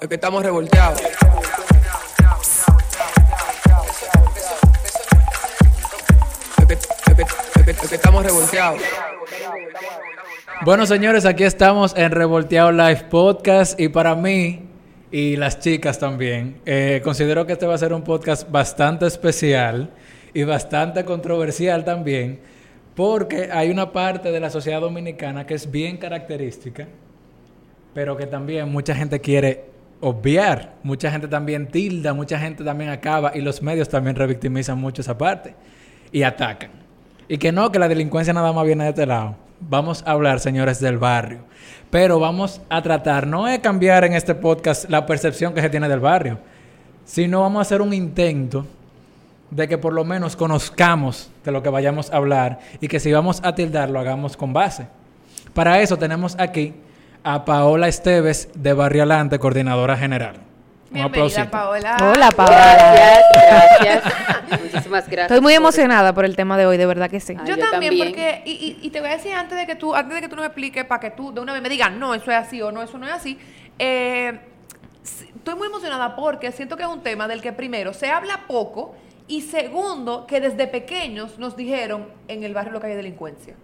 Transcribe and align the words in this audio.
Es 0.00 0.08
estamos 0.12 0.44
revolteados. 0.44 1.00
Estamos 7.90 8.24
revolteados. 8.24 8.80
Bueno, 10.64 10.86
señores, 10.86 11.24
aquí 11.24 11.42
estamos 11.42 11.96
en 11.96 12.12
Revolteado 12.12 12.70
Live 12.70 13.06
Podcast 13.10 13.80
y 13.80 13.88
para 13.88 14.14
mí 14.14 14.68
y 15.10 15.34
las 15.34 15.58
chicas 15.58 15.98
también, 15.98 16.60
eh, 16.64 17.00
considero 17.02 17.44
que 17.44 17.54
este 17.54 17.66
va 17.66 17.74
a 17.74 17.78
ser 17.78 17.92
un 17.92 18.02
podcast 18.04 18.48
bastante 18.48 19.04
especial 19.04 19.90
y 20.32 20.44
bastante 20.44 21.04
controversial 21.04 21.84
también, 21.84 22.38
porque 22.94 23.50
hay 23.50 23.68
una 23.70 23.90
parte 23.90 24.30
de 24.30 24.38
la 24.38 24.50
sociedad 24.50 24.80
dominicana 24.80 25.44
que 25.44 25.54
es 25.54 25.68
bien 25.68 25.96
característica, 25.96 26.86
pero 27.92 28.16
que 28.16 28.26
también 28.26 28.68
mucha 28.68 28.94
gente 28.94 29.20
quiere 29.20 29.77
obviar, 30.00 30.74
mucha 30.82 31.10
gente 31.10 31.28
también 31.28 31.68
tilda, 31.68 32.14
mucha 32.14 32.38
gente 32.38 32.64
también 32.64 32.90
acaba 32.90 33.32
y 33.34 33.40
los 33.40 33.62
medios 33.62 33.88
también 33.88 34.16
revictimizan 34.16 34.78
mucho 34.78 35.02
esa 35.02 35.18
parte 35.18 35.54
y 36.12 36.22
atacan. 36.22 36.70
Y 37.28 37.38
que 37.38 37.52
no, 37.52 37.70
que 37.70 37.78
la 37.78 37.88
delincuencia 37.88 38.32
nada 38.32 38.52
más 38.52 38.64
viene 38.64 38.84
de 38.84 38.90
este 38.90 39.06
lado. 39.06 39.36
Vamos 39.60 40.02
a 40.06 40.12
hablar, 40.12 40.40
señores, 40.40 40.80
del 40.80 40.98
barrio. 40.98 41.40
Pero 41.90 42.20
vamos 42.20 42.60
a 42.68 42.80
tratar, 42.82 43.26
no 43.26 43.46
de 43.46 43.60
cambiar 43.60 44.04
en 44.04 44.12
este 44.12 44.34
podcast 44.34 44.88
la 44.88 45.04
percepción 45.04 45.52
que 45.52 45.60
se 45.60 45.70
tiene 45.70 45.88
del 45.88 46.00
barrio, 46.00 46.38
sino 47.04 47.40
vamos 47.40 47.58
a 47.58 47.62
hacer 47.62 47.82
un 47.82 47.92
intento 47.92 48.66
de 49.50 49.66
que 49.66 49.78
por 49.78 49.92
lo 49.92 50.04
menos 50.04 50.36
conozcamos 50.36 51.30
de 51.44 51.52
lo 51.52 51.62
que 51.62 51.70
vayamos 51.70 52.10
a 52.10 52.16
hablar 52.16 52.60
y 52.80 52.88
que 52.88 53.00
si 53.00 53.10
vamos 53.12 53.40
a 53.42 53.54
tildar 53.54 53.88
lo 53.90 53.98
hagamos 53.98 54.36
con 54.36 54.52
base. 54.52 54.86
Para 55.54 55.80
eso 55.80 55.96
tenemos 55.96 56.36
aquí 56.38 56.74
a 57.24 57.44
Paola 57.44 57.88
Esteves 57.88 58.48
de 58.54 58.72
Barrio 58.72 59.02
Alante, 59.02 59.38
coordinadora 59.38 59.96
general. 59.96 60.36
Un. 60.90 61.12
Paola. 61.50 61.96
Hola, 62.00 62.30
Paola. 62.30 62.92
Gracias, 62.94 63.74
gracias. 63.80 64.14
Muchísimas 64.62 65.04
gracias. 65.06 65.20
Estoy 65.22 65.40
muy 65.42 65.52
emocionada 65.52 66.14
por 66.14 66.24
el 66.24 66.34
tema 66.34 66.56
de 66.56 66.64
hoy, 66.64 66.78
de 66.78 66.86
verdad 66.86 67.10
que 67.10 67.20
sí. 67.20 67.34
Ay, 67.38 67.46
Yo, 67.46 67.56
yo 67.56 67.70
también, 67.70 67.90
también. 67.92 68.08
porque, 68.08 68.42
y, 68.46 68.52
y- 68.52 68.86
y 68.86 68.90
te 68.90 69.00
voy 69.00 69.10
a 69.10 69.12
decir 69.16 69.34
antes 69.34 69.58
de 69.58 69.66
que 69.66 69.74
tú, 69.76 69.94
antes 69.94 70.14
de 70.14 70.22
que 70.22 70.28
tú 70.30 70.36
nos 70.36 70.46
expliques, 70.46 70.84
para 70.86 71.00
que 71.00 71.10
tú 71.10 71.32
de 71.34 71.40
una 71.42 71.52
vez 71.52 71.60
me 71.60 71.68
digas, 71.68 71.92
no, 71.92 72.14
eso 72.14 72.30
es 72.30 72.36
así 72.38 72.62
o 72.62 72.72
no, 72.72 72.82
eso 72.82 72.96
no 72.96 73.06
es 73.06 73.12
así. 73.12 73.38
eh, 73.78 74.40
estoy 75.36 75.54
muy 75.56 75.68
emocionada 75.68 76.16
porque 76.16 76.52
siento 76.52 76.76
que 76.78 76.82
es 76.84 76.88
un 76.88 77.02
tema 77.02 77.28
del 77.28 77.40
que 77.42 77.52
primero 77.52 77.92
se 77.92 78.08
habla 78.10 78.40
poco 78.48 78.94
y 79.26 79.42
segundo 79.42 80.26
que 80.26 80.40
desde 80.40 80.66
pequeños 80.66 81.38
nos 81.38 81.54
dijeron 81.56 82.08
en 82.28 82.44
el 82.44 82.54
barrio 82.54 82.72
lo 82.72 82.80
que 82.80 82.86
hay 82.88 82.94
delincuencia. 82.94 83.54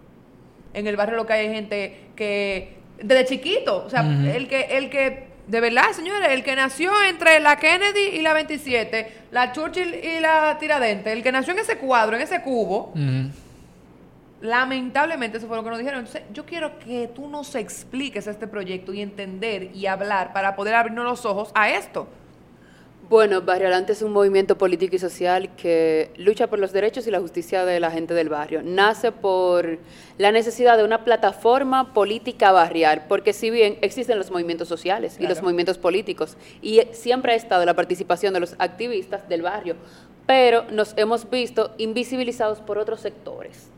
En 0.75 0.85
el 0.87 0.95
barrio 0.95 1.15
lo 1.17 1.25
que 1.25 1.33
hay 1.33 1.49
gente 1.53 2.09
que 2.15 2.77
desde 3.01 3.25
chiquito, 3.25 3.83
o 3.85 3.89
sea, 3.89 4.01
el 4.01 4.47
que 4.47 4.61
el 4.77 4.89
que 4.89 5.35
de 5.47 5.61
verdad, 5.61 5.91
señores, 5.91 6.29
el 6.31 6.43
que 6.43 6.55
nació 6.55 6.91
entre 7.03 7.39
la 7.39 7.57
Kennedy 7.57 8.17
y 8.17 8.21
la 8.21 8.33
27, 8.33 9.11
la 9.31 9.51
Churchill 9.51 9.93
y 9.93 10.19
la 10.19 10.57
Tiradentes, 10.59 11.13
el 11.13 11.21
que 11.21 11.31
nació 11.31 11.53
en 11.53 11.59
ese 11.59 11.77
cuadro, 11.77 12.15
en 12.15 12.23
ese 12.23 12.41
cubo. 12.41 12.93
Lamentablemente 14.41 15.37
eso 15.37 15.47
fue 15.47 15.57
lo 15.57 15.63
que 15.63 15.69
nos 15.69 15.79
dijeron. 15.79 15.99
Entonces, 16.01 16.23
yo 16.33 16.45
quiero 16.45 16.77
que 16.79 17.09
tú 17.13 17.27
nos 17.27 17.55
expliques 17.55 18.27
este 18.27 18.47
proyecto 18.47 18.93
y 18.93 19.01
entender 19.01 19.69
y 19.73 19.85
hablar 19.85 20.33
para 20.33 20.55
poder 20.55 20.75
abrirnos 20.75 21.05
los 21.05 21.25
ojos 21.25 21.51
a 21.53 21.69
esto. 21.69 22.07
Bueno, 23.07 23.43
Barrio 23.43 23.67
Alante 23.67 23.91
es 23.91 24.01
un 24.01 24.11
movimiento 24.11 24.57
político 24.57 24.95
y 24.95 24.99
social 24.99 25.55
que 25.55 26.09
lucha 26.17 26.47
por 26.47 26.57
los 26.57 26.71
derechos 26.71 27.05
y 27.05 27.11
la 27.11 27.19
justicia 27.19 27.63
de 27.63 27.79
la 27.79 27.91
gente 27.91 28.15
del 28.15 28.29
barrio. 28.29 28.61
Nace 28.63 29.11
por 29.11 29.77
la 30.17 30.31
necesidad 30.31 30.75
de 30.75 30.83
una 30.83 31.03
plataforma 31.03 31.93
política 31.93 32.51
barrial, 32.51 33.05
porque 33.07 33.31
si 33.31 33.51
bien 33.51 33.77
existen 33.81 34.17
los 34.17 34.31
movimientos 34.31 34.67
sociales 34.67 35.17
y 35.19 35.27
los 35.27 35.43
movimientos 35.43 35.77
políticos, 35.77 36.35
y 36.63 36.81
siempre 36.93 37.33
ha 37.33 37.35
estado 37.35 37.63
la 37.63 37.75
participación 37.75 38.33
de 38.33 38.39
los 38.39 38.55
activistas 38.57 39.29
del 39.29 39.43
barrio, 39.43 39.75
pero 40.25 40.63
nos 40.71 40.97
hemos 40.97 41.29
visto 41.29 41.75
invisibilizados 41.77 42.59
por 42.59 42.79
otros 42.79 43.01
sectores. 43.01 43.69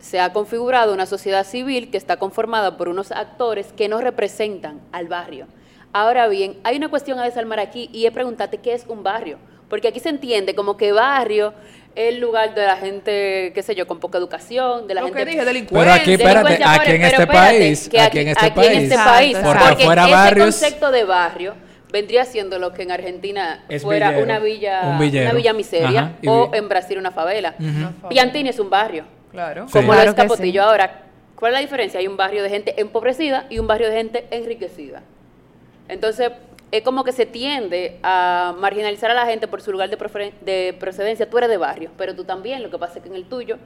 se 0.00 0.20
ha 0.20 0.32
configurado 0.32 0.94
una 0.94 1.06
sociedad 1.06 1.44
civil 1.44 1.90
que 1.90 1.96
está 1.96 2.18
conformada 2.18 2.76
por 2.76 2.88
unos 2.88 3.10
actores 3.12 3.72
que 3.72 3.88
no 3.88 4.00
representan 4.00 4.80
al 4.92 5.08
barrio. 5.08 5.46
Ahora 5.92 6.28
bien, 6.28 6.56
hay 6.64 6.76
una 6.76 6.88
cuestión 6.88 7.18
a 7.18 7.24
desarmar 7.24 7.60
aquí 7.60 7.88
y 7.92 8.06
es 8.06 8.12
preguntarte 8.12 8.58
qué 8.58 8.74
es 8.74 8.84
un 8.88 9.02
barrio. 9.02 9.38
Porque 9.68 9.88
aquí 9.88 10.00
se 10.00 10.08
entiende 10.08 10.54
como 10.54 10.76
que 10.76 10.92
barrio 10.92 11.52
es 11.94 12.14
el 12.14 12.20
lugar 12.20 12.54
de 12.54 12.64
la 12.64 12.76
gente, 12.76 13.52
qué 13.54 13.62
sé 13.62 13.74
yo, 13.74 13.86
con 13.86 13.98
poca 13.98 14.16
educación, 14.18 14.86
de 14.86 14.94
la 14.94 15.00
Lo 15.00 15.08
gente... 15.08 15.18
que 15.20 15.24
dije, 15.26 15.38
Pero 15.38 15.46
delincuencia. 15.52 15.94
aquí, 15.94 16.12
espérate, 16.12 16.54
aquí 16.64 16.90
en 16.92 17.00
pero 17.02 17.04
este 17.22 17.26
país, 17.26 17.88
que 17.88 18.00
aquí 18.00 18.18
en 18.20 18.28
este 18.28 18.46
aquí 18.46 18.48
en 18.48 18.54
país, 18.54 18.70
este 18.82 18.94
Exacto, 18.94 19.10
país, 19.12 19.36
exacto. 19.36 19.64
porque 19.68 19.82
afuera 19.82 20.02
ese 20.04 20.12
barrios 20.12 20.44
concepto 20.60 20.90
de 20.90 21.04
barrio 21.04 21.54
vendría 21.92 22.24
siendo 22.24 22.58
lo 22.58 22.72
que 22.72 22.82
en 22.82 22.92
Argentina 22.92 23.64
Es 23.68 23.82
fuera 23.82 24.08
villero, 24.10 24.24
una 24.24 24.38
villa, 24.38 24.80
un 24.84 24.96
una 24.96 25.32
villa 25.32 25.52
miseria 25.54 26.00
Ajá, 26.00 26.12
y 26.22 26.28
o 26.28 26.50
vi- 26.50 26.58
en 26.58 26.68
Brasil 26.68 26.98
una 26.98 27.10
favela. 27.10 27.54
Ujú. 27.58 28.08
Piantini 28.08 28.48
es 28.50 28.58
un 28.58 28.70
barrio 28.70 29.04
Claro. 29.32 29.66
Como 29.72 29.92
lo 29.94 30.00
es 30.00 30.14
Capotillo. 30.14 30.62
sí. 30.62 30.68
Ahora, 30.68 31.02
¿cuál 31.34 31.52
es 31.52 31.56
la 31.56 31.60
diferencia? 31.60 32.00
Hay 32.00 32.06
un 32.06 32.16
barrio 32.16 32.42
de 32.42 32.48
gente 32.50 32.80
empobrecida 32.80 33.46
y 33.50 33.58
un 33.58 33.66
barrio 33.66 33.88
de 33.90 33.96
gente 33.96 34.26
enriquecida. 34.30 35.02
Entonces, 35.88 36.30
es 36.70 36.82
como 36.82 37.02
que 37.04 37.12
se 37.12 37.24
tiende 37.26 37.98
a 38.02 38.54
marginalizar 38.58 39.10
a 39.10 39.14
la 39.14 39.26
gente 39.26 39.48
por 39.48 39.62
su 39.62 39.72
lugar 39.72 39.88
de, 39.90 39.98
preferen- 39.98 40.32
de 40.42 40.76
procedencia. 40.78 41.28
Tú 41.28 41.38
eres 41.38 41.48
de 41.50 41.56
barrio, 41.56 41.90
pero 41.96 42.14
tú 42.14 42.24
también. 42.24 42.62
Lo 42.62 42.70
que 42.70 42.78
pasa 42.78 42.96
es 42.98 43.02
que 43.02 43.08
en 43.08 43.14
el 43.14 43.24
tuyo 43.24 43.56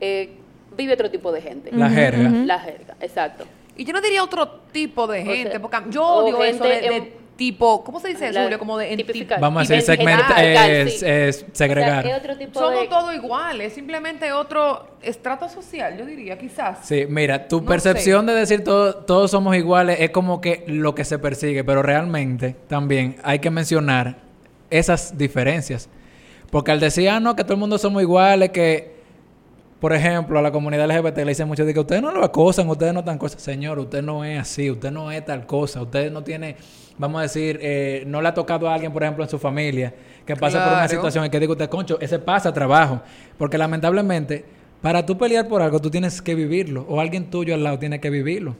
eh, 0.00 0.30
vive 0.76 0.94
otro 0.94 1.10
tipo 1.10 1.30
de 1.32 1.40
gente. 1.40 1.70
La 1.72 1.88
jerga. 1.88 2.28
La 2.30 2.58
jerga, 2.58 2.96
exacto. 3.00 3.44
Y 3.76 3.84
yo 3.84 3.92
no 3.92 4.00
diría 4.00 4.22
otro 4.22 4.48
tipo 4.72 5.06
de 5.06 5.22
O 5.22 5.24
gente, 5.24 5.50
sea, 5.52 5.60
porque 5.62 5.78
yo 5.88 6.04
odio 6.06 6.42
eso 6.44 6.64
de, 6.64 7.16
tipo, 7.36 7.82
¿cómo 7.82 7.98
se 8.00 8.08
dice 8.08 8.28
eso, 8.28 8.42
Julio? 8.42 8.58
Como 8.58 8.78
de 8.78 8.96
tipificar. 8.96 9.40
Vamos 9.40 9.60
a 9.60 9.62
hacer 9.64 9.76
Identificar, 9.82 10.26
segmento, 10.26 10.68
eh, 10.72 10.88
sí. 10.90 11.04
es- 11.06 11.46
segregar. 11.52 12.04
O 12.04 12.08
sea, 12.08 12.16
otro 12.18 12.36
tipo 12.36 12.58
Somos 12.60 12.80
de... 12.82 12.88
todos 12.88 13.14
iguales, 13.14 13.72
simplemente 13.72 14.32
otro 14.32 14.96
estrato 15.02 15.48
social, 15.48 15.96
yo 15.98 16.06
diría, 16.06 16.38
quizás. 16.38 16.86
Sí, 16.86 17.06
mira, 17.08 17.48
tu 17.48 17.60
No 17.60 17.66
percepción 17.66 18.26
de 18.26 18.34
decir 18.34 18.62
todo, 18.64 18.94
todos 18.96 19.30
somos 19.30 19.56
iguales 19.56 19.98
es 20.00 20.10
como 20.10 20.40
que 20.40 20.64
lo 20.66 20.94
que 20.94 21.04
se 21.04 21.18
persigue, 21.18 21.64
pero 21.64 21.82
realmente 21.82 22.54
también 22.68 23.16
hay 23.24 23.38
que 23.40 23.50
mencionar 23.50 24.18
esas 24.70 25.18
diferencias. 25.18 25.88
Porque 26.50 26.70
al 26.70 26.80
decir, 26.80 27.08
ah, 27.08 27.18
no, 27.18 27.34
que 27.34 27.44
todo 27.44 27.54
el 27.54 27.60
mundo 27.60 27.78
somos 27.78 28.02
iguales, 28.02 28.50
que, 28.50 28.92
por 29.80 29.92
ejemplo, 29.94 30.38
a 30.38 30.42
la 30.42 30.52
comunidad 30.52 30.86
LGBT 30.86 31.16
le 31.18 31.30
dicen 31.30 31.48
mucho 31.48 31.64
de 31.64 31.72
que 31.74 31.80
ustedes 31.80 32.02
no 32.02 32.10
lo 32.12 32.22
acosan, 32.22 32.68
ustedes 32.68 32.92
no 32.92 33.00
están 33.00 33.16
cosas. 33.18 33.40
Señor, 33.42 33.78
usted 33.78 34.02
no 34.02 34.22
es 34.24 34.38
así, 34.38 34.70
usted 34.70 34.90
no 34.90 35.10
es 35.10 35.24
tal 35.24 35.46
cosa, 35.46 35.80
usted 35.82 36.12
no 36.12 36.22
tiene, 36.22 36.56
vamos 36.98 37.20
a 37.20 37.22
decir, 37.22 37.58
eh, 37.62 38.04
no 38.06 38.20
le 38.20 38.28
ha 38.28 38.34
tocado 38.34 38.68
a 38.68 38.74
alguien, 38.74 38.92
por 38.92 39.02
ejemplo, 39.02 39.24
en 39.24 39.30
su 39.30 39.38
familia, 39.38 39.94
que 40.26 40.36
pasa 40.36 40.64
por 40.64 40.74
una 40.74 40.88
situación 40.88 41.24
en 41.24 41.30
que 41.30 41.40
diga 41.40 41.52
usted, 41.52 41.68
concho, 41.68 41.98
ese 42.00 42.18
pasa 42.18 42.52
trabajo. 42.52 43.00
Porque 43.38 43.58
lamentablemente, 43.58 44.44
para 44.80 45.04
tú 45.04 45.16
pelear 45.16 45.48
por 45.48 45.62
algo, 45.62 45.80
tú 45.80 45.90
tienes 45.90 46.20
que 46.22 46.34
vivirlo, 46.34 46.84
o 46.88 47.00
alguien 47.00 47.30
tuyo 47.30 47.54
al 47.54 47.64
lado 47.64 47.78
tiene 47.78 48.00
que 48.00 48.10
vivirlo. 48.10 48.56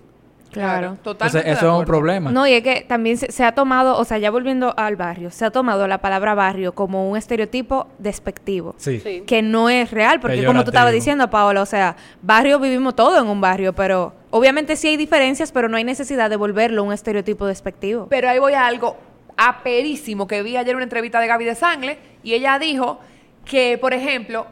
Claro. 0.52 0.98
Totalmente. 1.02 1.38
Entonces, 1.38 1.44
de 1.44 1.50
eso 1.52 1.74
es 1.74 1.80
un 1.80 1.84
problema. 1.86 2.30
No, 2.30 2.46
y 2.46 2.52
es 2.52 2.62
que 2.62 2.84
también 2.86 3.16
se, 3.16 3.32
se 3.32 3.42
ha 3.42 3.52
tomado, 3.52 3.98
o 3.98 4.04
sea, 4.04 4.18
ya 4.18 4.30
volviendo 4.30 4.74
al 4.76 4.96
barrio, 4.96 5.30
se 5.30 5.46
ha 5.46 5.50
tomado 5.50 5.88
la 5.88 5.98
palabra 5.98 6.34
barrio 6.34 6.74
como 6.74 7.08
un 7.08 7.16
estereotipo 7.16 7.88
despectivo. 7.98 8.74
Sí. 8.76 9.00
Sí. 9.00 9.22
Que 9.26 9.40
no 9.40 9.70
es 9.70 9.90
real, 9.90 10.20
porque 10.20 10.44
como 10.44 10.62
tú 10.62 10.70
estabas 10.70 10.92
diciendo, 10.92 11.30
Paola, 11.30 11.62
o 11.62 11.66
sea, 11.66 11.96
barrio 12.20 12.58
vivimos 12.58 12.94
todo 12.94 13.18
en 13.18 13.26
un 13.26 13.40
barrio, 13.40 13.72
pero 13.72 14.12
obviamente 14.32 14.74
sí 14.76 14.88
hay 14.88 14.96
diferencias, 14.96 15.52
pero 15.52 15.68
no 15.68 15.76
hay 15.76 15.84
necesidad 15.84 16.28
de 16.28 16.36
volverlo 16.36 16.82
un 16.82 16.92
estereotipo 16.92 17.46
despectivo. 17.46 18.08
Pero 18.10 18.28
ahí 18.28 18.38
voy 18.40 18.54
a 18.54 18.66
algo 18.66 18.96
aperísimo 19.36 20.26
que 20.26 20.42
vi 20.42 20.56
ayer 20.56 20.70
en 20.70 20.76
una 20.76 20.84
entrevista 20.84 21.20
de 21.20 21.26
Gaby 21.28 21.44
de 21.44 21.54
Sangle 21.54 21.98
y 22.22 22.34
ella 22.34 22.58
dijo 22.58 22.98
que, 23.44 23.78
por 23.78 23.92
ejemplo, 23.94 24.46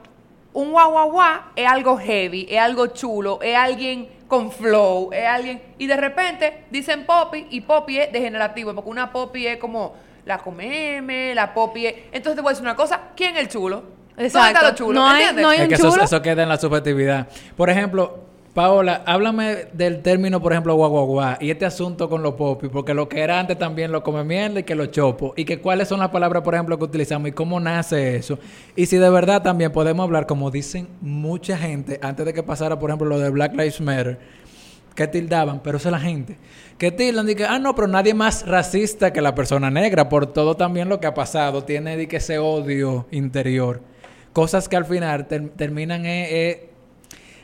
un 0.52 0.70
guau 0.70 0.90
guau 0.92 1.10
guau 1.10 1.40
es 1.56 1.66
algo 1.66 1.96
heavy, 1.96 2.46
es 2.48 2.58
algo 2.60 2.88
chulo, 2.88 3.40
es 3.42 3.56
alguien 3.56 4.08
con 4.28 4.52
flow, 4.52 5.10
es 5.12 5.26
alguien... 5.26 5.60
Y 5.78 5.86
de 5.86 5.96
repente 5.96 6.64
dicen 6.70 7.04
poppy 7.06 7.46
y 7.50 7.62
poppy 7.62 7.98
es 7.98 8.12
degenerativo, 8.12 8.74
porque 8.74 8.90
una 8.90 9.10
poppy 9.10 9.46
es 9.46 9.56
como 9.58 9.94
la 10.24 10.38
comeme, 10.38 11.34
la 11.34 11.52
poppy 11.54 11.86
es... 11.86 11.94
Entonces 12.12 12.36
te 12.36 12.42
voy 12.42 12.50
a 12.50 12.52
decir 12.52 12.64
una 12.64 12.76
cosa, 12.76 13.00
¿quién 13.16 13.34
es 13.36 13.42
el 13.42 13.48
chulo? 13.48 13.82
¿Dónde 14.16 14.26
está 14.26 14.62
lo 14.62 14.74
chulo? 14.74 15.00
No 15.00 15.06
hay, 15.06 15.22
¿Entiendes? 15.22 15.42
no 15.42 15.48
hay 15.50 15.58
Es 15.58 15.62
un 15.62 15.68
que 15.68 15.74
eso, 15.76 15.90
chulo. 15.90 16.04
eso 16.04 16.22
queda 16.22 16.42
en 16.42 16.48
la 16.48 16.58
subjetividad. 16.58 17.28
Por 17.56 17.70
ejemplo, 17.70 18.29
Paola, 18.54 19.04
háblame 19.06 19.66
del 19.72 20.02
término, 20.02 20.42
por 20.42 20.50
ejemplo, 20.52 20.74
guaguaguá 20.74 21.38
y 21.40 21.50
este 21.50 21.66
asunto 21.66 22.08
con 22.08 22.20
los 22.22 22.34
popis, 22.34 22.68
porque 22.68 22.94
lo 22.94 23.08
que 23.08 23.20
era 23.20 23.38
antes 23.38 23.56
también 23.56 23.92
lo 23.92 24.02
come 24.02 24.24
mierda 24.24 24.58
y 24.58 24.62
que 24.64 24.74
lo 24.74 24.86
chopo, 24.86 25.34
y 25.36 25.44
que 25.44 25.60
cuáles 25.60 25.86
son 25.86 26.00
las 26.00 26.08
palabras, 26.08 26.42
por 26.42 26.54
ejemplo, 26.54 26.76
que 26.76 26.84
utilizamos 26.84 27.28
y 27.28 27.32
cómo 27.32 27.60
nace 27.60 28.16
eso. 28.16 28.40
Y 28.74 28.86
si 28.86 28.96
de 28.96 29.08
verdad 29.08 29.42
también 29.42 29.70
podemos 29.70 30.02
hablar, 30.02 30.26
como 30.26 30.50
dicen 30.50 30.88
mucha 31.00 31.56
gente, 31.56 32.00
antes 32.02 32.26
de 32.26 32.32
que 32.34 32.42
pasara, 32.42 32.76
por 32.76 32.90
ejemplo, 32.90 33.06
lo 33.08 33.20
de 33.20 33.30
Black 33.30 33.52
Lives 33.52 33.80
Matter, 33.80 34.18
que 34.96 35.06
tildaban, 35.06 35.60
pero 35.62 35.76
esa 35.78 35.90
es 35.90 35.92
la 35.92 36.00
gente, 36.00 36.36
que 36.76 36.90
tildan 36.90 37.30
y 37.30 37.36
que, 37.36 37.44
ah, 37.44 37.60
no, 37.60 37.76
pero 37.76 37.86
nadie 37.86 38.14
más 38.14 38.44
racista 38.48 39.12
que 39.12 39.20
la 39.22 39.36
persona 39.36 39.70
negra, 39.70 40.08
por 40.08 40.26
todo 40.26 40.56
también 40.56 40.88
lo 40.88 40.98
que 40.98 41.06
ha 41.06 41.14
pasado, 41.14 41.62
tiene 41.62 41.96
de 41.96 42.08
que 42.08 42.16
ese 42.16 42.40
odio 42.40 43.06
interior. 43.12 43.80
Cosas 44.32 44.68
que 44.68 44.76
al 44.76 44.84
final 44.84 45.28
ter- 45.28 45.50
terminan 45.50 46.04
eh, 46.04 46.50
eh, 46.50 46.69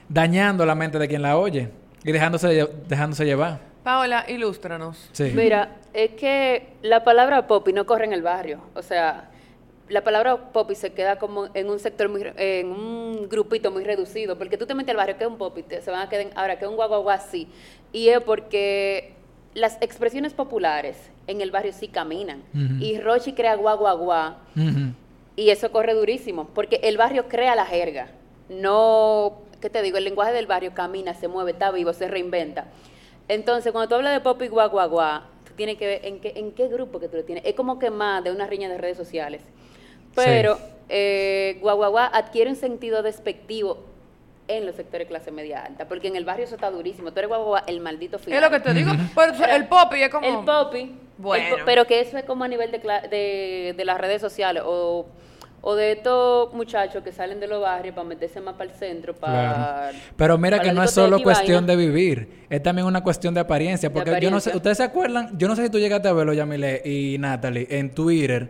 dañando 0.09 0.65
la 0.67 0.75
mente 0.75 0.99
de 0.99 1.09
quien 1.09 1.23
la 1.23 1.37
oye 1.39 1.69
y 2.05 2.13
dejándose, 2.13 2.69
dejándose 2.89 3.25
llevar. 3.25 3.61
Paola, 3.83 4.25
ilústranos. 4.29 5.09
Sí. 5.13 5.33
Mira, 5.35 5.77
es 5.95 6.11
que 6.13 6.69
la 6.83 7.05
palabra 7.05 7.47
popi 7.47 7.73
no 7.73 7.87
corre 7.87 8.05
en 8.05 8.13
el 8.13 8.23
barrio. 8.23 8.61
O 8.75 8.83
sea, 8.83 9.31
la 9.89 10.03
palabra 10.03 10.37
popi 10.53 10.75
se 10.75 10.93
queda 10.93 11.17
como 11.21 11.49
en 11.55 11.71
un 11.71 11.79
sector 11.79 12.09
muy, 12.09 12.23
en 12.37 12.67
un 12.73 13.29
grupito 13.29 13.71
muy 13.71 13.85
reducido. 13.85 14.37
Porque 14.37 14.57
tú 14.57 14.67
te 14.67 14.75
metes 14.75 14.91
al 14.91 14.97
barrio, 14.97 15.17
que 15.17 15.23
es 15.25 15.31
un 15.31 15.39
popi? 15.39 15.63
Te- 15.63 15.83
se 15.83 15.91
van 15.93 16.01
a 16.03 16.09
quedar, 16.09 16.27
ahora 16.35 16.59
que 16.59 16.65
es 16.65 16.69
un 16.71 16.77
guaguaguá 16.77 17.15
así. 17.15 17.47
Y 17.93 18.09
es 18.09 18.21
porque 18.21 19.13
las 19.55 19.79
expresiones 19.81 20.33
populares 20.35 20.97
en 21.29 21.41
el 21.41 21.53
barrio 21.53 21.73
sí 21.73 21.87
caminan. 21.87 22.43
Y 22.81 22.99
Rochi 22.99 23.33
crea 23.35 23.55
guaguaguá. 23.55 24.39
Y 25.37 25.51
eso 25.51 25.71
corre 25.71 25.95
durísimo, 25.95 26.49
porque 26.55 26.81
el 26.83 26.97
barrio 26.97 27.29
crea 27.29 27.55
la 27.55 27.67
jerga. 27.67 28.09
No, 28.49 29.39
¿qué 29.67 29.71
te 29.71 29.83
digo? 29.83 29.99
El 29.99 30.05
lenguaje 30.05 30.33
del 30.33 30.47
barrio 30.47 30.73
camina, 30.75 31.13
se 31.13 31.27
mueve, 31.27 31.51
está 31.51 31.73
vivo, 31.73 31.93
se 31.93 32.07
reinventa. 32.07 32.67
Entonces, 33.27 33.73
cuando 33.73 33.89
tú 33.89 33.97
hablas 33.97 34.13
de 34.13 34.21
pop 34.21 34.41
y 34.41 34.47
guá, 34.47 35.27
tú 35.45 35.55
tienes 35.57 35.77
que 35.77 35.87
ver 35.89 36.01
en 36.07 36.21
qué, 36.21 36.35
en 36.37 36.53
qué 36.53 36.69
grupo 36.69 37.01
que 37.01 37.09
tú 37.09 37.17
lo 37.17 37.25
tienes. 37.25 37.45
Es 37.45 37.55
como 37.57 37.81
que 37.81 37.91
más 37.91 38.23
de 38.23 38.31
una 38.31 38.47
riña 38.47 38.69
de 38.69 38.79
redes 38.79 38.97
sociales. 38.97 39.43
Pero 40.15 40.57
eh, 40.89 41.59
guá, 41.61 41.75
guá 41.75 42.07
adquiere 42.07 42.49
un 42.49 42.55
sentido 42.55 43.03
despectivo 43.03 43.79
en 44.47 44.67
los 44.67 44.77
sectores 44.77 45.09
de 45.09 45.13
clase 45.13 45.33
media 45.33 45.65
alta, 45.65 45.89
porque 45.89 46.07
en 46.07 46.15
el 46.15 46.25
barrio 46.25 46.45
eso 46.45 46.55
está 46.55 46.71
durísimo. 46.71 47.11
Tú 47.13 47.19
eres 47.19 47.29
guá, 47.29 47.65
el 47.67 47.81
maldito 47.81 48.21
final. 48.21 48.39
Es 48.45 48.49
lo 48.49 48.57
que 48.57 48.63
te 48.63 48.73
digo. 48.73 48.93
Pero 49.17 49.45
el 49.53 49.67
popi 49.67 50.01
es 50.01 50.11
como... 50.11 50.29
El 50.29 50.45
popi. 50.45 50.95
Bueno. 51.19 51.57
el 51.57 51.65
pero 51.65 51.87
que 51.87 51.99
eso 51.99 52.17
es 52.19 52.25
como 52.25 52.45
a 52.45 52.49
nivel 52.49 52.71
de, 52.71 52.81
cla- 52.81 53.09
de, 53.09 53.75
de 53.77 53.85
las 53.85 53.99
redes 53.99 54.21
sociales 54.21 54.63
o, 54.65 55.07
o 55.69 55.75
de 55.75 55.91
estos 55.91 56.55
muchachos 56.55 57.03
que 57.03 57.11
salen 57.11 57.41
de 57.41 57.49
los 57.49 57.61
barrios 57.61 57.93
para 57.93 58.07
meterse 58.07 58.41
más 58.41 58.55
para 58.55 58.71
el 58.71 58.77
centro. 58.77 59.17
Para, 59.17 59.33
Claro. 59.33 59.99
Pero 60.17 60.39
mira 60.39 60.59
para 60.59 60.69
que 60.69 60.73
no 60.73 60.85
es 60.85 60.93
solo 60.93 61.21
cuestión 61.21 61.67
de 61.67 61.75
vivir, 61.75 62.45
es 62.49 62.63
también 62.63 62.87
una 62.87 63.03
cuestión 63.03 63.35
de 63.35 63.41
apariencia. 63.41 63.89
De 63.89 63.93
Porque 63.93 64.21
yo 64.21 64.31
no 64.31 64.39
sé, 64.39 64.55
ustedes 64.55 64.77
se 64.77 64.85
acuerdan, 64.85 65.37
yo 65.37 65.49
no 65.49 65.57
sé 65.57 65.65
si 65.65 65.71
tú 65.71 65.81
llegaste 65.81 66.07
a 66.07 66.13
verlo, 66.13 66.33
Yamile 66.33 66.83
y 66.85 67.19
Natalie, 67.19 67.67
en 67.69 67.91
Twitter 67.91 68.49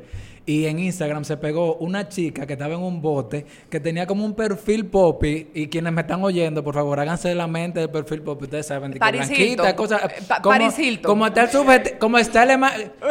y 0.48 0.66
en 0.66 0.78
Instagram 0.78 1.24
se 1.24 1.36
pegó 1.36 1.74
una 1.76 2.08
chica 2.08 2.46
que 2.46 2.52
estaba 2.52 2.74
en 2.74 2.80
un 2.80 3.02
bote 3.02 3.44
que 3.68 3.80
tenía 3.80 4.06
como 4.06 4.24
un 4.24 4.34
perfil 4.34 4.86
popi. 4.86 5.48
Y 5.54 5.66
quienes 5.66 5.92
me 5.92 6.02
están 6.02 6.22
oyendo, 6.22 6.62
por 6.62 6.74
favor, 6.74 7.00
háganse 7.00 7.28
de 7.28 7.34
la 7.34 7.48
mente 7.48 7.80
del 7.80 7.90
perfil 7.90 8.22
popi. 8.22 8.44
Ustedes 8.44 8.66
saben, 8.66 8.92
de 8.92 8.98
blanquita, 9.00 9.34
Hilton. 9.42 9.72
cosas. 9.72 10.04
Eh, 10.04 10.22
Pa- 10.28 10.40
como, 10.40 10.52
Paris 10.54 10.78
Hilton. 10.78 11.02
como 11.10 11.26
está 11.26 11.42
el 11.42 11.50
subjet- 11.50 11.98
como 11.98 12.18
está 12.18 12.42
el, 12.44 12.60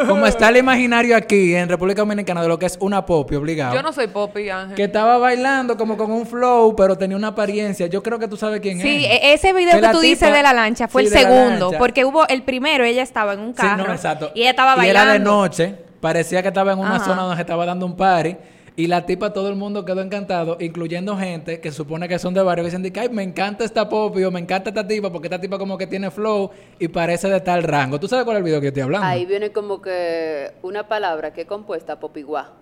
como 0.08 0.26
está 0.26 0.48
el 0.48 0.56
imaginario 0.56 1.14
aquí 1.14 1.54
en 1.54 1.68
República 1.68 2.00
Dominicana 2.00 2.40
de 2.40 2.48
lo 2.48 2.58
que 2.58 2.66
es 2.66 2.78
una 2.80 3.04
popi 3.04 3.34
obligado. 3.34 3.74
Yo 3.74 3.82
no 3.82 3.92
soy 3.92 4.06
popi, 4.06 4.48
Ángel. 4.48 4.74
Que 4.74 4.84
estaba 4.84 5.18
bailando 5.18 5.76
como 5.76 5.98
con 5.98 6.10
un 6.10 6.26
flow, 6.26 6.74
pero 6.74 6.96
tenía 6.96 7.18
una 7.18 7.28
apariencia. 7.28 7.86
Yo 7.86 8.02
creo 8.02 8.18
que 8.18 8.28
tú 8.28 8.38
sabes 8.38 8.60
quién 8.60 8.80
Sí, 8.80 9.04
es. 9.04 9.10
e- 9.10 9.32
ese 9.34 9.52
video 9.52 9.72
Que 9.74 9.80
que, 9.82 9.88
tú 9.92 10.00
dices 10.00 10.32
de 10.32 10.42
la 10.42 10.54
lancha 10.54 10.88
fue 10.88 11.02
sí, 11.06 11.08
el 11.14 11.20
segundo, 11.22 11.70
porque 11.78 12.06
hubo 12.06 12.26
el 12.28 12.42
primero, 12.44 12.82
ella 12.84 13.02
estaba 13.02 13.34
en 13.34 13.40
un 13.40 13.48
Sí, 13.54 13.60
carro 13.60 13.86
no, 13.86 13.92
exacto. 13.92 14.30
y 14.34 14.40
ella 14.40 14.50
estaba 14.50 14.72
Y 14.74 14.76
bailando. 14.78 15.02
era 15.02 15.12
de 15.12 15.18
noche. 15.18 15.74
Parecía 16.06 16.40
que 16.40 16.46
estaba 16.48 16.70
en 16.72 16.78
una 16.78 16.96
Ajá. 16.96 17.04
zona 17.04 17.22
donde 17.22 17.34
se 17.34 17.42
estaba 17.42 17.66
dando 17.66 17.84
un 17.84 17.96
party. 17.96 18.36
Y 18.76 18.86
la 18.86 19.04
tipa, 19.06 19.32
todo 19.32 19.48
el 19.48 19.56
mundo 19.56 19.84
quedó 19.84 20.02
encantado, 20.02 20.56
incluyendo 20.60 21.16
gente 21.16 21.60
que 21.60 21.72
supone 21.72 22.06
que 22.06 22.16
son 22.20 22.32
de 22.32 22.40
barrio, 22.44 22.62
que 22.62 22.70
dicen, 22.70 22.92
ay, 22.96 23.08
me 23.08 23.24
encanta 23.24 23.64
esta 23.64 23.88
popi 23.88 24.22
o 24.22 24.30
me 24.30 24.38
encanta 24.38 24.70
esta 24.70 24.86
tipa, 24.86 25.10
porque 25.10 25.26
esta 25.26 25.40
tipa 25.40 25.58
como 25.58 25.76
que 25.76 25.88
tiene 25.88 26.12
flow 26.12 26.52
y 26.78 26.86
parece 26.86 27.28
de 27.28 27.40
tal 27.40 27.64
rango. 27.64 27.98
¿Tú 27.98 28.06
sabes 28.06 28.24
cuál 28.24 28.36
es 28.36 28.38
el 28.38 28.44
video 28.44 28.60
que 28.60 28.68
estoy 28.68 28.84
hablando? 28.84 29.04
Ahí 29.04 29.26
viene 29.26 29.50
como 29.50 29.82
que 29.82 30.52
una 30.62 30.86
palabra 30.86 31.32
que 31.32 31.40
es 31.40 31.46
compuesta 31.48 31.98
popiguá. 31.98 32.52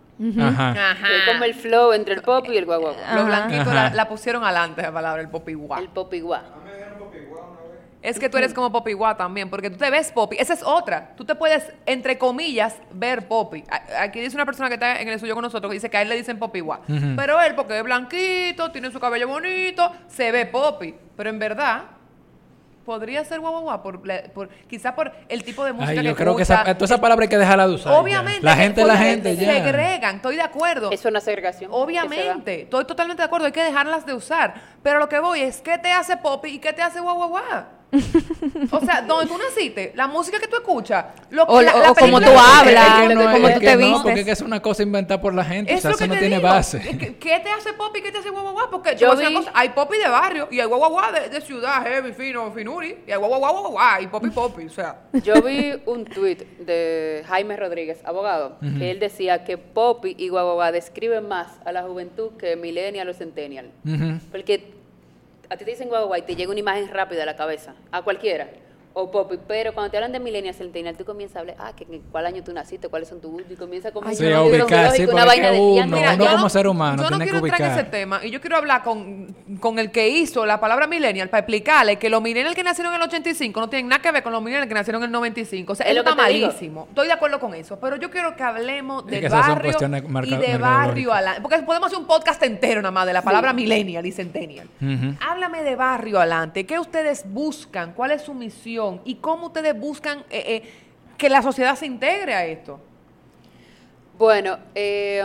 Ajá. 0.41 0.71
Ajá. 0.71 1.07
Que 1.07 1.17
es 1.19 1.23
como 1.31 1.45
el 1.45 1.53
flow 1.53 1.93
entre 1.93 2.15
el 2.15 2.23
pop 2.23 2.47
y 2.49 2.57
el 2.57 2.65
guaguá. 2.65 2.95
Los 3.15 3.27
blanquitos 3.27 3.75
la, 3.75 3.91
la 3.93 4.09
pusieron 4.09 4.43
adelante 4.43 4.81
esa 4.81 4.93
palabra, 4.93 5.21
el 5.21 5.29
popi 5.29 5.53
guá. 5.53 5.81
El 5.81 5.89
popiguá. 5.89 6.45
Es 8.05 8.19
que 8.19 8.29
tú 8.29 8.37
eres 8.37 8.53
como 8.53 8.71
Poppy 8.71 8.93
Guá 8.93 9.17
también, 9.17 9.49
porque 9.49 9.71
tú 9.71 9.79
te 9.79 9.89
ves 9.89 10.13
Poppy. 10.13 10.37
Esa 10.39 10.53
es 10.53 10.63
otra. 10.63 11.13
Tú 11.17 11.25
te 11.25 11.35
puedes, 11.35 11.73
entre 11.87 12.19
comillas, 12.19 12.77
ver 12.93 13.27
Poppy. 13.27 13.65
Aquí 13.99 14.21
dice 14.21 14.37
una 14.37 14.45
persona 14.45 14.69
que 14.69 14.75
está 14.75 15.01
en 15.01 15.09
el 15.09 15.15
estudio 15.15 15.35
con 15.35 15.41
nosotros 15.43 15.71
que 15.71 15.75
dice 15.75 15.89
que 15.89 15.97
a 15.97 16.03
él 16.03 16.11
le 16.11 16.17
dicen 16.17 16.39
Poppy 16.39 16.61
Guá. 16.61 16.81
Pero 17.17 17.41
él, 17.41 17.55
porque 17.55 17.79
es 17.79 17.83
blanquito, 17.83 18.71
tiene 18.71 18.91
su 18.93 19.01
cabello 19.01 19.27
bonito, 19.27 19.91
se 20.07 20.31
ve 20.33 20.45
Poppy. 20.45 20.95
Pero 21.17 21.31
en 21.31 21.39
verdad, 21.39 21.85
podría 22.85 23.25
ser 23.25 23.41
guau 23.41 23.53
guau 23.53 23.63
guau, 23.63 23.83
por, 23.83 24.07
la- 24.07 24.25
por, 24.35 24.51
quizá 24.69 24.95
por 24.95 25.11
el 25.31 25.43
tipo 25.43 25.65
de 25.65 25.73
música 25.73 25.93
Ay, 25.93 25.97
que 25.97 26.05
yo 26.05 26.15
creo 26.15 26.37
que 26.37 26.43
esa, 26.43 26.61
esa 26.79 27.01
palabra 27.01 27.23
hay 27.23 27.29
que 27.31 27.39
dejarla 27.39 27.67
de 27.67 27.75
usar. 27.75 27.91
ya. 27.93 27.99
Obviamente. 27.99 28.43
La 28.43 28.55
gente 28.57 28.85
la 28.85 28.99
gente, 28.99 29.35
ya. 29.37 29.51
Segregan, 29.55 30.17
estoy 30.17 30.37
de 30.37 30.43
acuerdo. 30.43 30.91
Es 30.91 31.03
una 31.07 31.21
segregación. 31.21 31.71
Obviamente, 31.73 32.63
estoy 32.65 32.85
totalmente 32.85 33.23
de 33.23 33.27
acuerdo, 33.27 33.47
hay 33.47 33.53
que 33.53 33.65
dejarlas 33.65 34.05
de 34.05 34.13
usar. 34.13 34.53
Pero 34.83 34.99
lo 34.99 35.09
que 35.09 35.19
voy 35.19 35.41
es, 35.41 35.63
¿qué 35.63 35.79
te 35.79 35.91
hace 35.91 36.19
Poppy 36.19 36.49
y 36.51 36.59
qué 36.59 36.75
te 36.75 36.83
hace 36.83 37.01
guau 37.01 37.17
guau 37.17 37.29
guau? 37.31 37.43
O 38.71 38.81
sea, 38.81 39.03
donde 39.03 39.27
tú 39.27 39.39
naciste, 39.39 39.93
la 39.95 40.07
música 40.07 40.39
que 40.39 40.49
tú 40.49 40.57
escuchas, 40.57 41.05
lo, 41.31 41.45
O- 41.45 41.63
la- 41.63 41.75
o 41.75 41.79
la 41.81 41.95
como 41.95 42.19
película 42.19 42.27
tú 42.27 42.33
que- 42.33 42.39
hablas, 42.39 43.15
no, 43.15 43.33
como 43.33 43.49
tú 43.55 43.61
te 43.61 43.73
no, 43.73 43.79
vistes. 43.79 44.03
porque 44.03 44.21
es 44.21 44.27
que 44.27 44.33
es 44.33 44.41
una 44.41 44.61
cosa 44.61 44.83
inventada 44.83 45.21
por 45.21 45.35
la 45.35 45.45
gente. 45.45 45.75
o 45.75 45.79
sea, 45.81 45.91
eso 45.93 46.07
no 46.07 46.15
tiene 46.15 46.37
digo. 46.37 46.49
base. 46.49 46.81
¿Qué 47.21 47.41
te 47.41 47.51
hace 47.51 47.73
Poppy 47.75 48.01
y 48.01 48.03
qué 48.03 48.13
te 48.13 48.19
hace 48.19 48.31
guau 48.31 48.43
guau 48.43 48.55
guau? 48.55 48.71
Porque 48.71 48.97
Yo 48.97 49.15
yo 49.15 49.21
una 49.29 49.33
cosa, 49.39 49.51
hay 49.55 49.69
Poppy 49.71 49.99
de 49.99 50.09
barrio 50.09 50.49
y 50.51 50.61
hay 50.61 50.67
guau 50.67 50.79
guau 50.79 50.91
guau 50.93 51.13
de, 51.13 51.29
de 51.29 51.41
ciudad, 51.41 51.83
heavy, 51.85 52.13
fino, 52.13 52.51
finuri, 52.53 52.99
y 53.07 53.13
hay 53.13 53.19
guau 53.19 53.29
guau 53.29 53.41
guau 53.41 53.53
guau 53.63 53.73
guau 53.73 54.01
y 54.03 54.07
Poppy, 54.31 54.67
o 54.67 54.71
sea. 54.71 54.97
Yo 55.23 55.35
vi 55.43 55.75
un 55.87 56.05
tuit 56.05 56.43
de 56.59 57.25
Jaime 57.29 57.57
Rodríguez, 57.57 58.01
abogado, 58.05 58.59
que 58.79 58.91
él 58.91 58.99
decía 59.01 59.45
que 59.45 59.59
Poppy 59.59 60.15
y 60.19 60.29
Guaguaguá 60.29 60.73
describen 60.73 61.29
más 61.29 61.49
a 61.65 61.73
la 61.73 61.83
juventud 61.83 62.33
que 62.39 62.57
Millennial 62.57 63.09
o 63.09 63.15
Centennial. 63.15 63.71
Ujú. 63.87 64.19
Porque 64.31 64.75
a 65.51 65.57
ti 65.57 65.65
te 65.65 65.71
dicen 65.71 65.89
Guaguaguá 65.89 66.19
y 66.19 66.23
te 66.23 66.37
llega 66.37 66.51
una 66.51 66.61
imagen 66.61 66.89
rápida 66.89 67.23
a 67.23 67.27
la 67.27 67.37
cabeza, 67.37 67.75
a 67.93 68.03
cualquiera. 68.03 68.49
O 68.97 69.11
Poppy, 69.11 69.41
pero 69.49 69.75
cuando 69.75 69.91
te 69.91 69.97
hablan 69.97 70.13
de 70.13 70.21
Millennial 70.21 70.55
Centennial, 70.55 70.97
tú 70.97 71.05
comienzas 71.05 71.37
a 71.39 71.41
hablar, 71.41 71.57
ah, 71.59 71.73
que 71.75 71.83
en 71.83 72.01
cuál 72.13 72.27
año 72.27 72.45
tú 72.45 72.53
naciste, 72.53 72.89
cuáles 72.89 73.09
son 73.09 73.21
tus 73.21 73.29
gustos, 73.33 73.51
y 73.51 73.57
comienza 73.57 73.91
como 73.91 74.09
Sí, 74.15 74.25
a 74.33 74.41
ubicar, 74.41 74.93
sí, 74.93 75.03
una 75.05 75.25
vaina 75.25 75.51
de 75.51 75.59
uno. 75.59 75.87
Mira, 75.97 76.15
uno 76.15 76.25
yo 76.25 76.31
como 76.31 76.43
no- 76.45 76.49
ser 76.49 76.69
humano 76.69 77.03
yo 77.03 77.11
no 77.11 77.19
quiero 77.19 77.39
entrar 77.39 77.61
en 77.61 77.73
ese 77.73 77.83
tema 77.85 78.21
y 78.25 78.31
yo 78.31 78.41
quiero 78.41 78.57
hablar 78.57 78.85
con, 78.85 79.35
con 79.59 79.81
el 79.81 79.91
que 79.91 80.09
hizo 80.11 80.47
la 80.47 80.61
palabra 80.61 80.87
millennial 80.87 81.29
para 81.29 81.41
explicarle 81.41 81.97
que 81.97 82.09
los 82.09 82.23
millennials 82.23 82.55
que 82.55 82.63
nacieron 82.63 82.93
en 82.95 83.01
el 83.03 83.09
85 83.09 83.59
no 83.61 83.69
tienen 83.69 83.89
nada 83.89 84.01
que 84.01 84.13
ver 84.13 84.23
con 84.23 84.33
los 84.33 84.41
millennials 84.41 84.69
que 84.69 84.75
nacieron 84.75 85.03
en 85.03 85.07
el 85.07 85.13
95. 85.13 85.73
O 85.73 85.75
sea, 85.75 85.87
Es 85.87 85.93
eso 85.97 86.01
está 86.09 86.29
digo. 86.29 86.47
malísimo. 86.47 86.87
Estoy 86.91 87.09
de 87.09 87.13
acuerdo 87.15 87.41
con 87.41 87.53
eso, 87.55 87.81
pero 87.81 87.97
yo 87.97 88.13
quiero 88.13 88.37
que 88.37 88.45
hablemos 88.45 89.03
Es 89.07 89.11
del 89.11 89.21
que 89.23 89.27
esas 89.27 89.45
son 89.45 89.55
barrio 89.57 89.71
y 89.73 90.37
de 90.37 90.57
barrio 90.57 90.61
mercadológicas. 90.61 91.13
adelante. 91.17 91.41
Porque 91.41 91.59
podemos 91.63 91.87
hacer 91.89 91.99
un 91.99 92.07
podcast 92.07 92.41
entero 92.45 92.81
nada 92.81 92.93
más 92.93 93.07
de 93.07 93.13
la 93.13 93.23
palabra 93.23 93.53
millennial 93.53 94.07
y 94.07 94.13
centennial. 94.13 94.69
Háblame 95.21 95.65
de 95.65 95.75
barrio 95.75 96.21
adelante. 96.21 96.65
¿Qué 96.65 96.79
ustedes 96.79 97.25
buscan? 97.29 97.93
¿Cuál 97.95 98.13
es 98.13 98.23
su 98.23 98.35
misión? 98.35 98.84
¿Y 99.05 99.17
cómo 99.17 99.47
ustedes 99.47 99.79
buscan 99.79 100.21
eh, 100.31 100.45
eh, 100.47 100.63
que 101.17 101.29
la 101.29 101.43
sociedad 101.43 101.77
se 101.77 101.87
integre 101.87 102.35
a 102.35 102.47
esto? 102.47 102.81
Bueno, 104.17 104.59
eh, 104.77 105.21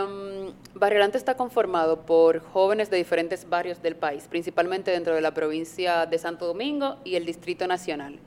Barrio 0.74 0.98
Alante 0.98 1.20
está 1.20 1.38
conformado 1.38 2.08
por 2.08 2.40
jóvenes 2.40 2.90
de 2.90 2.98
diferentes 2.98 3.48
barrios 3.48 3.84
del 3.84 3.96
país, 3.96 4.28
principalmente 4.28 4.90
dentro 4.90 5.14
de 5.14 5.22
la 5.22 5.32
provincia 5.32 6.08
de 6.08 6.18
Santo 6.18 6.48
Domingo 6.48 6.98
y 7.04 7.14
el 7.14 7.24
Distrito 7.24 7.68
Nacional. 7.68 8.18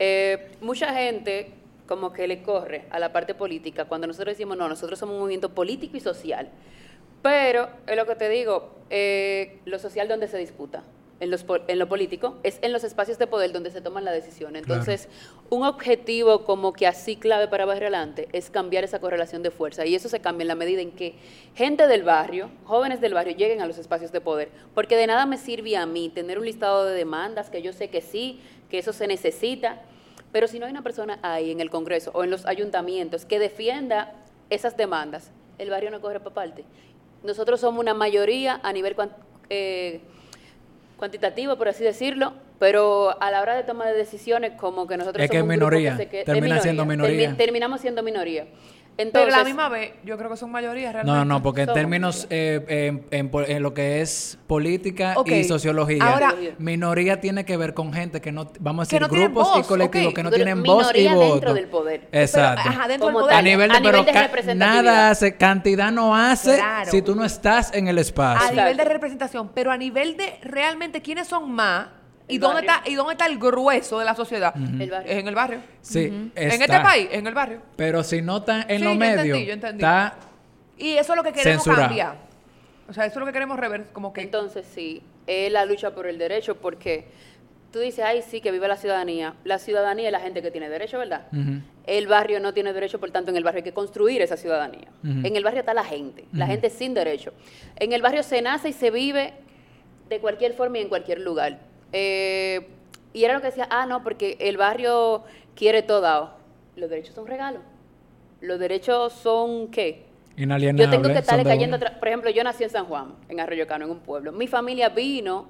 Eh, 0.00 0.50
mucha 0.60 0.92
gente 0.92 1.52
como 1.86 2.12
que 2.12 2.26
le 2.26 2.42
corre 2.42 2.86
a 2.90 2.98
la 2.98 3.12
parte 3.12 3.36
política 3.36 3.84
cuando 3.84 4.08
nosotros 4.08 4.34
decimos, 4.34 4.56
no, 4.56 4.68
nosotros 4.68 4.98
somos 4.98 5.14
un 5.14 5.20
movimiento 5.20 5.54
político 5.54 5.96
y 5.96 6.00
social. 6.00 6.48
Pero, 7.22 7.68
es 7.86 7.96
lo 7.96 8.04
que 8.04 8.16
te 8.16 8.28
digo, 8.28 8.74
lo 9.64 9.78
social 9.78 10.08
donde 10.08 10.26
se 10.26 10.38
disputa, 10.38 10.82
en, 11.20 11.30
los, 11.30 11.44
en 11.68 11.78
lo 11.78 11.88
político, 11.88 12.36
es 12.42 12.58
en 12.62 12.72
los 12.72 12.84
espacios 12.84 13.18
de 13.18 13.26
poder 13.26 13.52
donde 13.52 13.70
se 13.70 13.80
toman 13.80 14.04
la 14.04 14.12
decisión. 14.12 14.56
Entonces, 14.56 15.08
un 15.50 15.64
objetivo 15.64 16.44
como 16.44 16.72
que 16.72 16.86
así 16.86 17.16
clave 17.16 17.48
para 17.48 17.64
Barrio 17.64 17.84
Adelante 17.84 18.28
es 18.32 18.50
cambiar 18.50 18.84
esa 18.84 19.00
correlación 19.00 19.42
de 19.42 19.50
fuerza. 19.50 19.86
Y 19.86 19.94
eso 19.94 20.08
se 20.08 20.20
cambia 20.20 20.42
en 20.42 20.48
la 20.48 20.54
medida 20.54 20.80
en 20.80 20.92
que 20.92 21.14
gente 21.54 21.86
del 21.86 22.02
barrio, 22.02 22.50
jóvenes 22.64 23.00
del 23.00 23.14
barrio, 23.14 23.36
lleguen 23.36 23.62
a 23.62 23.66
los 23.66 23.78
espacios 23.78 24.12
de 24.12 24.20
poder. 24.20 24.50
Porque 24.74 24.96
de 24.96 25.06
nada 25.06 25.26
me 25.26 25.38
sirve 25.38 25.76
a 25.76 25.86
mí 25.86 26.08
tener 26.08 26.38
un 26.38 26.44
listado 26.44 26.84
de 26.84 26.94
demandas, 26.94 27.50
que 27.50 27.62
yo 27.62 27.72
sé 27.72 27.88
que 27.88 28.00
sí, 28.00 28.40
que 28.70 28.78
eso 28.78 28.92
se 28.92 29.06
necesita, 29.06 29.82
pero 30.32 30.48
si 30.48 30.58
no 30.58 30.66
hay 30.66 30.72
una 30.72 30.82
persona 30.82 31.20
ahí 31.22 31.52
en 31.52 31.60
el 31.60 31.70
Congreso 31.70 32.10
o 32.12 32.24
en 32.24 32.30
los 32.30 32.44
ayuntamientos 32.44 33.24
que 33.24 33.38
defienda 33.38 34.12
esas 34.50 34.76
demandas, 34.76 35.30
el 35.58 35.70
barrio 35.70 35.92
no 35.92 36.00
corre 36.00 36.18
para 36.18 36.34
parte. 36.34 36.64
Nosotros 37.22 37.60
somos 37.60 37.80
una 37.80 37.94
mayoría 37.94 38.60
a 38.62 38.72
nivel 38.72 38.96
eh, 39.48 40.00
cuantitativo, 41.08 41.56
por 41.58 41.68
así 41.68 41.84
decirlo, 41.84 42.32
pero 42.58 43.14
a 43.22 43.30
la 43.30 43.42
hora 43.42 43.54
de 43.56 43.62
tomar 43.62 43.88
de 43.88 43.94
decisiones, 43.94 44.52
como 44.58 44.86
que 44.86 44.96
nosotros 44.96 45.22
Es 45.22 45.30
que 45.30 45.36
somos 45.38 45.50
es 45.52 45.56
un 45.56 45.60
grupo 45.60 45.70
minoría, 45.76 45.96
se 45.98 46.08
que- 46.08 46.20
es 46.20 46.24
termina 46.24 46.58
siendo 46.60 46.86
minoría. 46.86 47.30
termi- 47.32 47.36
terminamos 47.36 47.80
siendo 47.82 48.02
minoría. 48.02 48.46
Pero 48.96 49.08
Entonces, 49.08 49.34
a 49.34 49.38
la 49.38 49.44
misma 49.44 49.68
vez, 49.68 49.92
yo 50.04 50.16
creo 50.16 50.30
que 50.30 50.36
son 50.36 50.52
mayorías 50.52 50.92
realmente. 50.92 51.18
No, 51.18 51.24
no, 51.24 51.42
porque 51.42 51.62
en 51.62 51.72
términos 51.72 52.28
eh, 52.30 52.64
en, 52.68 53.04
en 53.10 53.28
po- 53.28 53.42
en 53.42 53.60
lo 53.60 53.74
que 53.74 54.00
es 54.00 54.38
política 54.46 55.16
y 55.26 55.42
sociología, 55.42 56.04
ahora- 56.12 56.34
minoría 56.58 57.20
tiene 57.20 57.44
que 57.44 57.56
ver 57.56 57.74
con 57.74 57.92
gente 57.92 58.20
que 58.20 58.30
no, 58.30 58.52
vamos 58.60 58.82
a 58.82 58.86
decir, 58.86 59.00
no 59.00 59.08
grupos 59.08 59.48
y 59.58 59.62
colectivos 59.64 60.14
que 60.14 60.22
no 60.22 60.30
Pero 60.30 60.44
tienen 60.44 60.62
voz 60.62 60.92
y 60.94 61.08
voto. 61.08 61.32
dentro 61.32 61.54
del 61.54 61.66
poder. 61.68 62.08
Exacto. 62.12 62.62
Pero, 62.64 62.76
ajá, 62.78 62.88
dentro 62.88 63.06
Como 63.08 63.18
del 63.18 63.26
a 63.26 63.30
poder. 63.40 63.44
nivel 63.44 63.70
de, 63.70 63.76
a 63.76 63.80
nivel 63.80 63.92
pero 64.04 64.04
de 64.04 64.22
representatividad. 64.26 64.82
nada 64.84 65.10
hace, 65.10 65.36
cantidad 65.36 65.90
no 65.90 66.14
hace 66.16 66.54
Claro. 66.54 66.90
si 66.90 67.02
tú 67.02 67.16
no 67.16 67.24
estás 67.24 67.74
en 67.74 67.88
el 67.88 67.98
a 67.98 68.00
espacio. 68.00 68.50
nivel 68.54 68.76
de 68.76 68.84
representación, 68.84 69.50
pero 69.54 69.72
a 69.72 69.76
nivel 69.76 70.16
de 70.16 70.38
realmente 70.42 71.02
quiénes 71.02 71.26
son 71.26 71.50
más, 71.50 71.88
¿Y 72.26 72.38
dónde, 72.38 72.62
barrio. 72.66 72.70
está, 72.72 72.90
¿Y 72.90 72.94
dónde 72.94 73.12
está 73.12 73.26
el 73.26 73.38
grueso 73.38 73.98
de 73.98 74.04
la 74.04 74.14
sociedad? 74.14 74.54
El 74.56 74.90
barrio. 74.90 75.12
Es 75.12 75.18
en 75.18 75.28
el 75.28 75.34
barrio. 75.34 75.58
Sí, 75.82 76.04
En 76.04 76.32
está. 76.34 76.64
este 76.64 76.80
país, 76.80 77.08
en 77.12 77.26
el 77.26 77.34
barrio. 77.34 77.60
Pero 77.76 78.02
si 78.02 78.22
no 78.22 78.38
está 78.38 78.62
en 78.62 78.78
Sí, 78.78 78.84
los 78.84 78.94
yo 78.94 78.98
medios, 78.98 79.18
entendí, 79.26 79.46
yo 79.46 79.52
entendí. 79.52 79.82
está 79.84 80.14
Y 80.78 80.92
eso 80.96 81.12
es 81.12 81.16
lo 81.16 81.22
que 81.22 81.32
queremos 81.32 81.62
Censurado. 81.64 81.88
cambiar. 81.88 82.16
O 82.88 82.92
sea, 82.92 83.04
eso 83.06 83.14
es 83.14 83.20
lo 83.20 83.26
que 83.26 83.32
queremos 83.32 83.58
rever. 83.58 83.86
Como 83.92 84.12
que. 84.12 84.22
Entonces, 84.22 84.66
sí, 84.74 85.02
es 85.26 85.52
la 85.52 85.64
lucha 85.66 85.94
por 85.94 86.06
el 86.06 86.16
derecho, 86.18 86.56
porque 86.56 87.06
tú 87.70 87.80
dices, 87.80 88.04
ay, 88.04 88.22
sí, 88.22 88.40
que 88.40 88.50
vive 88.52 88.68
la 88.68 88.76
ciudadanía. 88.76 89.34
La 89.44 89.58
ciudadanía 89.58 90.06
es 90.06 90.12
la 90.12 90.20
gente 90.20 90.40
que 90.42 90.50
tiene 90.50 90.68
derecho, 90.68 90.98
¿verdad? 90.98 91.26
El 91.86 92.06
barrio 92.06 92.40
no 92.40 92.54
tiene 92.54 92.72
derecho, 92.72 92.98
por 93.00 93.10
tanto, 93.10 93.30
en 93.30 93.36
el 93.36 93.44
barrio 93.44 93.58
hay 93.58 93.64
que 93.64 93.72
construir 93.74 94.22
esa 94.22 94.36
ciudadanía. 94.38 94.88
En 95.02 95.36
el 95.36 95.44
barrio 95.44 95.60
está 95.60 95.74
la 95.74 95.84
gente, 95.84 96.24
la 96.32 96.46
gente 96.46 96.70
sin 96.70 96.94
derecho. 96.94 97.32
En 97.76 97.92
el 97.92 98.00
barrio 98.00 98.22
se 98.22 98.40
nace 98.40 98.70
y 98.70 98.72
se 98.72 98.90
vive 98.90 99.34
de 100.08 100.20
cualquier 100.20 100.54
forma 100.54 100.78
y 100.78 100.82
en 100.82 100.88
cualquier 100.88 101.20
lugar. 101.20 101.58
Eh, 101.94 102.66
y 103.12 103.24
era 103.24 103.34
lo 103.34 103.40
que 103.40 103.46
decía, 103.46 103.68
ah, 103.70 103.86
no, 103.86 104.02
porque 104.02 104.36
el 104.40 104.56
barrio 104.56 105.22
quiere 105.54 105.82
todo 105.82 106.00
dado. 106.00 106.30
Los 106.76 106.90
derechos 106.90 107.14
son 107.14 107.26
regalos. 107.26 107.62
Los 108.40 108.58
derechos 108.58 109.12
son, 109.12 109.68
¿qué? 109.70 110.06
Yo 110.84 110.90
tengo 110.90 111.02
que 111.04 111.18
estarle 111.20 111.44
cayendo 111.56 111.76
atrás. 111.76 111.92
Por 111.98 112.08
ejemplo, 112.08 112.30
yo 112.30 112.42
nací 112.42 112.64
en 112.64 112.70
San 112.70 112.86
Juan, 112.86 113.14
en 113.28 113.38
Arroyo 113.40 113.66
Cano, 113.68 113.84
en 113.84 113.92
un 113.92 114.00
pueblo. 114.00 114.32
Mi 114.32 114.48
familia 114.48 114.88
vino 114.88 115.46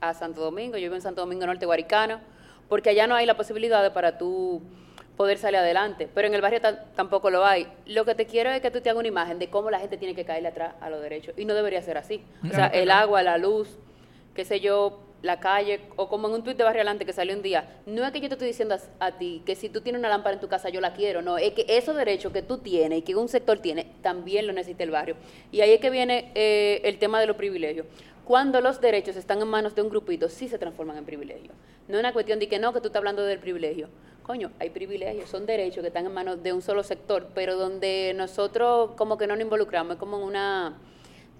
a 0.00 0.14
Santo 0.14 0.40
Domingo, 0.40 0.76
yo 0.76 0.82
vivo 0.84 0.94
en 0.94 1.02
Santo 1.02 1.20
Domingo 1.20 1.44
Norte, 1.46 1.66
Guaricano, 1.66 2.20
porque 2.68 2.90
allá 2.90 3.08
no 3.08 3.16
hay 3.16 3.26
la 3.26 3.36
posibilidad 3.36 3.82
de 3.82 3.90
para 3.90 4.16
tú 4.16 4.62
poder 5.16 5.36
salir 5.36 5.58
adelante. 5.58 6.08
Pero 6.14 6.28
en 6.28 6.34
el 6.34 6.40
barrio 6.40 6.60
ta- 6.60 6.84
tampoco 6.94 7.28
lo 7.28 7.44
hay. 7.44 7.66
Lo 7.86 8.04
que 8.04 8.14
te 8.14 8.24
quiero 8.26 8.50
es 8.50 8.60
que 8.62 8.70
tú 8.70 8.80
te 8.80 8.88
hagas 8.88 9.00
una 9.00 9.08
imagen 9.08 9.40
de 9.40 9.50
cómo 9.50 9.68
la 9.68 9.80
gente 9.80 9.98
tiene 9.98 10.14
que 10.14 10.24
caerle 10.24 10.48
atrás 10.48 10.74
a 10.80 10.88
los 10.88 11.02
derechos. 11.02 11.34
Y 11.36 11.44
no 11.44 11.54
debería 11.54 11.82
ser 11.82 11.98
así. 11.98 12.22
O 12.48 12.54
sea, 12.54 12.68
el 12.68 12.90
agua, 12.92 13.22
la 13.24 13.36
luz, 13.36 13.76
qué 14.34 14.44
sé 14.44 14.60
yo, 14.60 15.00
la 15.22 15.40
calle, 15.40 15.80
o 15.96 16.08
como 16.08 16.28
en 16.28 16.34
un 16.34 16.44
tuit 16.44 16.56
de 16.56 16.64
Barrio 16.64 16.80
Adelante 16.80 17.04
que 17.04 17.12
salió 17.12 17.34
un 17.34 17.42
día, 17.42 17.80
no 17.86 18.04
es 18.04 18.12
que 18.12 18.20
yo 18.20 18.28
te 18.28 18.34
estoy 18.34 18.48
diciendo 18.48 18.74
a, 18.74 19.06
a 19.06 19.18
ti 19.18 19.42
que 19.44 19.54
si 19.54 19.68
tú 19.68 19.80
tienes 19.80 19.98
una 19.98 20.08
lámpara 20.08 20.34
en 20.34 20.40
tu 20.40 20.48
casa 20.48 20.68
yo 20.68 20.80
la 20.80 20.94
quiero, 20.94 21.22
no, 21.22 21.38
es 21.38 21.52
que 21.52 21.64
esos 21.68 21.96
derechos 21.96 22.32
que 22.32 22.42
tú 22.42 22.58
tienes 22.58 23.00
y 23.00 23.02
que 23.02 23.14
un 23.14 23.28
sector 23.28 23.58
tiene, 23.58 23.86
también 24.02 24.46
lo 24.46 24.52
necesita 24.52 24.84
el 24.84 24.90
barrio. 24.90 25.16
Y 25.52 25.60
ahí 25.60 25.72
es 25.72 25.80
que 25.80 25.90
viene 25.90 26.32
eh, 26.34 26.80
el 26.84 26.98
tema 26.98 27.20
de 27.20 27.26
los 27.26 27.36
privilegios. 27.36 27.86
Cuando 28.24 28.60
los 28.60 28.80
derechos 28.80 29.16
están 29.16 29.42
en 29.42 29.48
manos 29.48 29.74
de 29.74 29.82
un 29.82 29.88
grupito, 29.88 30.28
sí 30.28 30.48
se 30.48 30.58
transforman 30.58 30.96
en 30.96 31.04
privilegios. 31.04 31.54
No 31.88 31.96
es 31.96 32.00
una 32.00 32.12
cuestión 32.12 32.38
de 32.38 32.48
que 32.48 32.60
no, 32.60 32.72
que 32.72 32.80
tú 32.80 32.86
estás 32.86 33.00
hablando 33.00 33.24
del 33.24 33.40
privilegio. 33.40 33.88
Coño, 34.22 34.52
hay 34.60 34.70
privilegios, 34.70 35.28
son 35.28 35.46
derechos 35.46 35.82
que 35.82 35.88
están 35.88 36.06
en 36.06 36.12
manos 36.12 36.40
de 36.40 36.52
un 36.52 36.62
solo 36.62 36.84
sector, 36.84 37.30
pero 37.34 37.56
donde 37.56 38.12
nosotros 38.14 38.92
como 38.96 39.18
que 39.18 39.26
no 39.26 39.34
nos 39.34 39.42
involucramos, 39.42 39.94
es 39.94 39.98
como 39.98 40.18
en 40.18 40.22
una 40.22 40.78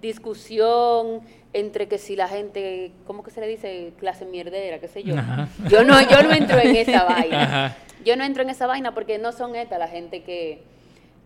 discusión 0.01 1.21
entre 1.53 1.87
que 1.87 1.97
si 1.97 2.15
la 2.15 2.27
gente, 2.27 2.91
¿cómo 3.05 3.23
que 3.23 3.31
se 3.31 3.41
le 3.41 3.47
dice? 3.47 3.93
Clase 3.99 4.25
mierdera, 4.25 4.79
qué 4.79 4.87
sé 4.87 5.03
yo. 5.03 5.17
Ajá. 5.17 5.49
Yo 5.69 5.83
no, 5.83 6.01
yo 6.09 6.23
no 6.23 6.33
entro 6.33 6.57
en 6.59 6.75
esa 6.75 7.03
vaina. 7.09 7.43
Ajá. 7.43 7.77
Yo 8.03 8.15
no 8.15 8.23
entro 8.23 8.43
en 8.43 8.49
esa 8.49 8.67
vaina 8.67 8.93
porque 8.93 9.17
no 9.19 9.31
son 9.31 9.55
estas 9.55 9.77
la 9.77 9.87
gente 9.87 10.23
que, 10.23 10.63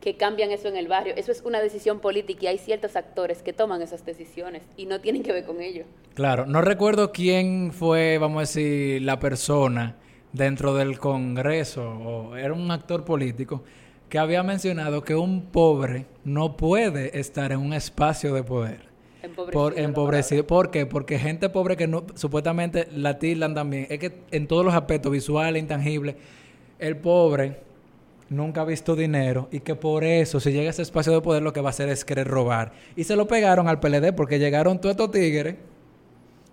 que 0.02 0.18
cambian 0.18 0.52
eso 0.52 0.68
en 0.68 0.76
el 0.76 0.88
barrio. 0.88 1.14
Eso 1.16 1.32
es 1.32 1.42
una 1.42 1.62
decisión 1.62 2.00
política 2.00 2.44
y 2.44 2.48
hay 2.48 2.58
ciertos 2.58 2.96
actores 2.96 3.42
que 3.42 3.54
toman 3.54 3.82
esas 3.82 4.06
decisiones 4.06 4.64
y 4.76 4.86
no 4.86 5.00
tienen 5.00 5.24
que 5.24 5.32
ver 5.32 5.46
con 5.46 5.62
ello. 5.62 5.86
Claro, 6.14 6.46
no 6.46 6.62
recuerdo 6.62 7.12
quién 7.12 7.72
fue, 7.72 8.18
vamos 8.18 8.38
a 8.38 8.42
decir, 8.42 9.02
la 9.02 9.20
persona 9.20 9.96
dentro 10.34 10.74
del 10.74 11.00
Congreso, 11.00 11.90
o 11.90 12.36
era 12.36 12.54
un 12.54 12.70
actor 12.72 13.06
político, 13.06 13.64
que 14.16 14.20
había 14.20 14.44
mencionado 14.44 15.04
que 15.04 15.14
un 15.14 15.42
pobre 15.48 16.06
no 16.24 16.56
puede 16.56 17.20
estar 17.20 17.52
en 17.52 17.60
un 17.60 17.74
espacio 17.74 18.34
de 18.34 18.44
poder. 18.44 18.86
Empobrecido 19.22 19.52
Por, 19.52 19.78
empobrecido. 19.78 20.48
¿Por 20.48 20.72
qué? 20.72 20.86
Porque 20.86 21.20
gente 21.20 21.50
pobre 21.50 21.76
que 21.76 21.86
no, 21.86 22.06
supuestamente 22.14 22.88
la 22.96 23.20
tildan 23.20 23.54
también. 23.54 23.88
Es 23.90 24.00
que 24.00 24.14
en 24.32 24.48
todos 24.48 24.64
los 24.64 24.74
aspectos 24.74 25.12
visuales, 25.12 25.62
intangibles, 25.62 26.16
el 26.80 26.96
pobre 26.96 27.60
nunca 28.30 28.62
ha 28.62 28.64
visto 28.64 28.96
dinero 28.96 29.50
y 29.52 29.60
que 29.60 29.76
por 29.76 30.06
eso, 30.06 30.40
si 30.40 30.54
llega 30.54 30.68
a 30.68 30.70
ese 30.70 30.84
espacio 30.84 31.12
de 31.12 31.20
poder, 31.20 31.44
lo 31.44 31.52
que 31.52 31.60
va 31.60 31.68
a 31.68 31.72
hacer 31.72 31.90
es 31.90 32.06
querer 32.06 32.30
robar. 32.30 32.72
Y 32.96 33.04
se 33.04 33.18
lo 33.18 33.28
pegaron 33.28 33.68
al 33.68 33.82
PLD 33.82 34.14
porque 34.16 34.40
llegaron 34.40 34.80
todos 34.80 34.92
estos 34.92 35.12
tigres 35.12 35.56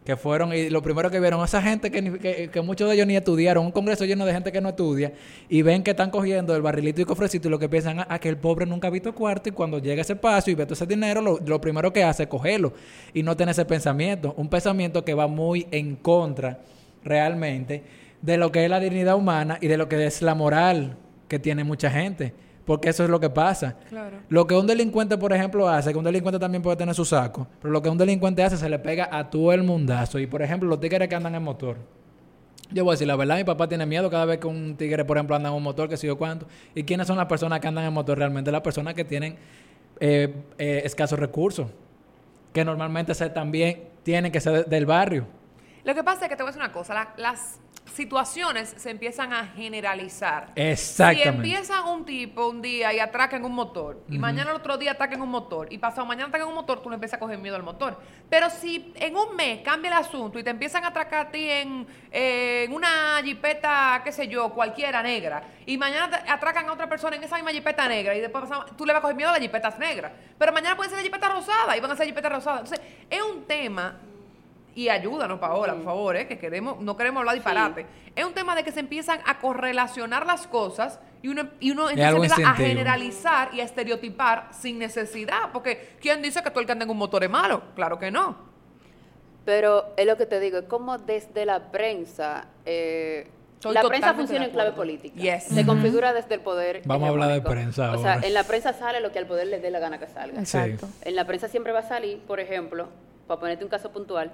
que 0.04 0.16
fueron 0.16 0.52
y 0.52 0.68
lo 0.68 0.82
primero 0.82 1.10
que 1.10 1.20
vieron 1.20 1.44
esa 1.44 1.62
gente 1.62 1.90
que, 1.90 2.18
que, 2.18 2.50
que 2.50 2.60
muchos 2.60 2.88
de 2.88 2.94
ellos 2.94 3.06
ni 3.06 3.16
estudiaron, 3.16 3.64
un 3.64 3.72
congreso 3.72 4.04
lleno 4.04 4.26
de 4.26 4.32
gente 4.32 4.50
que 4.50 4.60
no 4.60 4.70
estudia 4.70 5.12
y 5.48 5.62
ven 5.62 5.82
que 5.82 5.92
están 5.92 6.10
cogiendo 6.10 6.56
el 6.56 6.62
barrilito 6.62 7.00
y 7.00 7.04
cofrecito 7.04 7.48
y 7.48 7.50
lo 7.50 7.58
que 7.58 7.68
piensan 7.68 8.00
a, 8.00 8.06
a 8.08 8.18
que 8.18 8.28
el 8.28 8.36
pobre 8.36 8.66
nunca 8.66 8.88
ha 8.88 8.90
visto 8.90 9.14
cuarto 9.14 9.48
y 9.48 9.52
cuando 9.52 9.78
llega 9.78 10.02
ese 10.02 10.16
paso 10.16 10.50
y 10.50 10.54
ve 10.54 10.64
todo 10.64 10.74
ese 10.74 10.86
dinero, 10.86 11.20
lo, 11.20 11.38
lo 11.38 11.60
primero 11.60 11.92
que 11.92 12.02
hace 12.02 12.24
es 12.24 12.28
cogerlo 12.28 12.72
y 13.14 13.22
no 13.22 13.36
tener 13.36 13.52
ese 13.52 13.64
pensamiento, 13.64 14.34
un 14.36 14.48
pensamiento 14.48 15.04
que 15.04 15.14
va 15.14 15.28
muy 15.28 15.66
en 15.70 15.96
contra 15.96 16.58
realmente 17.04 17.82
de 18.20 18.36
lo 18.36 18.50
que 18.50 18.64
es 18.64 18.70
la 18.70 18.80
dignidad 18.80 19.16
humana 19.16 19.58
y 19.60 19.68
de 19.68 19.76
lo 19.76 19.88
que 19.88 20.04
es 20.06 20.22
la 20.22 20.34
moral 20.34 20.96
que 21.28 21.38
tiene 21.38 21.64
mucha 21.64 21.90
gente, 21.90 22.34
porque 22.64 22.90
eso 22.90 23.02
es 23.04 23.10
lo 23.10 23.18
que 23.20 23.28
pasa. 23.30 23.76
Claro. 23.88 24.18
Lo 24.28 24.46
que 24.46 24.54
un 24.54 24.66
delincuente, 24.66 25.18
por 25.18 25.32
ejemplo, 25.32 25.68
hace, 25.68 25.92
que 25.92 25.98
un 25.98 26.04
delincuente 26.04 26.38
también 26.38 26.62
puede 26.62 26.76
tener 26.76 26.94
su 26.94 27.04
saco, 27.04 27.46
pero 27.60 27.72
lo 27.72 27.82
que 27.82 27.88
un 27.88 27.98
delincuente 27.98 28.42
hace 28.42 28.56
se 28.56 28.68
le 28.68 28.78
pega 28.78 29.08
a 29.10 29.30
todo 29.30 29.52
el 29.52 29.62
mundazo. 29.62 30.18
Y, 30.18 30.26
por 30.26 30.42
ejemplo, 30.42 30.68
los 30.68 30.78
tigres 30.80 31.08
que 31.08 31.14
andan 31.14 31.34
en 31.34 31.42
motor. 31.42 31.76
Yo 32.70 32.84
voy 32.84 32.92
a 32.92 32.94
decir 32.94 33.06
la 33.06 33.16
verdad, 33.16 33.36
mi 33.36 33.44
papá 33.44 33.68
tiene 33.68 33.84
miedo 33.84 34.08
cada 34.08 34.24
vez 34.24 34.38
que 34.38 34.46
un 34.46 34.76
tigre, 34.76 35.04
por 35.04 35.16
ejemplo, 35.18 35.36
anda 35.36 35.50
en 35.50 35.54
un 35.54 35.62
motor, 35.62 35.88
que 35.88 35.96
sé 35.98 36.06
yo 36.06 36.16
cuánto. 36.16 36.46
¿Y 36.74 36.84
quiénes 36.84 37.06
son 37.06 37.18
las 37.18 37.26
personas 37.26 37.60
que 37.60 37.68
andan 37.68 37.84
en 37.84 37.92
motor 37.92 38.16
realmente? 38.16 38.50
Las 38.50 38.62
personas 38.62 38.94
que 38.94 39.04
tienen 39.04 39.36
eh, 40.00 40.34
eh, 40.58 40.82
escasos 40.84 41.18
recursos, 41.18 41.66
que 42.52 42.64
normalmente 42.64 43.14
se, 43.14 43.28
también 43.28 43.88
tienen 44.02 44.32
que 44.32 44.40
ser 44.40 44.52
de- 44.52 44.64
del 44.64 44.86
barrio. 44.86 45.26
Lo 45.84 45.94
que 45.94 46.02
pasa 46.02 46.24
es 46.24 46.28
que 46.30 46.36
te 46.36 46.42
voy 46.42 46.48
a 46.48 46.52
decir 46.52 46.62
una 46.62 46.72
cosa, 46.72 46.94
la- 46.94 47.12
las 47.18 47.58
situaciones 47.92 48.74
se 48.76 48.90
empiezan 48.90 49.32
a 49.32 49.46
generalizar. 49.48 50.52
Exactamente. 50.56 51.22
Si 51.22 51.28
empieza 51.28 51.82
un 51.82 52.04
tipo 52.04 52.48
un 52.48 52.62
día 52.62 52.92
y 52.92 52.98
atraca 52.98 53.36
en 53.36 53.44
un 53.44 53.52
motor, 53.52 54.02
y 54.08 54.18
mañana 54.18 54.50
el 54.50 54.56
otro 54.56 54.78
día 54.78 54.92
ataca 54.92 55.14
en 55.14 55.22
un 55.22 55.28
motor, 55.28 55.68
y 55.70 55.78
pasado 55.78 56.06
mañana 56.06 56.28
ataca 56.28 56.44
en 56.44 56.48
un 56.48 56.54
motor, 56.54 56.82
tú 56.82 56.88
le 56.88 56.94
empiezas 56.94 57.16
a 57.16 57.20
coger 57.20 57.38
miedo 57.38 57.56
al 57.56 57.62
motor. 57.62 58.00
Pero 58.28 58.50
si 58.50 58.92
en 58.96 59.16
un 59.16 59.36
mes 59.36 59.60
cambia 59.62 59.90
el 59.90 59.96
asunto 59.98 60.38
y 60.38 60.42
te 60.42 60.50
empiezan 60.50 60.84
a 60.84 60.88
atracar 60.88 61.26
a 61.26 61.30
ti 61.30 61.48
en, 61.48 61.86
eh, 62.10 62.64
en 62.66 62.72
una 62.72 63.20
jipeta, 63.22 64.00
qué 64.04 64.12
sé 64.12 64.28
yo, 64.28 64.50
cualquiera 64.50 65.02
negra, 65.02 65.42
y 65.66 65.76
mañana 65.78 66.22
atracan 66.28 66.68
a 66.68 66.72
otra 66.72 66.88
persona 66.88 67.16
en 67.16 67.24
esa 67.24 67.36
misma 67.36 67.50
jipeta 67.50 67.86
negra, 67.88 68.14
y 68.14 68.20
después 68.20 68.44
pasado- 68.44 68.66
tú 68.76 68.86
le 68.86 68.92
vas 68.92 69.00
a 69.00 69.02
coger 69.02 69.16
miedo 69.16 69.30
a 69.30 69.32
las 69.32 69.40
jipetas 69.40 69.78
negras. 69.78 70.12
Pero 70.38 70.52
mañana 70.52 70.76
puede 70.76 70.90
ser 70.90 70.98
la 70.98 71.04
jipeta 71.04 71.28
rosada, 71.28 71.76
y 71.76 71.80
van 71.80 71.90
a 71.90 71.96
ser 71.96 72.06
jipetas 72.06 72.32
rosadas. 72.32 72.62
Entonces, 72.62 72.80
es 73.10 73.22
un 73.22 73.44
tema 73.44 73.96
y 74.74 74.88
ayúdanos, 74.88 75.38
Paola, 75.38 75.74
por 75.74 75.84
favor, 75.84 76.16
eh, 76.16 76.26
que 76.26 76.38
queremos, 76.38 76.80
no 76.80 76.96
queremos 76.96 77.20
hablar 77.20 77.34
disparate. 77.34 77.86
Es 78.14 78.24
un 78.24 78.32
tema 78.32 78.54
de 78.54 78.64
que 78.64 78.72
se 78.72 78.80
empiezan 78.80 79.20
a 79.26 79.38
correlacionar 79.38 80.26
las 80.26 80.46
cosas 80.46 80.98
y 81.22 81.28
uno, 81.28 81.48
y 81.60 81.70
uno 81.70 81.88
algo 81.88 82.24
empieza 82.24 82.50
a 82.50 82.54
generalizar 82.54 83.50
y 83.54 83.60
a 83.60 83.64
estereotipar 83.64 84.48
sin 84.52 84.78
necesidad. 84.78 85.50
Porque, 85.52 85.96
¿quién 86.00 86.22
dice 86.22 86.42
que 86.42 86.50
todo 86.50 86.60
el 86.60 86.66
que 86.66 86.72
anda 86.72 86.84
en 86.84 86.90
un 86.90 86.96
motor 86.96 87.22
es 87.22 87.30
malo? 87.30 87.62
Claro 87.74 87.98
que 87.98 88.10
no. 88.10 88.36
Pero 89.44 89.92
es 89.96 90.06
lo 90.06 90.16
que 90.16 90.26
te 90.26 90.40
digo, 90.40 90.58
es 90.58 90.64
como 90.64 90.98
desde 90.98 91.44
la 91.44 91.70
prensa, 91.70 92.46
eh, 92.64 93.28
Estoy 93.54 93.74
la 93.74 93.82
prensa 93.84 94.14
funciona 94.14 94.46
en 94.46 94.50
clave 94.50 94.72
política. 94.72 95.20
Yes. 95.20 95.44
Se 95.44 95.64
configura 95.64 96.12
desde 96.12 96.34
el 96.34 96.40
poder. 96.40 96.82
Vamos 96.84 97.06
a 97.06 97.10
hablar 97.10 97.30
de 97.30 97.40
prensa 97.42 97.92
O 97.92 97.98
sea, 98.02 98.14
ahora. 98.14 98.26
en 98.26 98.34
la 98.34 98.42
prensa 98.42 98.72
sale 98.72 99.00
lo 99.00 99.12
que 99.12 99.20
al 99.20 99.26
poder 99.26 99.46
le 99.46 99.60
dé 99.60 99.70
la 99.70 99.78
gana 99.78 100.00
que 100.00 100.08
salga. 100.08 100.40
Exacto. 100.40 100.88
En 101.02 101.14
la 101.14 101.26
prensa 101.26 101.46
siempre 101.46 101.72
va 101.72 101.78
a 101.80 101.88
salir, 101.88 102.18
por 102.20 102.40
ejemplo, 102.40 102.88
para 103.28 103.38
ponerte 103.38 103.62
un 103.62 103.70
caso 103.70 103.92
puntual, 103.92 104.32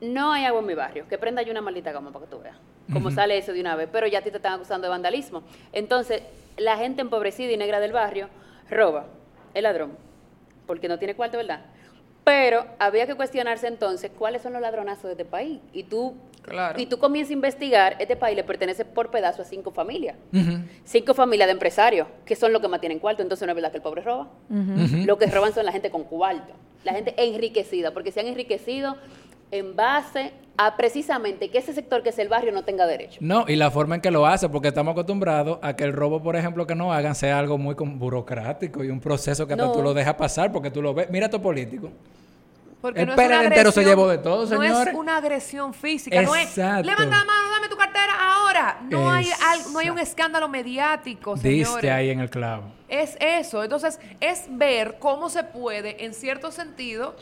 no 0.00 0.32
hay 0.32 0.44
agua 0.44 0.60
en 0.60 0.66
mi 0.66 0.74
barrio, 0.74 1.06
que 1.08 1.18
prenda 1.18 1.42
yo 1.42 1.50
una 1.50 1.60
maldita 1.60 1.92
goma 1.92 2.10
para 2.12 2.24
que 2.24 2.30
tú 2.30 2.40
veas. 2.40 2.56
Como 2.92 3.10
sale 3.10 3.38
eso 3.38 3.52
de 3.52 3.60
una 3.60 3.76
vez, 3.76 3.88
pero 3.92 4.06
ya 4.08 4.18
a 4.18 4.22
ti 4.22 4.30
te 4.30 4.38
están 4.38 4.54
acusando 4.54 4.86
de 4.86 4.90
vandalismo. 4.90 5.42
Entonces, 5.72 6.22
la 6.56 6.76
gente 6.76 7.02
empobrecida 7.02 7.52
y 7.52 7.56
negra 7.56 7.78
del 7.78 7.92
barrio 7.92 8.28
roba, 8.68 9.06
el 9.54 9.62
ladrón, 9.62 9.92
porque 10.66 10.88
no 10.88 10.98
tiene 10.98 11.14
cuarto, 11.14 11.36
¿verdad? 11.36 11.60
Pero 12.24 12.66
había 12.78 13.06
que 13.06 13.14
cuestionarse 13.14 13.66
entonces 13.68 14.10
cuáles 14.16 14.42
son 14.42 14.52
los 14.52 14.62
ladronazos 14.62 15.04
de 15.04 15.10
este 15.12 15.24
país. 15.24 15.60
Y 15.72 15.84
tú, 15.84 16.14
Claro. 16.42 16.80
y 16.80 16.86
tú 16.86 16.98
comienzas 16.98 17.30
a 17.30 17.34
investigar, 17.34 17.96
este 17.98 18.16
país 18.16 18.36
le 18.36 18.44
pertenece 18.44 18.84
por 18.84 19.10
pedazo 19.10 19.42
a 19.42 19.44
cinco 19.44 19.70
familias. 19.70 20.16
Cinco 20.84 21.14
familias 21.14 21.46
de 21.46 21.52
empresarios, 21.52 22.08
que 22.24 22.34
son 22.36 22.52
los 22.52 22.60
que 22.60 22.68
más 22.68 22.80
tienen 22.80 22.98
cuarto. 22.98 23.22
Entonces 23.22 23.46
no 23.46 23.52
es 23.52 23.56
verdad 23.56 23.70
que 23.70 23.78
el 23.78 23.82
pobre 23.82 24.02
roba. 24.02 24.28
Lo 24.48 25.16
que 25.16 25.26
roban 25.26 25.52
son 25.54 25.64
la 25.64 25.72
gente 25.72 25.90
con 25.90 26.04
cuarto. 26.04 26.52
La 26.84 26.92
gente 26.92 27.14
enriquecida, 27.16 27.92
porque 27.92 28.10
se 28.12 28.20
han 28.20 28.26
enriquecido 28.26 28.96
en 29.50 29.74
base 29.76 30.32
a 30.56 30.76
precisamente 30.76 31.50
que 31.50 31.58
ese 31.58 31.72
sector 31.72 32.02
que 32.02 32.10
es 32.10 32.18
el 32.18 32.28
barrio 32.28 32.52
no 32.52 32.64
tenga 32.64 32.86
derecho. 32.86 33.18
No, 33.22 33.46
y 33.48 33.56
la 33.56 33.70
forma 33.70 33.94
en 33.94 34.00
que 34.02 34.10
lo 34.10 34.26
hace, 34.26 34.48
porque 34.48 34.68
estamos 34.68 34.92
acostumbrados 34.92 35.58
a 35.62 35.74
que 35.74 35.84
el 35.84 35.92
robo, 35.94 36.22
por 36.22 36.36
ejemplo, 36.36 36.66
que 36.66 36.74
no 36.74 36.92
hagan 36.92 37.14
sea 37.14 37.38
algo 37.38 37.56
muy 37.56 37.74
burocrático 37.74 38.84
y 38.84 38.90
un 38.90 39.00
proceso 39.00 39.46
que 39.46 39.54
hasta 39.54 39.64
No. 39.66 39.72
tú 39.72 39.82
lo 39.82 39.94
dejas 39.94 40.14
pasar 40.14 40.52
porque 40.52 40.70
tú 40.70 40.82
lo 40.82 40.92
ves. 40.92 41.08
Mira 41.10 41.30
tu 41.30 41.40
político. 41.40 41.90
Porque 42.82 43.00
El 43.00 43.06
no 43.08 43.12
es 43.12 43.18
una 43.18 43.26
PLD 43.28 43.44
entero 43.46 43.72
se 43.72 43.80
agresión- 43.80 43.84
llevó 43.90 44.08
de 44.08 44.18
todo, 44.18 44.42
No 44.42 44.46
señores. 44.62 44.88
es 44.88 44.94
una 44.94 45.16
agresión 45.18 45.74
física, 45.74 46.22
no 46.22 46.34
es 46.34 46.48
Exacto. 46.48 46.82
levanta 46.86 47.16
la 47.18 47.24
mano, 47.26 47.50
dame 47.54 47.68
tu 47.68 47.76
cartera 47.76 48.12
ahora. 48.18 48.78
No 48.88 49.10
hay, 49.10 49.26
al- 49.26 49.72
no 49.72 49.78
hay 49.80 49.90
un 49.90 49.98
Exacto. 49.98 50.02
escándalo 50.22 50.48
mediático, 50.48 51.36
señores. 51.36 51.68
Diste 51.74 51.90
ahí 51.90 52.08
en 52.08 52.20
el 52.20 52.30
clavo. 52.30 52.64
Es 52.88 53.18
eso. 53.20 53.62
Entonces, 53.62 54.00
es 54.20 54.44
ver 54.48 54.96
cómo 54.98 55.28
se 55.28 55.44
puede, 55.44 56.04
en 56.04 56.14
cierto 56.14 56.50
sentido, 56.50 57.16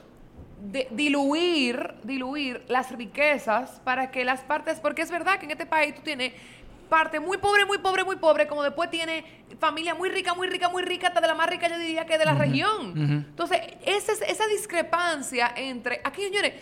de- 0.61 0.89
diluir, 0.91 1.95
diluir 2.03 2.65
las 2.69 2.91
riquezas 2.93 3.81
para 3.85 4.11
que 4.11 4.25
las 4.25 4.41
partes, 4.41 4.81
porque 4.81 5.03
es 5.03 5.11
verdad 5.11 5.39
que 5.39 5.45
en 5.47 5.53
este 5.53 5.67
país 5.67 5.95
tú 5.95 6.03
tienes 6.03 6.33
parte 6.89 7.21
muy 7.21 7.37
pobre, 7.39 7.65
muy 7.67 7.79
pobre, 7.79 8.03
muy 8.05 8.17
pobre, 8.17 8.47
como 8.47 8.63
después 8.63 8.89
tiene 8.91 9.25
familia 9.61 9.95
muy 9.95 10.09
rica, 10.09 10.35
muy 10.35 10.49
rica, 10.49 10.69
muy 10.71 10.83
rica, 10.83 11.09
hasta 11.09 11.21
de 11.21 11.27
la 11.27 11.35
más 11.35 11.49
rica 11.51 11.69
yo 11.69 11.79
diría 11.79 12.07
que 12.07 12.17
de 12.19 12.25
la 12.25 12.35
región. 12.35 12.93
Entonces, 13.29 13.61
esa, 13.85 14.13
es- 14.13 14.23
esa 14.23 14.47
discrepancia 14.47 15.53
entre, 15.55 16.01
aquí 16.03 16.23
señores, 16.23 16.55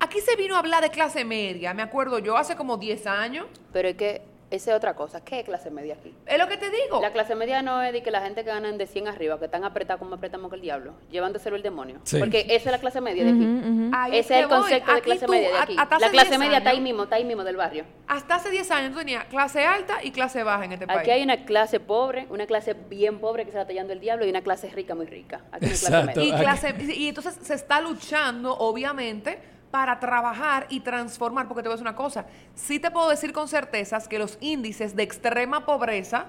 aquí 0.00 0.20
se 0.20 0.36
vino 0.36 0.56
a 0.56 0.58
hablar 0.60 0.82
de 0.82 0.90
clase 0.90 1.24
media, 1.24 1.74
me 1.74 1.82
acuerdo 1.82 2.18
yo, 2.18 2.36
hace 2.36 2.56
como 2.56 2.76
10 2.78 3.06
años, 3.06 3.46
Pero 3.72 3.88
es 3.88 3.96
que 3.96 4.22
esa 4.50 4.70
es 4.70 4.76
otra 4.76 4.94
cosa. 4.94 5.24
¿Qué 5.24 5.40
es 5.40 5.44
clase 5.44 5.70
media 5.70 5.94
aquí? 5.94 6.14
es 6.26 6.38
lo 6.38 6.48
que 6.48 6.56
te 6.56 6.70
digo. 6.70 7.00
La 7.00 7.12
clase 7.12 7.34
media 7.34 7.62
no 7.62 7.82
es 7.82 7.92
de 7.92 8.02
que 8.02 8.10
la 8.10 8.20
gente 8.20 8.44
que 8.44 8.50
ganan 8.50 8.78
de 8.78 8.86
100 8.86 9.08
arriba, 9.08 9.38
que 9.38 9.46
están 9.46 9.64
apretados 9.64 9.98
como 9.98 10.14
apretamos 10.14 10.48
con 10.48 10.58
el 10.58 10.62
diablo, 10.62 10.94
llevándoselo 11.10 11.56
el 11.56 11.62
demonio. 11.62 12.00
Sí. 12.04 12.18
Porque 12.18 12.46
esa 12.48 12.70
es 12.70 12.72
la 12.72 12.78
clase 12.78 13.00
media 13.00 13.24
de 13.24 13.30
aquí. 13.30 14.16
Ese 14.16 14.28
que 14.28 14.34
es 14.34 14.42
el 14.42 14.46
voy. 14.48 14.58
concepto 14.58 14.94
de 14.94 15.00
clase 15.00 15.26
tú, 15.26 15.32
media 15.32 15.48
de 15.50 15.58
aquí. 15.58 15.74
La 15.76 16.10
clase 16.10 16.28
10 16.28 16.38
media 16.38 16.58
está 16.58 16.70
ahí 16.70 16.80
mismo, 16.80 17.04
está 17.04 17.16
ahí 17.16 17.24
mismo 17.24 17.44
del 17.44 17.56
barrio. 17.56 17.84
Hasta 18.06 18.36
hace 18.36 18.50
10 18.50 18.70
años 18.70 18.92
tú 18.92 18.98
tenías 18.98 19.24
clase 19.26 19.64
alta 19.64 19.98
y 20.02 20.10
clase 20.10 20.42
baja 20.42 20.64
en 20.64 20.72
este 20.72 20.86
país. 20.86 21.00
Aquí 21.00 21.10
hay 21.10 21.22
una 21.22 21.44
clase 21.44 21.80
pobre, 21.80 22.26
una 22.30 22.46
clase 22.46 22.74
bien 22.74 23.18
pobre 23.18 23.44
que 23.44 23.52
se 23.52 23.58
está 23.58 23.66
tallando 23.66 23.92
el 23.92 24.00
diablo 24.00 24.26
y 24.26 24.30
una 24.30 24.42
clase 24.42 24.68
rica 24.70 24.94
muy 24.94 25.06
rica. 25.06 25.40
Aquí 25.52 25.66
hay 25.66 25.70
clase 25.70 25.86
Exacto. 25.86 26.20
media. 26.20 26.36
Y, 26.36 26.40
clase, 26.40 26.74
y 26.96 27.08
entonces 27.08 27.38
se 27.42 27.54
está 27.54 27.80
luchando, 27.80 28.56
obviamente, 28.56 29.38
para 29.74 29.98
trabajar 29.98 30.66
y 30.68 30.78
transformar. 30.78 31.48
Porque 31.48 31.60
te 31.64 31.68
voy 31.68 31.72
a 31.72 31.76
decir 31.76 31.88
una 31.88 31.96
cosa. 31.96 32.26
Sí 32.54 32.78
te 32.78 32.92
puedo 32.92 33.08
decir 33.08 33.32
con 33.32 33.48
certezas 33.48 34.06
que 34.06 34.20
los 34.20 34.38
índices 34.40 34.94
de 34.94 35.02
extrema 35.02 35.66
pobreza 35.66 36.26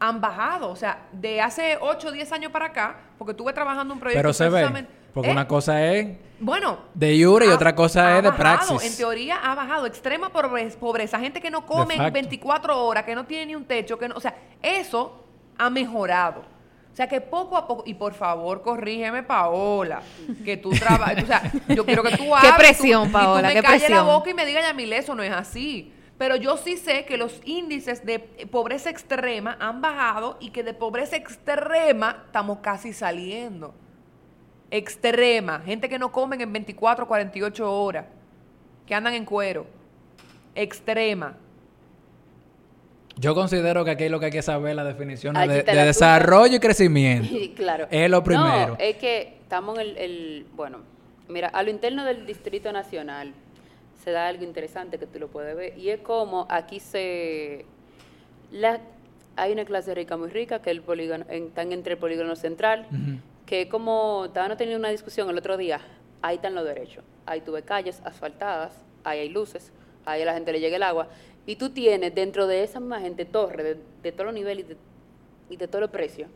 han 0.00 0.20
bajado. 0.20 0.68
O 0.68 0.74
sea, 0.74 1.06
de 1.12 1.40
hace 1.40 1.78
8 1.80 2.08
o 2.08 2.10
10 2.10 2.32
años 2.32 2.50
para 2.50 2.66
acá, 2.66 2.96
porque 3.16 3.30
estuve 3.30 3.52
trabajando 3.52 3.94
un 3.94 4.00
proyecto 4.00 4.18
Pero 4.20 4.32
se 4.32 4.48
ve. 4.48 4.86
Porque 5.14 5.28
¿Eh? 5.28 5.32
una 5.32 5.46
cosa 5.46 5.80
es 5.86 6.18
Bueno. 6.40 6.78
de 6.92 7.24
jure 7.24 7.46
y 7.46 7.50
ha- 7.50 7.54
otra 7.54 7.72
cosa 7.76 8.16
es 8.18 8.24
de 8.24 8.32
praxis. 8.32 8.82
En 8.82 8.96
teoría 8.96 9.36
ha 9.44 9.54
bajado. 9.54 9.86
Extrema 9.86 10.30
pobre- 10.32 10.68
pobreza. 10.80 11.20
Gente 11.20 11.40
que 11.40 11.52
no 11.52 11.64
come 11.64 11.96
facto. 11.96 12.12
24 12.14 12.84
horas, 12.84 13.04
que 13.04 13.14
no 13.14 13.26
tiene 13.26 13.46
ni 13.46 13.54
un 13.54 13.64
techo. 13.64 13.96
que 13.96 14.08
no, 14.08 14.16
O 14.16 14.20
sea, 14.20 14.34
eso 14.60 15.24
ha 15.56 15.70
mejorado. 15.70 16.42
O 16.98 17.00
sea, 17.00 17.08
que 17.08 17.20
poco 17.20 17.56
a 17.56 17.64
poco... 17.68 17.84
Y 17.86 17.94
por 17.94 18.12
favor, 18.12 18.60
corrígeme, 18.60 19.22
Paola. 19.22 20.02
Que 20.44 20.56
tú 20.56 20.70
trabajas... 20.70 21.22
o 21.22 21.26
sea, 21.28 21.52
yo 21.68 21.86
quiero 21.86 22.02
que 22.02 22.16
tú 22.16 22.34
hables. 22.34 22.50
tú- 22.50 22.58
presión, 22.58 23.02
y 23.04 23.06
tú 23.06 23.12
Paola, 23.12 23.48
me 23.48 23.54
qué 23.54 23.60
la 23.62 24.02
boca 24.02 24.30
y 24.30 24.34
me 24.34 24.44
digas, 24.44 24.64
Yamile, 24.64 24.96
eso 24.98 25.14
no 25.14 25.22
es 25.22 25.30
así. 25.32 25.92
Pero 26.18 26.34
yo 26.34 26.56
sí 26.56 26.76
sé 26.76 27.04
que 27.04 27.16
los 27.16 27.40
índices 27.44 28.04
de 28.04 28.18
pobreza 28.50 28.90
extrema 28.90 29.56
han 29.60 29.80
bajado 29.80 30.38
y 30.40 30.50
que 30.50 30.64
de 30.64 30.74
pobreza 30.74 31.14
extrema 31.14 32.24
estamos 32.26 32.58
casi 32.58 32.92
saliendo 32.92 33.72
extrema, 34.72 35.60
gente 35.60 35.88
que 35.88 36.00
no 36.00 36.10
comen 36.10 36.40
en 36.40 36.52
24, 36.52 37.06
48 37.06 37.72
horas, 37.72 38.06
que 38.86 38.94
andan 38.96 39.14
en 39.14 39.24
cuero, 39.24 39.66
extrema. 40.56 41.36
Yo 43.18 43.34
considero 43.34 43.84
que 43.84 43.90
aquí 43.92 44.08
lo 44.08 44.20
que 44.20 44.26
hay 44.26 44.32
que 44.32 44.42
saber 44.42 44.76
la 44.76 44.84
definición 44.84 45.34
de, 45.34 45.64
la 45.64 45.84
desarrollo 45.84 46.56
y 46.56 46.60
crecimiento. 46.60 47.28
Claro. 47.56 47.86
Es 47.90 48.08
lo 48.10 48.22
primero. 48.22 48.68
No, 48.68 48.76
es 48.78 48.96
que 48.96 49.36
estamos 49.42 49.76
en 49.78 49.88
el, 49.88 49.96
el- 49.98 50.46
Bueno, 50.54 50.78
mira, 51.28 51.48
a 51.48 51.62
lo 51.62 51.70
interno 51.70 52.04
del 52.04 52.24
Distrito 52.26 52.70
Nacional 52.72 53.32
se 54.04 54.12
da 54.12 54.28
algo 54.28 54.44
interesante 54.44 54.98
que 54.98 55.06
tú 55.06 55.18
lo 55.18 55.28
puedes 55.28 55.56
ver. 55.56 55.76
Y 55.78 55.90
es 55.90 56.00
como 56.00 56.46
aquí 56.48 56.78
se. 56.80 57.64
La, 58.52 58.80
hay 59.36 59.52
una 59.52 59.64
clase 59.64 59.94
rica 59.94 60.16
muy 60.16 60.28
rica 60.30 60.62
que 60.62 60.70
el 60.70 60.82
polígono, 60.82 61.24
en- 61.28 61.46
están 61.48 61.72
entre 61.72 61.94
el 61.94 61.98
polígono 61.98 62.36
central, 62.36 62.86
Ujú. 62.90 63.18
que 63.46 63.62
es 63.62 63.68
como. 63.68 64.26
Estaban 64.26 64.56
teniendo 64.56 64.78
una 64.78 64.90
discusión 64.90 65.28
el 65.28 65.36
otro 65.38 65.56
día. 65.56 65.80
Ahí 66.22 66.36
están 66.36 66.54
los 66.54 66.64
derechos. 66.64 67.04
Ahí 67.26 67.40
tuve 67.40 67.62
calles 67.62 68.00
asfaltadas, 68.04 68.72
ahí 69.04 69.18
hay 69.20 69.28
luces, 69.28 69.72
ahí 70.06 70.22
a 70.22 70.24
la 70.24 70.34
gente 70.34 70.52
le 70.52 70.60
llega 70.60 70.76
el 70.76 70.82
agua. 70.84 71.08
Y 71.48 71.56
tú 71.56 71.70
tienes 71.70 72.14
dentro 72.14 72.46
de 72.46 72.62
esa 72.62 72.78
misma 72.78 73.00
gente 73.00 73.24
torre, 73.24 73.62
de, 73.64 73.76
de 74.02 74.12
todos 74.12 74.26
los 74.26 74.34
niveles 74.34 74.66
y 74.66 74.68
de, 74.68 74.76
y 75.50 75.56
de 75.56 75.66
todos 75.66 75.80
los 75.80 75.90
precios, 75.90 76.28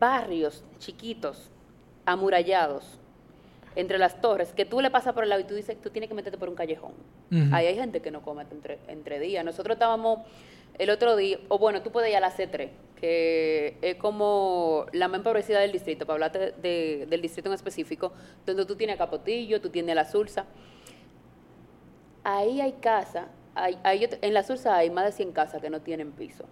barrios 0.00 0.64
chiquitos, 0.78 1.50
amurallados, 2.06 2.98
entre 3.76 3.98
las 3.98 4.20
torres, 4.20 4.52
que 4.52 4.64
tú 4.64 4.80
le 4.80 4.88
pasas 4.90 5.12
por 5.14 5.24
el 5.24 5.28
lado 5.30 5.40
y 5.42 5.44
tú 5.44 5.54
dices, 5.54 5.76
tú 5.82 5.90
tienes 5.90 6.08
que 6.08 6.14
meterte 6.14 6.38
por 6.38 6.48
un 6.48 6.54
callejón. 6.54 6.92
Ahí 7.52 7.66
hay 7.66 7.74
gente 7.74 8.00
que 8.00 8.10
no 8.10 8.22
come 8.22 8.42
entre, 8.50 8.78
entre 8.88 9.18
días. 9.18 9.44
Nosotros 9.44 9.74
estábamos 9.74 10.20
el 10.78 10.90
otro 10.90 11.16
día, 11.16 11.38
o 11.48 11.58
bueno, 11.58 11.82
tú 11.82 11.90
puedes 11.90 12.08
ir 12.10 12.16
a 12.16 12.20
la 12.20 12.30
C3, 12.30 12.70
que 13.00 13.76
es 13.82 13.96
como 13.96 14.86
la 14.92 15.08
más 15.08 15.18
empobrecida 15.18 15.58
del 15.60 15.72
distrito, 15.72 16.06
para 16.06 16.14
hablarte 16.14 16.52
de- 16.62 17.06
del 17.10 17.20
distrito 17.20 17.48
en 17.50 17.54
específico, 17.54 18.12
donde 18.46 18.64
tú 18.64 18.76
tienes 18.76 18.96
Capotillo, 18.96 19.60
tú 19.60 19.68
tienes 19.70 19.94
La 19.94 20.04
Sursa. 20.04 20.46
Ahí 22.22 22.60
hay 22.60 22.72
casa, 22.80 23.26
hay, 23.54 23.78
hay 23.82 24.08
en 24.20 24.34
La 24.34 24.42
Sursa 24.42 24.76
hay 24.76 24.90
más 24.90 25.04
de 25.04 25.12
100 25.12 25.32
casas 25.32 25.60
que 25.62 25.70
no 25.70 25.80
tienen 25.80 26.12
piso. 26.12 26.44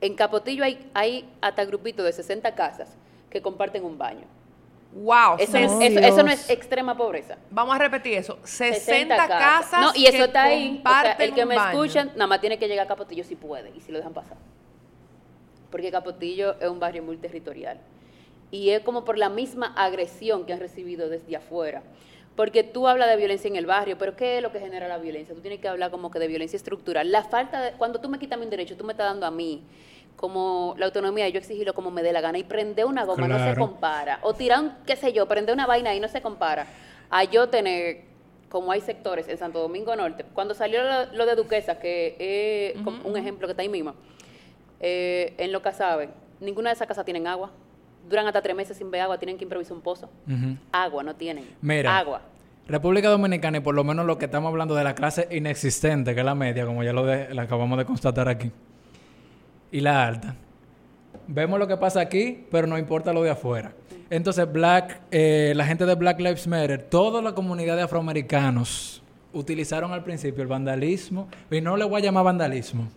En 0.00 0.14
Capotillo 0.14 0.64
hay, 0.64 0.90
hay 0.94 1.28
hasta 1.40 1.64
grupitos 1.64 2.04
de 2.04 2.12
60 2.12 2.54
casas 2.54 2.96
que 3.28 3.42
comparten 3.42 3.84
un 3.84 3.98
baño. 3.98 4.24
Wow. 4.92 5.36
Eso, 5.38 5.52
no, 5.60 5.80
es- 5.80 5.92
eso, 5.92 6.00
eso 6.00 6.22
no 6.22 6.30
es 6.32 6.50
extrema 6.50 6.96
pobreza. 6.96 7.36
Vamos 7.50 7.76
a 7.76 7.78
repetir 7.78 8.14
eso. 8.14 8.38
60, 8.42 9.28
casas. 9.28 9.80
No, 9.80 9.92
y 9.94 10.06
eso 10.06 10.16
que 10.18 10.24
está 10.24 10.42
ahí. 10.44 10.82
O 10.84 10.88
sea, 10.88 11.12
el 11.12 11.34
que 11.34 11.46
me 11.46 11.54
escuchan, 11.54 12.08
nada 12.14 12.26
más 12.26 12.40
tiene 12.40 12.58
que 12.58 12.66
llegar 12.66 12.86
a 12.86 12.88
Capotillo 12.88 13.22
si 13.22 13.36
puede 13.36 13.70
y 13.76 13.80
si 13.80 13.92
lo 13.92 13.98
dejan 13.98 14.14
pasar. 14.14 14.36
Porque 15.70 15.90
Capotillo 15.92 16.56
es 16.60 16.68
un 16.68 16.80
barrio 16.80 17.02
muy 17.04 17.16
territorial. 17.18 17.78
Y 18.50 18.70
es 18.70 18.80
como 18.80 19.04
por 19.04 19.16
la 19.16 19.28
misma 19.28 19.72
agresión 19.76 20.44
que 20.44 20.52
han 20.52 20.58
recibido 20.58 21.08
desde 21.08 21.36
afuera. 21.36 21.82
Porque 22.40 22.64
tú 22.64 22.88
hablas 22.88 23.10
de 23.10 23.16
violencia 23.16 23.48
en 23.48 23.56
el 23.56 23.66
barrio, 23.66 23.98
pero 23.98 24.16
¿qué 24.16 24.38
es 24.38 24.42
lo 24.42 24.50
que 24.50 24.60
genera 24.60 24.88
la 24.88 24.96
violencia? 24.96 25.34
Tú 25.34 25.42
tienes 25.42 25.60
que 25.60 25.68
hablar 25.68 25.90
como 25.90 26.10
que 26.10 26.18
de 26.18 26.26
violencia 26.26 26.56
estructural. 26.56 27.12
La 27.12 27.22
falta 27.22 27.60
de, 27.60 27.72
cuando 27.72 28.00
tú 28.00 28.08
me 28.08 28.18
quitas 28.18 28.38
mi 28.38 28.46
derecho, 28.46 28.78
tú 28.78 28.84
me 28.84 28.94
estás 28.94 29.10
dando 29.12 29.26
a 29.26 29.30
mí 29.30 29.62
como 30.16 30.74
la 30.78 30.86
autonomía, 30.86 31.28
yo 31.28 31.36
exigirlo 31.36 31.74
como 31.74 31.90
me 31.90 32.02
dé 32.02 32.14
la 32.14 32.22
gana 32.22 32.38
y 32.38 32.44
prender 32.44 32.86
una 32.86 33.04
goma 33.04 33.28
no 33.28 33.38
se 33.44 33.54
compara. 33.58 34.20
O 34.22 34.32
tirar, 34.32 34.60
un, 34.60 34.72
qué 34.86 34.96
sé 34.96 35.12
yo, 35.12 35.28
prender 35.28 35.54
una 35.54 35.66
vaina 35.66 35.94
y 35.94 36.00
no 36.00 36.08
se 36.08 36.22
compara. 36.22 36.66
A 37.10 37.24
yo 37.24 37.50
tener, 37.50 38.04
como 38.48 38.72
hay 38.72 38.80
sectores 38.80 39.28
en 39.28 39.36
Santo 39.36 39.58
Domingo 39.58 39.94
Norte, 39.94 40.24
cuando 40.32 40.54
salió 40.54 40.82
lo, 40.82 41.12
lo 41.12 41.26
de 41.26 41.34
Duquesa, 41.34 41.78
que 41.78 42.16
es 42.18 42.86
un 43.04 43.18
ejemplo 43.18 43.48
que 43.48 43.52
está 43.52 43.60
ahí 43.60 43.68
mismo, 43.68 43.92
eh, 44.80 45.34
en 45.36 45.52
lo 45.52 45.60
que 45.60 45.72
saben, 45.72 46.10
ninguna 46.40 46.70
de 46.70 46.76
esas 46.76 46.88
casas 46.88 47.04
tienen 47.04 47.26
agua. 47.26 47.50
Duran 48.08 48.26
hasta 48.26 48.40
tres 48.40 48.56
meses 48.56 48.78
sin 48.78 48.90
ver 48.90 49.02
agua, 49.02 49.18
tienen 49.18 49.36
que 49.36 49.44
improvisar 49.44 49.74
un 49.74 49.82
pozo. 49.82 50.08
Agua 50.72 51.02
no 51.02 51.14
tienen. 51.14 51.44
Mira. 51.60 51.98
Agua. 51.98 52.22
República 52.70 53.08
Dominicana 53.08 53.58
y 53.58 53.60
por 53.60 53.74
lo 53.74 53.84
menos 53.84 54.06
lo 54.06 54.16
que 54.18 54.26
estamos 54.26 54.48
hablando 54.50 54.74
de 54.74 54.84
la 54.84 54.94
clase 54.94 55.28
inexistente, 55.30 56.14
que 56.14 56.20
es 56.20 56.26
la 56.26 56.34
media, 56.34 56.64
como 56.66 56.82
ya 56.82 56.92
lo, 56.92 57.04
de- 57.04 57.32
lo 57.34 57.42
acabamos 57.42 57.76
de 57.78 57.84
constatar 57.84 58.28
aquí, 58.28 58.50
y 59.72 59.80
la 59.80 60.06
alta. 60.06 60.36
Vemos 61.26 61.58
lo 61.58 61.66
que 61.66 61.76
pasa 61.76 62.00
aquí, 62.00 62.44
pero 62.50 62.66
no 62.66 62.78
importa 62.78 63.12
lo 63.12 63.22
de 63.22 63.30
afuera. 63.30 63.72
Entonces, 64.08 64.50
Black, 64.50 65.00
eh, 65.10 65.52
la 65.54 65.64
gente 65.64 65.86
de 65.86 65.94
Black 65.94 66.18
Lives 66.20 66.46
Matter, 66.48 66.82
toda 66.82 67.22
la 67.22 67.34
comunidad 67.34 67.76
de 67.76 67.82
afroamericanos 67.82 69.02
utilizaron 69.32 69.92
al 69.92 70.02
principio 70.02 70.42
el 70.42 70.48
vandalismo, 70.48 71.28
y 71.50 71.60
no 71.60 71.76
le 71.76 71.84
voy 71.84 72.00
a 72.00 72.04
llamar 72.04 72.24
vandalismo. 72.24 72.88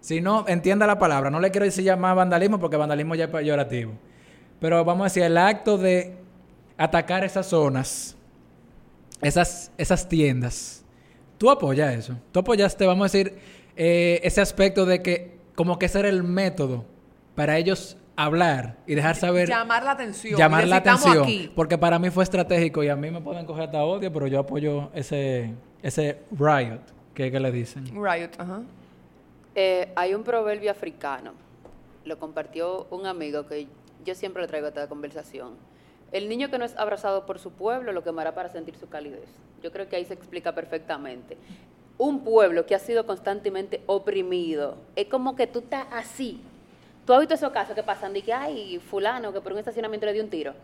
Si 0.00 0.20
no, 0.20 0.44
entienda 0.48 0.86
la 0.86 0.98
palabra, 0.98 1.30
no 1.30 1.38
le 1.40 1.50
quiero 1.50 1.64
decir 1.66 1.84
llamar 1.84 2.16
vandalismo 2.16 2.58
porque 2.58 2.76
vandalismo 2.76 3.14
ya 3.14 3.24
es 3.26 3.30
peyorativo. 3.30 3.92
Pero 4.60 4.84
vamos 4.84 5.02
a 5.02 5.04
decir, 5.04 5.22
el 5.22 5.36
acto 5.36 5.76
de 5.78 6.16
atacar 6.78 7.22
esas 7.24 7.46
zonas, 7.46 8.16
esas, 9.22 9.72
esas 9.78 10.08
tiendas, 10.08 10.84
tú 11.38 11.50
apoyas 11.50 11.94
eso. 11.94 12.16
Tú 12.32 12.40
apoyaste, 12.40 12.86
vamos 12.86 13.02
a 13.02 13.16
decir, 13.16 13.38
eh, 13.76 14.20
ese 14.22 14.40
aspecto 14.40 14.84
de 14.84 15.02
que 15.02 15.38
como 15.54 15.78
que 15.78 15.86
ese 15.86 16.00
era 16.00 16.08
el 16.08 16.22
método 16.22 16.84
para 17.34 17.56
ellos 17.58 17.96
hablar 18.16 18.76
y 18.86 18.94
dejar 18.94 19.16
saber, 19.16 19.48
Llamar 19.48 19.84
la 19.84 19.92
atención. 19.92 20.38
llamar 20.38 20.68
la 20.68 20.76
atención. 20.76 21.22
aquí. 21.22 21.50
Porque 21.54 21.78
para 21.78 21.98
mí 21.98 22.10
fue 22.10 22.24
estratégico 22.24 22.82
y 22.84 22.88
a 22.88 22.96
mí 22.96 23.10
me 23.10 23.20
pueden 23.20 23.46
coger 23.46 23.64
hasta 23.64 23.82
odio, 23.84 24.12
pero 24.12 24.26
yo 24.26 24.40
apoyo 24.40 24.90
ese, 24.94 25.54
ese 25.82 26.18
riot, 26.30 26.80
que, 27.14 27.30
que 27.30 27.40
le 27.40 27.50
dicen. 27.52 27.84
Riot, 27.86 28.30
ajá. 28.38 28.62
Eh, 29.54 29.92
hay 29.96 30.14
un 30.14 30.22
proverbio 30.24 30.70
africano, 30.70 31.32
lo 32.04 32.18
compartió 32.18 32.86
un 32.90 33.06
amigo 33.06 33.46
que 33.46 33.66
yo 34.04 34.14
siempre 34.14 34.42
le 34.42 34.48
traigo 34.48 34.66
a 34.66 34.68
esta 34.70 34.88
conversación. 34.88 35.54
El 36.12 36.28
niño 36.28 36.50
que 36.50 36.58
no 36.58 36.64
es 36.64 36.76
abrazado 36.76 37.24
por 37.24 37.38
su 37.38 37.50
pueblo 37.52 37.92
lo 37.92 38.04
quemará 38.04 38.34
para 38.34 38.50
sentir 38.50 38.76
su 38.76 38.88
calidez. 38.88 39.28
Yo 39.62 39.72
creo 39.72 39.88
que 39.88 39.96
ahí 39.96 40.04
se 40.04 40.14
explica 40.14 40.54
perfectamente. 40.54 41.38
Un 41.96 42.22
pueblo 42.22 42.66
que 42.66 42.74
ha 42.74 42.78
sido 42.78 43.06
constantemente 43.06 43.82
oprimido, 43.86 44.76
es 44.94 45.06
como 45.06 45.36
que 45.36 45.46
tú 45.46 45.60
estás 45.60 45.86
así. 45.90 46.40
Tú 47.06 47.12
has 47.12 47.20
visto 47.20 47.34
esos 47.34 47.50
casos 47.50 47.74
que 47.74 47.82
pasan 47.82 48.12
de 48.12 48.22
que, 48.22 48.32
ay, 48.32 48.78
fulano, 48.78 49.32
que 49.32 49.40
por 49.40 49.52
un 49.52 49.58
estacionamiento 49.58 50.06
le 50.06 50.12
dio 50.12 50.22
un 50.22 50.30
tiro. 50.30 50.54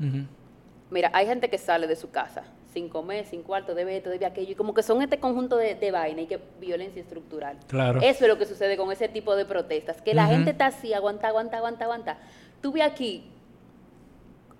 Mira, 0.91 1.11
hay 1.13 1.27
gente 1.27 1.49
que 1.49 1.59
sale 1.59 1.87
de 1.87 1.97
su 1.97 2.11
casa 2.11 2.45
sin 2.73 2.89
comer, 2.89 3.25
sin 3.25 3.43
cuarto, 3.43 3.75
debe 3.75 3.97
esto, 3.97 4.11
debe 4.11 4.27
aquello, 4.27 4.53
y 4.53 4.55
como 4.55 4.75
que 4.75 4.83
son 4.83 5.01
este 5.03 5.19
conjunto 5.19 5.57
de, 5.57 5.75
de 5.75 5.91
vaina 5.91 6.23
y 6.23 6.27
que 6.27 6.39
violencia 6.61 7.01
estructural. 7.01 7.57
Claro. 7.67 8.01
Eso 8.01 8.25
es 8.25 8.29
lo 8.29 8.39
que 8.39 8.45
sucede 8.45 8.77
con 8.77 8.93
ese 8.93 9.09
tipo 9.09 9.35
de 9.35 9.45
protestas, 9.45 10.03
que 10.03 10.15
la 10.15 10.27
gente 10.27 10.51
está 10.51 10.67
así, 10.67 10.93
aguanta, 10.93 11.29
aguanta, 11.29 11.57
aguanta, 11.57 11.85
aguanta. 11.85 12.19
Tuve 12.61 12.83
aquí, 12.83 13.25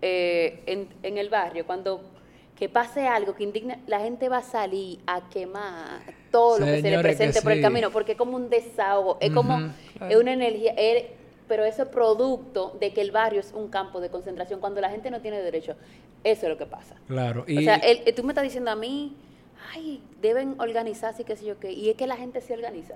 eh, 0.03 0.63
en, 0.67 0.89
en 1.03 1.19
el 1.19 1.29
barrio, 1.29 1.67
cuando 1.67 2.01
que 2.57 2.69
pase 2.69 3.07
algo 3.07 3.35
que 3.37 3.45
indigne, 3.45 3.79
la 3.87 4.01
gente 4.01 4.29
va 4.29 4.39
a 4.39 4.43
salir 4.43 4.99
a 5.07 5.29
quemar 5.29 6.01
todo 6.33 6.59
lo 6.59 6.67
que 6.67 6.83
se 6.83 6.91
le 6.91 6.97
presente 7.03 7.41
por 7.43 7.53
el 7.53 7.59
camino, 7.63 7.91
porque 7.93 8.13
es 8.13 8.19
como 8.19 8.37
un 8.37 8.51
desahogo, 8.51 9.17
es 9.21 9.31
como, 9.31 9.55
es 10.11 10.17
una 10.17 10.33
energía, 10.33 10.73
es- 10.77 11.05
pero 11.47 11.65
eso 11.65 11.83
es 11.85 11.89
producto 11.89 12.77
de 12.81 12.93
que 12.93 13.01
el 13.01 13.11
barrio 13.13 13.41
es 13.41 13.53
un 13.55 13.69
campo 13.69 14.01
de 14.01 14.11
concentración, 14.11 14.59
cuando 14.61 14.81
la 14.81 14.91
gente 14.91 15.11
no 15.11 15.21
tiene 15.21 15.41
derecho, 15.41 15.77
eso 16.25 16.43
es 16.47 16.49
lo 16.49 16.59
que 16.59 16.67
pasa. 16.67 16.97
Claro. 17.07 17.45
Y 17.47 17.59
O 17.59 17.61
sea, 17.63 17.77
el- 17.77 18.03
eh, 18.07 18.13
tú 18.13 18.25
me 18.25 18.33
estás 18.33 18.45
diciendo 18.45 18.71
a 18.73 18.77
mí, 18.77 19.15
ay, 19.73 20.03
deben 20.21 20.57
organizarse 20.61 21.23
y 21.23 21.25
qué 21.25 21.37
sé 21.37 21.45
yo 21.47 21.59
qué, 21.61 21.71
y 21.73 21.89
es 21.91 21.97
que 21.97 22.07
la 22.09 22.17
gente 22.17 22.41
se 22.41 22.53
organiza. 22.55 22.95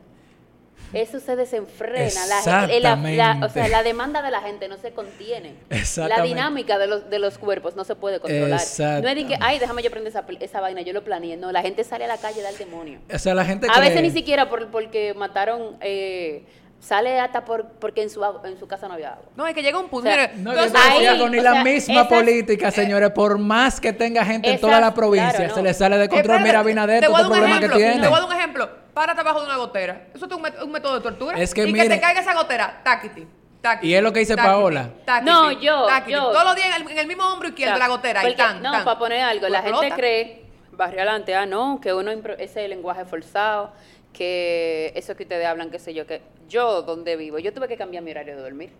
Eso 0.92 1.20
se 1.20 1.36
desenfrena. 1.36 2.26
La, 2.26 2.42
gente- 2.60 2.80
la- 2.80 2.96
la- 2.96 3.46
o 3.46 3.48
sea, 3.48 3.66
la 3.68 3.82
demanda 3.82 4.20
de 4.20 4.30
la 4.30 4.42
gente 4.42 4.68
no 4.68 4.76
se 4.76 4.92
contiene. 4.92 5.54
La 5.96 6.22
dinámica 6.22 6.78
de 6.78 6.86
los, 6.86 7.08
de 7.08 7.18
los 7.18 7.38
cuerpos 7.38 7.76
no 7.76 7.84
se 7.84 7.94
puede 7.94 8.20
controlar. 8.20 8.60
No 9.02 9.08
es 9.08 9.14
de 9.16 9.26
que, 9.26 9.36
ay, 9.40 9.58
déjame 9.58 9.82
yo 9.82 9.90
prender 9.90 10.10
esa, 10.10 10.24
esa 10.40 10.60
vaina, 10.60 10.82
yo 10.82 10.92
lo 10.92 11.02
planeé. 11.02 11.36
No, 11.38 11.50
la 11.50 11.62
gente 11.62 11.82
sale 11.84 12.04
a 12.04 12.08
la 12.08 12.18
calle 12.18 12.42
del 12.42 12.58
demonio. 12.58 13.00
o 13.12 13.18
sea, 13.18 13.34
la 13.34 13.44
gente 13.44 13.68
A 13.74 13.80
veces 13.80 14.02
ni 14.02 14.10
siquiera 14.10 14.50
por, 14.50 14.68
porque 14.70 15.14
mataron, 15.14 15.76
eh, 15.80 16.44
sale 16.78 17.18
hasta 17.20 17.44
por, 17.46 17.68
porque 17.78 18.02
en 18.02 18.10
su, 18.10 18.22
agua- 18.22 18.42
en 18.44 18.58
su 18.58 18.66
casa 18.66 18.86
no 18.88 18.94
había 18.94 19.12
agua. 19.14 19.24
No, 19.34 19.46
es 19.46 19.54
que 19.54 19.62
llega 19.62 19.78
un 19.78 19.88
punto. 19.88 20.10
O 20.10 20.12
sea, 20.12 20.30
No, 20.36 20.52
yo 20.52 20.60
ahí, 20.60 21.18
con 21.18 21.30
ni 21.30 21.40
la 21.40 21.52
sea, 21.52 21.64
misma 21.64 21.94
esas- 22.02 22.06
política, 22.08 22.70
señores, 22.70 23.10
por 23.12 23.38
más 23.38 23.80
que 23.80 23.94
tenga 23.94 24.24
gente 24.26 24.50
en 24.50 24.60
toda 24.60 24.78
la 24.80 24.92
provincia, 24.92 25.30
claro, 25.30 25.48
no. 25.48 25.54
se 25.54 25.62
le 25.62 25.72
sale 25.74 25.96
de 25.96 26.08
control. 26.08 26.20
Espérate, 26.36 26.44
Mira, 26.48 26.60
Abinader, 26.60 27.00
te 27.00 27.06
todo 27.06 27.14
voy 27.14 27.22
a 27.22 27.24
el 27.24 27.30
dar 27.30 27.32
un 27.32 27.38
problema 27.38 27.58
que 27.60 27.64
ejemplo, 27.66 27.78
tiene. 27.78 28.02
Te 28.02 28.08
voy 28.08 28.16
a 28.16 28.20
dar 28.20 28.28
un 28.28 28.36
ejemplo. 28.36 28.81
Párate 28.94 29.20
abajo 29.20 29.40
de 29.40 29.46
una 29.46 29.56
gotera. 29.56 30.06
Eso 30.14 30.26
es 30.26 30.32
un, 30.32 30.42
met- 30.42 30.62
un 30.62 30.70
método 30.70 30.94
de 30.96 31.00
tortura. 31.00 31.38
Es 31.38 31.54
que 31.54 31.64
y 31.66 31.72
mire- 31.72 31.84
que 31.88 31.94
te 31.94 32.00
caiga 32.00 32.20
esa 32.20 32.34
gotera, 32.34 32.80
taquiti. 32.84 33.26
taquiti, 33.60 33.86
Y 33.88 33.94
es 33.94 34.02
lo 34.02 34.12
que 34.12 34.20
dice 34.20 34.36
taquiti, 34.36 34.52
Paola. 34.54 34.90
taquiti, 35.04 35.30
No, 35.30 35.50
yo, 35.52 35.86
taquiti. 35.86 36.12
yo. 36.12 36.30
Todos 36.30 36.44
los 36.44 36.54
días 36.56 36.68
en 36.76 36.82
el, 36.82 36.90
en 36.92 36.98
el 36.98 37.06
mismo 37.06 37.24
hombro 37.24 37.48
izquierdo 37.48 37.74
de 37.74 37.78
la 37.78 37.88
gotera. 37.88 38.20
y 38.20 38.24
Porque- 38.24 38.36
tan, 38.36 38.62
no, 38.62 38.70
tan. 38.72 38.84
para 38.84 38.98
poner 38.98 39.20
algo, 39.22 39.48
la 39.48 39.58
Explota. 39.60 39.82
gente 39.84 39.96
cree, 39.96 40.44
barrio 40.72 41.00
adelante, 41.00 41.34
ah, 41.34 41.46
no, 41.46 41.80
que 41.80 41.94
uno 41.94 42.12
impro- 42.12 42.36
ese 42.38 42.68
lenguaje 42.68 43.04
forzado, 43.06 43.72
que 44.12 44.92
eso 44.94 45.16
que 45.16 45.22
ustedes 45.22 45.46
hablan, 45.46 45.70
qué 45.70 45.78
sé 45.78 45.94
yo, 45.94 46.06
que 46.06 46.20
yo 46.48 46.82
donde 46.82 47.16
vivo, 47.16 47.38
yo 47.38 47.54
tuve 47.54 47.68
que 47.68 47.78
cambiar 47.78 48.02
mi 48.04 48.10
horario 48.10 48.36
de 48.36 48.42
dormir. 48.42 48.72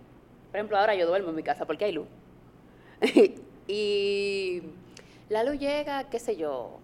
Por 0.51 0.57
ejemplo, 0.59 0.77
ahora 0.79 0.94
yo 0.94 1.07
duermo 1.07 1.31
en 1.31 1.37
mi 1.37 1.42
casa 1.42 1.64
porque 1.64 1.87
hay 1.87 1.92
luz. 1.92 2.07
y 3.66 4.62
la 5.31 5.44
luz 5.44 5.59
llega, 5.59 6.05
qué 6.11 6.18
sé 6.18 6.37
yo, 6.37 6.79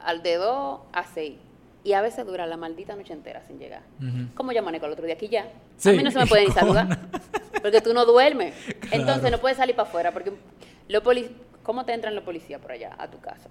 al 0.00 0.22
de 0.22 0.34
2 0.36 0.80
a 0.92 1.04
6. 1.04 1.38
Y 1.86 1.92
a 1.92 2.02
veces 2.02 2.26
dura 2.26 2.46
la 2.46 2.56
maldita 2.56 2.96
noche 2.96 3.12
entera 3.12 3.42
sin 3.46 3.58
llegar. 3.60 3.82
Ujú. 4.00 4.34
¿Cómo 4.34 4.50
yo 4.50 4.58
amanezco 4.58 4.86
el 4.86 4.92
otro 4.92 5.06
día? 5.06 5.14
Aquí 5.14 5.28
ya. 5.28 5.48
Sí, 5.76 5.90
a 5.90 5.92
mí 5.92 6.02
no 6.02 6.10
se 6.10 6.18
me 6.18 6.26
puede 6.26 6.42
ni 6.48 6.52
¿cómo 6.52 6.74
saludar. 6.74 6.98
Porque 7.62 7.80
tú 7.80 7.94
no 7.94 8.04
duermes. 8.04 8.54
Claro. 8.80 9.02
Entonces 9.02 9.30
no 9.30 9.38
puedes 9.38 9.56
salir 9.56 9.76
para 9.76 9.88
afuera. 9.88 10.10
Porque 10.12 10.32
los 10.88 11.02
poli- 11.02 11.30
¿Cómo 11.62 11.84
te 11.84 11.92
entran 11.92 12.14
los 12.16 12.24
policías 12.24 12.60
por 12.60 12.72
allá 12.72 12.94
a 12.98 13.08
tu 13.08 13.20
casa? 13.20 13.48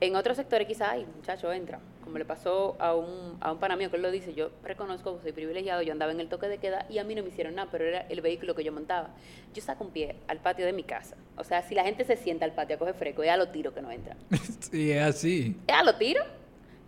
En 0.00 0.14
otros 0.14 0.36
sectores 0.36 0.68
quizás 0.68 0.90
hay, 0.92 1.04
muchacho, 1.16 1.52
entra. 1.52 1.80
Como 2.04 2.18
le 2.18 2.24
pasó 2.24 2.76
a 2.78 2.94
un, 2.94 3.36
a 3.40 3.50
un 3.50 3.58
pana 3.58 3.74
mío 3.74 3.90
que 3.90 3.96
él 3.96 4.02
lo 4.02 4.12
dice, 4.12 4.32
yo 4.32 4.50
reconozco, 4.62 5.18
soy 5.20 5.32
privilegiado, 5.32 5.82
yo 5.82 5.90
andaba 5.92 6.12
en 6.12 6.20
el 6.20 6.28
toque 6.28 6.46
de 6.46 6.58
queda 6.58 6.86
y 6.88 6.98
a 6.98 7.04
mí 7.04 7.16
no 7.16 7.22
me 7.24 7.30
hicieron 7.30 7.56
nada, 7.56 7.68
pero 7.70 7.84
era 7.84 8.02
el 8.08 8.20
vehículo 8.20 8.54
que 8.54 8.62
yo 8.62 8.70
montaba. 8.72 9.10
Yo 9.54 9.60
saco 9.60 9.82
un 9.84 9.90
pie 9.90 10.14
al 10.28 10.38
patio 10.38 10.64
de 10.66 10.72
mi 10.72 10.84
casa. 10.84 11.16
O 11.36 11.42
sea, 11.42 11.62
si 11.62 11.74
la 11.74 11.82
gente 11.82 12.04
se 12.04 12.16
sienta 12.16 12.44
al 12.44 12.52
patio 12.52 12.76
a 12.76 12.78
coger 12.78 12.94
fresco, 12.94 13.24
es 13.24 13.30
a 13.30 13.36
los 13.36 13.50
tiros 13.50 13.74
que 13.74 13.82
no 13.82 13.90
entra. 13.90 14.14
Sí, 14.70 14.92
es 14.92 15.02
así. 15.02 15.56
Es 15.66 15.74
a 15.74 15.82
los 15.82 15.98
tiros. 15.98 16.24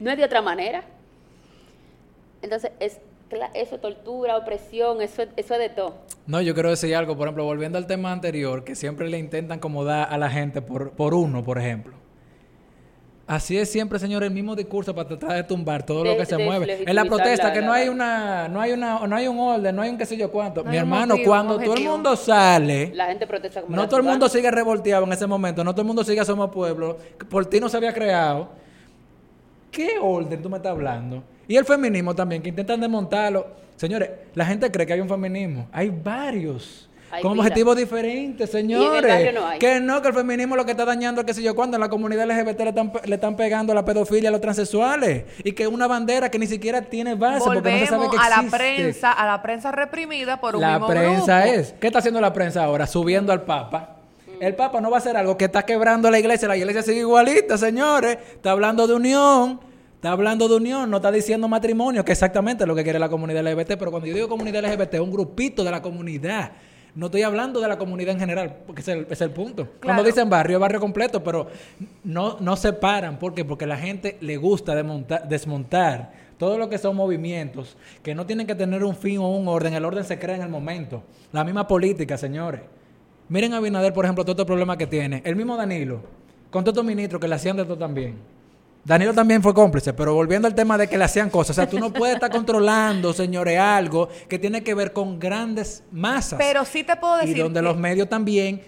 No 0.00 0.10
es 0.10 0.16
de 0.18 0.24
otra 0.24 0.42
manera. 0.42 0.82
Entonces, 2.42 2.72
es, 2.80 2.98
eso 3.54 3.74
es 3.76 3.80
tortura, 3.80 4.36
opresión, 4.36 5.02
eso, 5.02 5.22
es- 5.22 5.28
eso 5.36 5.54
es 5.54 5.60
de 5.60 5.68
todo. 5.68 5.94
No, 6.26 6.40
yo 6.40 6.54
quiero 6.54 6.70
decir 6.70 6.94
algo, 6.96 7.16
por 7.16 7.26
ejemplo, 7.28 7.44
volviendo 7.44 7.78
al 7.78 7.86
tema 7.86 8.10
anterior, 8.12 8.64
que 8.64 8.74
siempre 8.74 9.08
le 9.08 9.18
intentan 9.18 9.58
como 9.60 9.84
dar 9.84 10.12
a 10.12 10.18
la 10.18 10.30
gente 10.30 10.62
por, 10.62 10.92
por 10.92 11.14
uno, 11.14 11.44
por 11.44 11.58
ejemplo. 11.58 11.94
Así 13.26 13.56
es 13.56 13.70
siempre, 13.70 14.00
señor, 14.00 14.24
el 14.24 14.32
mismo 14.32 14.56
discurso 14.56 14.92
para 14.92 15.06
tratar 15.06 15.34
de 15.34 15.44
tumbar 15.44 15.86
todo 15.86 16.02
lo 16.02 16.16
que 16.16 16.26
se 16.26 16.36
mueve. 16.36 16.82
En 16.84 16.94
la 16.96 17.04
protesta, 17.04 17.46
la- 17.48 17.52
que 17.52 17.60
la 17.60 17.66
no 17.68 17.72
hay 17.72 17.88
una, 17.88 18.48
no 18.48 18.60
hay 18.60 18.72
una, 18.72 19.06
no 19.06 19.14
hay 19.14 19.28
un 19.28 19.38
orden, 19.38 19.76
no 19.76 19.82
hay 19.82 19.90
un 19.90 19.98
qué 19.98 20.04
sé 20.06 20.16
yo 20.16 20.32
cuánto. 20.32 20.64
No 20.64 20.70
Mi 20.72 20.76
hermano, 20.78 21.14
motivo, 21.14 21.30
cuando 21.30 21.58
todo 21.60 21.74
el 21.76 21.84
mundo 21.84 22.16
sale, 22.16 22.90
La 22.92 23.06
gente 23.06 23.28
protesta 23.28 23.60
como 23.62 23.76
no 23.76 23.86
todo 23.86 23.98
el 24.00 24.06
mundo 24.06 24.28
sigue 24.28 24.50
revolteado 24.50 25.04
en 25.04 25.12
ese 25.12 25.28
momento, 25.28 25.62
no 25.62 25.72
todo 25.72 25.82
el 25.82 25.86
mundo 25.86 26.02
sigue 26.02 26.24
Somos 26.24 26.50
Pueblo, 26.50 26.96
por 27.28 27.46
ti 27.46 27.60
no 27.60 27.68
se 27.68 27.76
había 27.76 27.92
creado. 27.94 28.48
¿Qué 29.70 29.98
orden 30.00 30.42
tú 30.42 30.48
me 30.50 30.56
estás 30.56 30.72
hablando? 30.72 31.22
Y 31.48 31.56
el 31.56 31.64
feminismo 31.64 32.14
también, 32.14 32.42
que 32.42 32.48
intentan 32.48 32.80
desmontarlo. 32.80 33.46
Señores, 33.76 34.10
la 34.34 34.44
gente 34.46 34.70
cree 34.70 34.86
que 34.86 34.92
hay 34.94 35.00
un 35.00 35.08
feminismo. 35.08 35.66
Hay 35.72 35.90
varios. 35.90 36.86
Hay 37.12 37.22
con 37.22 37.36
objetivos 37.40 37.76
diferentes, 37.76 38.48
señores. 38.50 39.34
no 39.34 39.44
hay. 39.44 39.58
Que 39.58 39.80
no, 39.80 40.00
que 40.00 40.08
el 40.08 40.14
feminismo 40.14 40.54
lo 40.54 40.64
que 40.64 40.70
está 40.70 40.84
dañando, 40.84 41.24
qué 41.26 41.34
sé 41.34 41.42
yo, 41.42 41.56
cuando 41.56 41.76
en 41.76 41.80
la 41.80 41.88
comunidad 41.88 42.24
LGBT 42.24 42.60
le 42.60 42.68
están, 42.68 42.92
pe- 42.92 43.00
le 43.04 43.14
están 43.16 43.34
pegando 43.34 43.74
la 43.74 43.84
pedofilia 43.84 44.28
a 44.28 44.32
los 44.32 44.40
transexuales. 44.40 45.24
Y 45.42 45.50
que 45.52 45.64
es 45.64 45.68
una 45.68 45.88
bandera 45.88 46.30
que 46.30 46.38
ni 46.38 46.46
siquiera 46.46 46.82
tiene 46.82 47.16
base 47.16 47.40
porque 47.44 47.68
no 47.72 47.78
se 47.80 47.86
sabe 47.86 47.96
Volvemos 48.06 48.10
que 48.14 48.16
a 48.26 48.28
la 48.28 48.34
existe. 48.36 48.56
prensa, 48.58 49.12
a 49.12 49.26
la 49.26 49.42
prensa 49.42 49.72
reprimida 49.72 50.40
por 50.40 50.54
un 50.54 50.60
La 50.62 50.72
mismo 50.74 50.86
prensa 50.86 51.40
grupo. 51.40 51.54
es. 51.60 51.74
¿Qué 51.80 51.86
está 51.88 51.98
haciendo 51.98 52.20
la 52.20 52.32
prensa 52.32 52.62
ahora? 52.62 52.86
Subiendo 52.86 53.32
al 53.32 53.42
Papa. 53.42 53.96
El 54.40 54.54
Papa 54.56 54.80
no 54.80 54.90
va 54.90 54.96
a 54.96 55.00
hacer 55.00 55.16
algo 55.16 55.36
que 55.36 55.44
está 55.44 55.64
quebrando 55.64 56.10
la 56.10 56.18
iglesia. 56.18 56.48
La 56.48 56.56
iglesia 56.56 56.82
sigue 56.82 57.00
igualita, 57.00 57.58
señores. 57.58 58.18
Está 58.32 58.52
hablando 58.52 58.86
de 58.86 58.94
unión. 58.94 59.60
Está 59.96 60.12
hablando 60.12 60.48
de 60.48 60.56
unión, 60.56 60.88
no 60.88 60.96
está 60.96 61.12
diciendo 61.12 61.46
matrimonio, 61.46 62.02
que 62.06 62.12
es 62.12 62.16
exactamente 62.18 62.64
lo 62.64 62.74
que 62.74 62.82
quiere 62.82 62.98
la 62.98 63.10
comunidad 63.10 63.44
LGBT. 63.46 63.76
Pero 63.78 63.90
cuando 63.90 64.06
yo 64.06 64.14
digo 64.14 64.30
comunidad 64.30 64.64
LGBT, 64.64 64.94
es 64.94 65.00
un 65.00 65.10
grupito 65.10 65.62
de 65.62 65.70
la 65.70 65.82
comunidad. 65.82 66.52
No 66.94 67.06
estoy 67.06 67.20
hablando 67.20 67.60
de 67.60 67.68
la 67.68 67.76
comunidad 67.76 68.14
en 68.14 68.18
general, 68.20 68.56
porque 68.66 68.80
ese 68.80 69.04
es 69.10 69.20
el, 69.20 69.28
es 69.28 69.34
punto. 69.34 69.64
Cuando 69.66 69.80
Claro. 69.80 70.02
dicen 70.04 70.30
barrio, 70.30 70.56
es 70.56 70.60
barrio 70.62 70.80
completo, 70.80 71.22
pero 71.22 71.48
no, 72.02 72.38
no 72.40 72.56
separan. 72.56 73.18
¿Por 73.18 73.34
qué? 73.34 73.44
Porque 73.44 73.66
la 73.66 73.76
gente 73.76 74.16
le 74.22 74.38
gusta 74.38 74.74
desmontar, 74.74 75.28
desmontar 75.28 76.12
todo 76.38 76.56
lo 76.56 76.70
que 76.70 76.78
son 76.78 76.96
movimientos 76.96 77.76
que 78.02 78.14
no 78.14 78.24
tienen 78.24 78.46
que 78.46 78.54
tener 78.54 78.82
un 78.82 78.96
fin 78.96 79.18
o 79.18 79.28
un 79.28 79.46
orden. 79.48 79.74
El 79.74 79.84
orden 79.84 80.04
se 80.04 80.18
crea 80.18 80.36
en 80.36 80.42
el 80.42 80.48
momento. 80.48 81.02
La 81.30 81.44
misma 81.44 81.68
política, 81.68 82.16
señores. 82.16 82.62
Miren 83.30 83.54
a 83.54 83.58
Abinader, 83.58 83.94
por 83.94 84.04
ejemplo, 84.04 84.24
todo 84.24 84.32
este 84.32 84.44
problema 84.44 84.76
que 84.76 84.86
tiene. 84.86 85.22
El 85.24 85.36
mismo 85.36 85.56
Danilo, 85.56 86.02
con 86.50 86.62
todos 86.64 86.74
estos 86.74 86.84
ministros 86.84 87.20
que 87.20 87.28
le 87.28 87.34
hacían 87.36 87.56
de 87.56 87.64
todo 87.64 87.78
también. 87.78 88.18
Danilo 88.84 89.14
también 89.14 89.42
fue 89.42 89.54
cómplice, 89.54 89.92
pero 89.92 90.14
volviendo 90.14 90.48
al 90.48 90.54
tema 90.54 90.76
de 90.76 90.88
que 90.88 90.98
le 90.98 91.04
hacían 91.04 91.30
cosas. 91.30 91.56
O 91.56 91.60
sea, 91.60 91.68
tú 91.70 91.78
no 91.78 91.92
puedes 91.92 92.16
estar 92.16 92.30
controlando, 92.32 93.12
señores, 93.12 93.58
algo 93.58 94.08
que 94.28 94.38
tiene 94.38 94.62
que 94.64 94.74
ver 94.74 94.92
con 94.92 95.18
grandes 95.18 95.84
masas. 95.92 96.38
Pero 96.38 96.64
sí 96.64 96.82
te 96.82 96.96
puedo 96.96 97.16
decir 97.18 97.36
Y 97.36 97.40
donde 97.40 97.60
que- 97.60 97.64
los 97.64 97.76
medios 97.76 98.08
también 98.08 98.62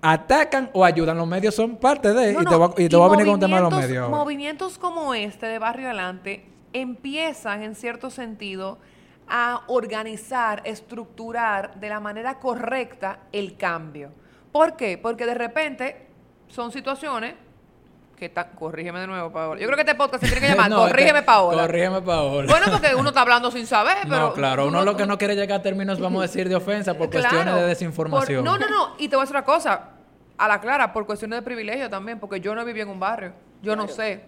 atacan 0.00 0.70
o 0.72 0.84
ayudan. 0.84 1.18
Los 1.18 1.26
medios 1.28 1.54
son 1.54 1.76
parte 1.76 2.14
de. 2.14 2.32
No, 2.32 2.40
y 2.42 2.44
te 2.44 2.50
no, 2.52 2.58
voy 2.58 2.68
a, 2.78 2.82
y 2.82 2.88
te 2.88 2.96
voy 2.96 3.06
a 3.06 3.10
venir 3.10 3.26
con 3.26 3.34
un 3.34 3.40
tema 3.40 3.56
de 3.56 3.62
los 3.62 3.74
medios. 3.74 4.08
Movimientos 4.08 4.78
como 4.78 5.12
este 5.14 5.46
de 5.46 5.58
Barrio 5.58 5.86
Adelante 5.88 6.44
empiezan, 6.72 7.62
en 7.62 7.74
cierto 7.74 8.08
sentido, 8.10 8.78
a 9.28 9.62
organizar, 9.68 10.62
estructurar 10.64 11.74
de 11.80 11.88
la 11.88 12.00
manera 12.00 12.38
correcta 12.38 13.20
el 13.32 13.56
cambio. 13.56 14.10
¿Por 14.52 14.76
qué? 14.76 14.98
Porque 14.98 15.26
de 15.26 15.34
repente 15.34 16.06
son 16.48 16.70
situaciones 16.72 17.34
que 18.16 18.26
están... 18.26 18.50
Corrígeme 18.54 19.00
de 19.00 19.06
nuevo, 19.06 19.30
Paola. 19.30 19.60
Yo 19.60 19.66
creo 19.66 19.76
que 19.76 19.82
este 19.82 19.94
podcast 19.94 20.22
se 20.24 20.30
tiene 20.30 20.46
que 20.46 20.52
llamar 20.54 20.70
No, 20.70 20.78
Corrígeme, 20.88 21.22
Paola. 21.22 21.62
Corrígeme, 21.62 22.00
Paola. 22.02 22.46
Bueno, 22.50 22.66
porque 22.72 22.94
uno 22.94 23.08
está 23.10 23.20
hablando 23.22 23.50
sin 23.50 23.66
saber, 23.66 23.98
pero... 24.04 24.28
no, 24.28 24.32
claro. 24.32 24.66
Uno 24.68 24.82
lo 24.84 24.96
que 24.96 25.04
no 25.06 25.18
quiere 25.18 25.34
llegar 25.36 25.60
a 25.60 25.62
términos, 25.62 26.00
vamos 26.00 26.20
a 26.20 26.22
decir, 26.22 26.48
de 26.48 26.54
ofensa 26.56 26.94
por 26.94 27.10
Claro, 27.10 27.28
cuestiones 27.28 27.54
de 27.54 27.60
por- 27.60 27.68
desinformación. 27.68 28.44
no, 28.44 28.56
no, 28.56 28.68
no. 28.68 28.94
Y 28.98 29.08
te 29.08 29.16
voy 29.16 29.22
a 29.22 29.24
decir 29.24 29.36
una 29.36 29.44
cosa. 29.44 29.90
A 30.38 30.48
la 30.48 30.60
clara, 30.60 30.92
por 30.92 31.04
cuestiones 31.06 31.38
de 31.38 31.42
privilegio 31.42 31.88
también, 31.90 32.20
porque 32.20 32.40
yo 32.40 32.54
no 32.54 32.62
viví 32.64 32.80
en 32.82 32.88
un 32.90 33.00
barrio. 33.00 33.32
Yo 33.62 33.74
no 33.74 33.88
sé. 33.88 34.22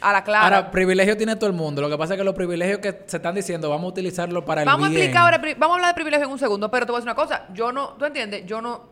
A 0.00 0.12
la 0.12 0.22
clara. 0.22 0.44
Ahora, 0.44 0.70
privilegio 0.70 1.16
tiene 1.16 1.36
todo 1.36 1.46
el 1.48 1.56
mundo. 1.56 1.80
Lo 1.80 1.88
que 1.88 1.96
pasa 1.96 2.14
es 2.14 2.18
que 2.18 2.24
los 2.24 2.34
privilegios 2.34 2.78
que 2.78 3.04
se 3.06 3.16
están 3.16 3.34
diciendo, 3.34 3.70
vamos 3.70 3.86
a 3.86 3.88
utilizarlo 3.88 4.44
para 4.44 4.62
el 4.62 4.66
Vamos 4.66 4.88
a 4.88 4.90
explicar 4.90 5.22
ahora, 5.22 5.38
vamos 5.56 5.70
a 5.70 5.74
hablar 5.74 5.88
de 5.88 5.94
privilegio 5.94 6.26
en 6.26 6.32
un 6.32 6.38
segundo, 6.38 6.70
pero 6.70 6.84
te 6.84 6.92
voy 6.92 6.98
a 6.98 7.00
decir 7.00 7.10
una 7.10 7.14
cosa, 7.14 7.46
yo 7.54 7.72
no, 7.72 7.90
tú 7.94 8.04
entiendes, 8.04 8.44
yo 8.44 8.60
no, 8.60 8.82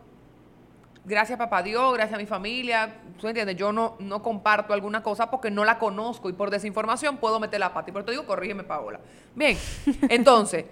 gracias 1.04 1.38
a 1.38 1.44
papá 1.44 1.62
Dios, 1.62 1.92
gracias 1.94 2.14
a 2.14 2.18
mi 2.18 2.26
familia, 2.26 2.94
tú 3.20 3.28
entiendes, 3.28 3.56
yo 3.56 3.72
no, 3.72 3.96
no 3.98 4.22
comparto 4.22 4.72
alguna 4.72 5.02
cosa 5.02 5.30
porque 5.30 5.50
no 5.50 5.64
la 5.64 5.78
conozco 5.78 6.30
y 6.30 6.32
por 6.32 6.50
desinformación 6.50 7.18
puedo 7.18 7.40
meter 7.40 7.60
la 7.60 7.72
pata. 7.72 7.90
Y 7.90 7.92
por 7.92 8.00
eso 8.00 8.06
te 8.06 8.12
digo, 8.12 8.26
corrígeme, 8.26 8.64
Paola. 8.64 9.00
Bien, 9.34 9.58
entonces, 10.08 10.64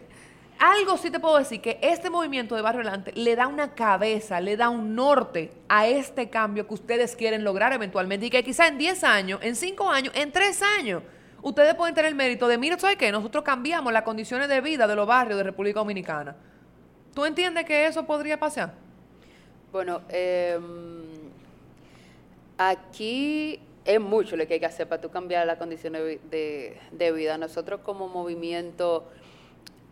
algo 0.60 0.96
sí 0.98 1.10
te 1.10 1.18
puedo 1.18 1.38
decir 1.38 1.60
que 1.60 1.78
este 1.82 2.10
movimiento 2.10 2.54
de 2.54 2.62
Barrio 2.62 2.82
Adelante 2.82 3.12
le 3.14 3.34
da 3.34 3.46
una 3.46 3.74
cabeza, 3.74 4.40
le 4.40 4.56
da 4.56 4.68
un 4.68 4.94
norte 4.94 5.50
a 5.68 5.88
este 5.88 6.28
cambio 6.30 6.66
que 6.68 6.74
ustedes 6.74 7.16
quieren 7.16 7.42
lograr 7.44 7.72
eventualmente 7.72 8.26
y 8.26 8.30
que 8.30 8.44
quizá 8.44 8.68
en 8.68 8.76
10 8.78 9.02
años, 9.04 9.40
en 9.42 9.56
5 9.56 9.90
años, 9.90 10.12
en 10.14 10.30
3 10.30 10.62
años, 10.78 11.02
ustedes 11.42 11.74
pueden 11.74 11.94
tener 11.94 12.10
el 12.10 12.14
mérito 12.14 12.46
de, 12.46 12.58
mira, 12.58 12.78
¿sabes 12.78 12.96
qué? 12.96 13.10
Nosotros 13.10 13.42
cambiamos 13.42 13.92
las 13.92 14.02
condiciones 14.02 14.48
de 14.48 14.60
vida 14.60 14.86
de 14.86 14.94
los 14.94 15.06
barrios 15.06 15.38
de 15.38 15.44
República 15.44 15.80
Dominicana. 15.80 16.36
¿Tú 17.14 17.24
entiendes 17.24 17.64
que 17.64 17.86
eso 17.86 18.04
podría 18.06 18.38
pasar? 18.38 18.74
Bueno, 19.72 20.02
eh, 20.10 20.58
aquí 22.58 23.60
es 23.84 24.00
mucho 24.00 24.36
lo 24.36 24.46
que 24.46 24.54
hay 24.54 24.60
que 24.60 24.66
hacer 24.66 24.86
para 24.88 25.00
tú 25.00 25.10
cambiar 25.10 25.46
las 25.46 25.56
condiciones 25.58 26.02
de- 26.30 26.78
de 26.92 27.12
vida. 27.12 27.38
Nosotros 27.38 27.80
como 27.82 28.08
movimiento 28.08 29.08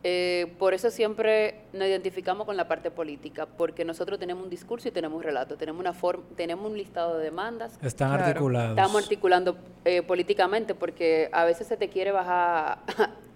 Eh, 0.05 0.55
por 0.61 0.75
eso 0.75 0.91
siempre 0.91 1.57
nos 1.73 1.89
identificamos 1.89 2.47
con 2.47 2.57
la 2.57 2.69
parte 2.69 2.91
política, 2.91 3.47
porque 3.47 3.85
nosotros 3.85 4.19
tenemos 4.21 4.45
un 4.45 4.51
discurso 4.51 4.87
y 4.89 4.93
tenemos 4.93 5.17
un 5.17 5.25
relato, 5.25 5.57
tenemos 5.57 5.81
una 5.81 5.93
forma, 5.93 6.23
tenemos 6.37 6.71
un 6.71 6.79
listado 6.79 7.19
de 7.19 7.25
demandas, 7.25 7.73
Están 7.83 8.11
Claro. 8.11 8.25
articulados. 8.27 8.71
estamos 8.79 9.03
articulando 9.03 9.57
eh, 9.85 10.03
políticamente, 10.03 10.75
porque 10.77 11.29
a 11.33 11.45
veces 11.45 11.67
se 11.67 11.77
te 11.77 11.89
quiere 11.89 12.13
bajar 12.13 12.79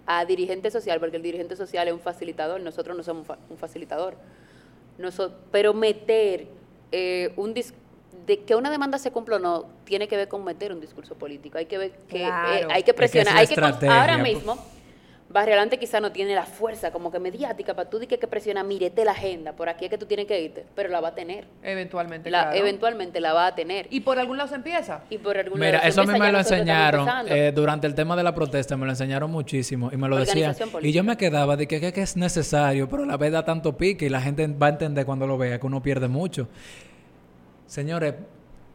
a 0.07 0.25
dirigente 0.25 0.70
social, 0.70 1.01
porque 1.01 1.16
el 1.16 1.22
dirigente 1.22 1.57
social 1.57 1.88
es 1.88 1.94
un 1.94 2.01
facilitador, 2.01 2.61
nosotros 2.61 2.96
no 2.96 3.03
somos 3.03 3.27
fa- 3.27 3.38
un 3.51 3.57
facilitador. 3.59 4.14
Pero 5.51 5.75
meter 5.75 6.46
eh, 6.92 7.33
un 7.37 7.55
dis- 7.55 7.75
de 8.27 8.38
que 8.44 8.55
una 8.55 8.70
demanda 8.70 8.98
se 8.98 9.11
cumpla 9.11 9.37
o 9.37 9.38
no 9.40 9.64
tiene 9.85 10.07
que 10.07 10.16
ver 10.16 10.29
con 10.29 10.44
meter 10.44 10.72
un 10.72 10.81
discurso 10.81 11.16
político. 11.16 11.59
Hay 11.59 11.66
que 11.66 11.79
ver 11.79 11.90
que 12.09 12.18
eh, 12.22 12.27
Claro. 12.27 12.68
hay 12.70 12.83
que 12.85 12.90
Es 12.92 12.94
que 12.96 13.05
es 13.05 13.11
presionar, 13.11 13.37
hay 13.37 13.46
que 13.48 13.55
cons- 13.57 13.64
estrategia, 13.64 14.01
ahora 14.01 14.18
pues. 14.20 14.35
mismo 14.35 14.57
Barrio 15.33 15.55
Adelante 15.55 15.79
quizá 15.79 15.99
no 16.01 16.12
tiene 16.12 16.35
la 16.35 16.45
fuerza 16.45 16.90
como 16.92 17.11
que 17.11 17.18
mediática 17.18 17.75
para 17.75 17.88
tú 17.88 17.99
di 17.99 18.07
que, 18.07 18.18
que 18.18 18.27
presiona, 18.27 18.62
mirete 18.62 19.05
la 19.05 19.12
agenda, 19.12 19.53
por 19.55 19.68
aquí 19.68 19.87
es 19.87 19.90
que 19.90 19.97
tú 19.99 20.05
tienes 20.07 20.27
que 20.27 20.40
irte, 20.42 20.66
pero 20.75 20.88
la 20.90 21.01
va 21.01 21.09
a 21.09 21.14
tener. 21.14 21.47
Eventualmente, 21.62 22.31
La, 22.31 22.42
claro. 22.42 22.57
Eventualmente 22.59 23.21
la 23.21 23.33
va 23.33 23.47
a 23.47 23.55
tener. 23.55 23.87
Y 23.90 24.01
por 24.01 24.18
algún 24.18 24.37
lado 24.37 24.49
se 24.51 24.57
empieza. 24.57 25.05
Y 25.09 25.18
por 25.18 25.38
algún 25.38 25.59
Mira, 25.59 25.79
lado, 25.79 25.88
eso 25.88 26.03
a 26.03 26.05
mí 26.07 26.18
me 26.18 26.31
lo 26.33 26.38
enseñaron 26.38 27.09
eh, 27.29 27.51
durante 27.55 27.87
el 27.87 27.95
tema 27.95 28.14
de 28.16 28.23
la 28.23 28.35
protesta, 28.35 28.77
me 28.77 28.85
lo 28.85 28.92
enseñaron 28.92 29.31
muchísimo 29.31 29.90
y 29.92 29.97
me 29.97 30.09
lo 30.09 30.16
decían. 30.18 30.55
Y 30.83 30.92
yo 30.92 31.03
me 31.03 31.16
quedaba 31.16 31.57
de 31.57 31.66
que, 31.66 31.81
que- 31.81 31.92
que 31.92 32.03
es 32.03 32.16
necesario, 32.16 32.88
pero 32.88 33.05
la 33.07 33.16
vez 33.16 33.33
da 33.33 33.45
tanto 33.45 33.77
pique 33.77 34.07
y 34.07 34.09
la 34.11 34.21
gente 34.21 34.47
va 34.47 34.66
a 34.66 34.71
entender 34.71 35.07
cuando 35.07 35.27
lo 35.27 35.38
vea 35.38 35.59
que 35.59 35.66
uno 35.66 35.83
pierde 35.83 36.09
mucho. 36.09 36.49
Señores, 37.66 38.14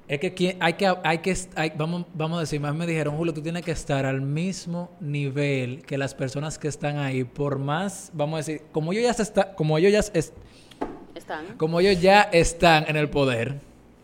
es 0.08 0.20
que 0.20 0.58
hay 0.60 0.74
que, 0.74 0.93
hay 1.04 1.17
que, 1.20 1.36
hay- 1.56 1.74
vamos, 1.78 2.06
vamos 2.13 2.38
a 2.38 2.41
decir, 2.41 2.60
más 2.62 2.74
me 2.74 2.86
dijeron, 2.88 3.17
Julio, 3.17 3.34
tú 3.34 3.41
tienes 3.41 3.63
que 3.63 3.72
estar 3.72 4.06
al 4.06 4.22
mismo 4.22 4.89
nivel 5.02 5.82
que 5.84 5.98
las 5.98 6.13
personas 6.15 6.58
que 6.58 6.67
están 6.70 6.98
ahí, 6.98 7.24
por 7.26 7.60
más, 7.60 8.10
vamos 8.13 8.36
a 8.36 8.38
decir, 8.38 8.62
como 8.72 8.93
ellos 8.93 9.04
ya 9.04 9.13
se 9.13 9.24
está, 9.24 9.54
como 9.56 9.78
ellos 9.78 9.91
ya 9.91 10.00
es- 10.17 10.34
Están. 11.15 11.58
como 11.58 11.80
ellos 11.80 12.02
ya 12.02 12.22
están 12.22 12.86
en 12.88 12.96
el 12.96 13.10
poder, 13.10 13.56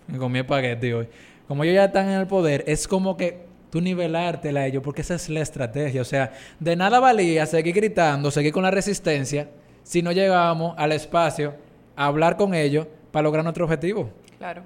me 0.08 0.18
comí 0.18 0.40
espagueti 0.40 0.92
hoy, 0.92 1.08
como 1.48 1.64
ellos 1.64 1.76
ya 1.76 1.86
están 1.86 2.10
en 2.10 2.20
el 2.20 2.28
poder, 2.28 2.64
es 2.68 2.88
como 2.88 3.16
que 3.16 3.46
tú 3.70 3.80
nivelártela 3.82 4.62
a 4.62 4.68
ellos, 4.68 4.84
porque 4.84 5.02
esa 5.02 5.16
es 5.16 5.30
la 5.30 5.40
estrategia. 5.42 6.02
O 6.02 6.06
sea, 6.06 6.32
de 6.60 6.76
nada 6.76 7.00
valía 7.00 7.46
seguir 7.48 7.74
gritando, 7.74 8.30
seguir 8.30 8.52
con 8.54 8.62
la 8.64 8.70
resistencia, 8.72 9.50
si 9.84 10.02
no 10.04 10.12
llegamos 10.12 10.76
al 10.78 10.92
espacio 10.92 11.56
a 11.96 12.06
hablar 12.06 12.38
con 12.38 12.54
ellos 12.54 12.86
para 13.12 13.24
lograr 13.24 13.44
nuestro 13.44 13.66
objetivo. 13.66 14.10
Claro. 14.38 14.62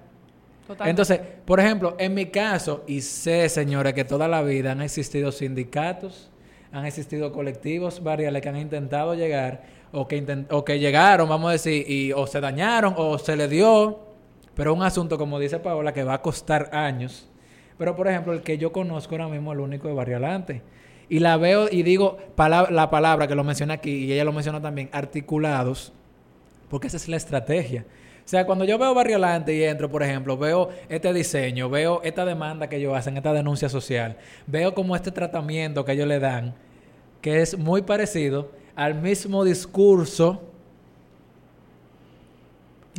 Entonces, 0.90 1.20
por 1.46 1.60
ejemplo, 1.60 1.96
en 2.00 2.14
mi 2.14 2.26
caso, 2.28 2.84
y 2.88 3.02
sé, 3.02 3.48
señores, 3.50 3.94
que 3.94 4.04
toda 4.04 4.28
la 4.28 4.42
vida 4.42 4.72
han 4.72 4.82
existido 4.82 5.32
sindicatos, 5.32 6.30
han 6.72 6.86
existido 6.86 7.32
colectivos 7.32 8.04
variales 8.04 8.42
que 8.42 8.50
han 8.50 8.58
intentado 8.58 9.14
llegar, 9.16 9.64
o 9.94 10.08
que, 10.08 10.46
o 10.50 10.66
que 10.66 10.80
llegaron, 10.80 11.30
vamos 11.30 11.50
a 11.50 11.52
decir, 11.54 11.90
y 11.90 12.12
o 12.12 12.28
se 12.28 12.42
dañaron, 12.42 12.94
o 12.98 13.18
se 13.18 13.38
le 13.38 13.48
dio, 13.48 14.00
pero 14.56 14.74
un 14.74 14.84
asunto, 14.84 15.18
como 15.18 15.40
dice 15.40 15.60
Paola, 15.60 15.94
que 15.94 16.04
va 16.04 16.16
a 16.16 16.22
costar 16.22 16.70
años. 16.74 17.30
Pero, 17.78 17.96
por 17.96 18.08
ejemplo, 18.08 18.34
el 18.34 18.42
que 18.42 18.58
yo 18.58 18.72
conozco 18.72 19.16
ahora 19.16 19.28
mismo, 19.30 19.54
el 19.54 19.60
único 19.60 19.88
de 19.88 19.94
Barrio 19.94 20.18
Alante. 20.18 20.62
Y 21.10 21.20
la 21.20 21.38
veo 21.38 21.68
y 21.72 21.84
digo 21.84 22.18
pala- 22.36 22.68
la 22.70 22.90
palabra 22.90 23.28
que 23.28 23.36
lo 23.36 23.44
menciona 23.46 23.76
aquí, 23.76 23.92
y 24.06 24.12
ella 24.12 24.26
lo 24.26 24.34
menciona 24.34 24.62
también, 24.62 24.90
articulados, 24.92 25.94
porque 26.70 26.88
esa 26.88 26.98
es 26.98 27.08
la 27.08 27.16
estrategia. 27.16 27.86
O 28.28 28.30
sea, 28.30 28.46
cuando 28.46 28.66
yo 28.66 28.78
veo 28.78 28.94
Barrio 28.94 29.16
Alante 29.16 29.56
y 29.56 29.64
entro, 29.64 29.90
por 29.90 30.04
ejemplo, 30.04 30.38
veo 30.38 30.68
este 30.90 31.14
diseño, 31.14 31.70
veo 31.70 32.02
esta 32.04 32.26
demanda 32.26 32.68
que 32.68 32.76
ellos 32.76 32.94
hacen, 32.94 33.16
esta 33.16 33.32
denuncia 33.32 33.70
social, 33.70 34.18
veo 34.46 34.74
como 34.74 34.98
este 34.98 35.14
tratamiento 35.14 35.86
que 35.86 35.94
ellos 35.94 36.10
le 36.10 36.20
dan, 36.20 36.54
que 37.22 37.42
es 37.42 37.58
muy 37.58 37.84
parecido 37.84 38.52
al 38.76 38.96
mismo 38.96 39.46
discurso, 39.46 40.42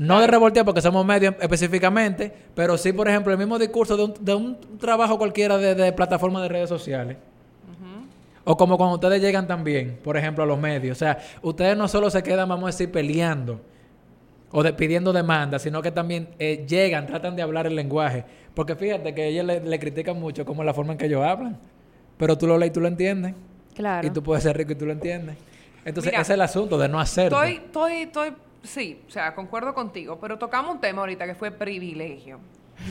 no 0.00 0.18
de 0.18 0.28
revoltear 0.28 0.64
porque 0.64 0.80
somos 0.80 1.04
medios 1.04 1.34
específicamente, 1.42 2.32
pero 2.54 2.78
sí, 2.78 2.94
por 2.94 3.06
ejemplo, 3.06 3.30
el 3.30 3.38
mismo 3.38 3.58
discurso 3.58 3.98
de 3.98 4.04
un, 4.04 4.14
de 4.18 4.34
un 4.34 4.78
trabajo 4.78 5.18
cualquiera 5.18 5.58
de, 5.58 5.74
de 5.74 5.92
plataforma 5.92 6.40
de 6.40 6.48
redes 6.48 6.70
sociales. 6.70 7.18
O 8.44 8.56
como 8.56 8.78
cuando 8.78 8.94
ustedes 8.94 9.20
llegan 9.20 9.46
también, 9.46 9.98
por 10.02 10.16
ejemplo, 10.16 10.42
a 10.42 10.46
los 10.46 10.58
medios. 10.58 10.96
O 10.96 10.98
sea, 10.98 11.18
ustedes 11.42 11.76
no 11.76 11.86
solo 11.86 12.08
se 12.08 12.22
quedan, 12.22 12.48
vamos 12.48 12.64
a 12.64 12.68
decir, 12.68 12.90
peleando 12.90 13.60
o 14.50 14.62
de, 14.62 14.72
pidiendo 14.72 15.12
demandas, 15.12 15.62
sino 15.62 15.82
que 15.82 15.90
también 15.90 16.28
eh, 16.38 16.64
llegan, 16.66 17.06
tratan 17.06 17.36
de 17.36 17.42
hablar 17.42 17.66
el 17.66 17.74
lenguaje. 17.76 18.24
Porque 18.54 18.74
fíjate 18.74 19.14
que 19.14 19.28
ellos 19.28 19.44
le, 19.44 19.60
le 19.60 19.78
critican 19.78 20.18
mucho 20.18 20.44
como 20.44 20.64
la 20.64 20.74
forma 20.74 20.92
en 20.92 20.98
que 20.98 21.06
ellos 21.06 21.24
hablan. 21.24 21.58
Pero 22.16 22.36
tú 22.36 22.46
lo 22.46 22.58
lees 22.58 22.70
y 22.70 22.72
tú 22.72 22.80
lo 22.80 22.88
entiendes. 22.88 23.34
Claro. 23.74 24.06
Y 24.06 24.10
tú 24.10 24.22
puedes 24.22 24.42
ser 24.42 24.56
rico 24.56 24.72
y 24.72 24.74
tú 24.74 24.86
lo 24.86 24.92
entiendes. 24.92 25.36
Entonces, 25.84 26.12
Mira, 26.12 26.22
ese 26.22 26.32
es 26.32 26.34
el 26.34 26.42
asunto 26.42 26.76
de 26.78 26.88
no 26.88 26.98
hacerlo. 26.98 27.42
Estoy, 27.42 27.64
estoy, 27.64 27.92
estoy, 28.02 28.32
sí, 28.62 29.00
o 29.06 29.10
sea, 29.10 29.34
concuerdo 29.34 29.72
contigo, 29.72 30.18
pero 30.20 30.36
tocamos 30.36 30.74
un 30.74 30.80
tema 30.80 31.00
ahorita 31.00 31.26
que 31.26 31.34
fue 31.34 31.50
privilegio. 31.50 32.40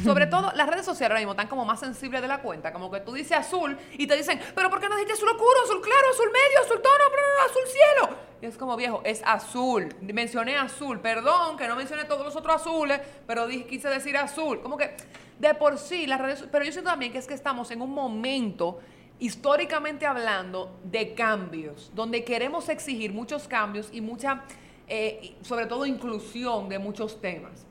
Sobre 0.03 0.27
todo, 0.27 0.51
las 0.55 0.67
redes 0.67 0.85
sociales 0.85 1.11
ahora 1.11 1.19
mismo 1.19 1.31
están 1.31 1.47
como 1.47 1.65
más 1.65 1.79
sensibles 1.79 2.21
de 2.21 2.27
la 2.27 2.41
cuenta, 2.41 2.73
como 2.73 2.91
que 2.91 2.99
tú 2.99 3.13
dices 3.13 3.37
azul 3.37 3.77
y 3.93 4.05
te 4.05 4.15
dicen, 4.15 4.39
pero 4.53 4.69
¿por 4.69 4.79
qué 4.79 4.89
no 4.89 4.95
dijiste 4.95 5.13
azul 5.13 5.29
oscuro, 5.29 5.63
azul 5.63 5.81
claro, 5.81 6.09
azul 6.11 6.27
medio, 6.27 6.61
azul 6.61 6.81
tono, 6.81 7.03
azul 7.45 7.61
cielo? 7.65 8.17
Y 8.41 8.45
es 8.45 8.57
como 8.57 8.75
viejo, 8.75 9.01
es 9.03 9.21
azul. 9.25 9.89
Mencioné 10.01 10.57
azul, 10.57 10.99
perdón 10.99 11.57
que 11.57 11.67
no 11.67 11.75
mencioné 11.75 12.05
todos 12.05 12.25
los 12.25 12.35
otros 12.35 12.57
azules, 12.57 13.01
pero 13.25 13.47
quise 13.47 13.89
decir 13.89 14.15
azul. 14.17 14.61
Como 14.61 14.77
que 14.77 14.95
de 15.39 15.53
por 15.55 15.77
sí 15.77 16.05
las 16.05 16.19
redes, 16.19 16.45
pero 16.51 16.63
yo 16.63 16.71
siento 16.71 16.91
también 16.91 17.11
que 17.11 17.17
es 17.17 17.27
que 17.27 17.33
estamos 17.33 17.71
en 17.71 17.81
un 17.81 17.93
momento 17.93 18.79
históricamente 19.19 20.05
hablando 20.05 20.79
de 20.83 21.15
cambios, 21.15 21.91
donde 21.95 22.23
queremos 22.23 22.69
exigir 22.69 23.13
muchos 23.13 23.47
cambios 23.47 23.89
y 23.91 24.01
mucha, 24.01 24.43
eh, 24.87 25.35
sobre 25.41 25.65
todo 25.65 25.85
inclusión 25.85 26.69
de 26.69 26.77
muchos 26.77 27.19
temas. 27.19 27.66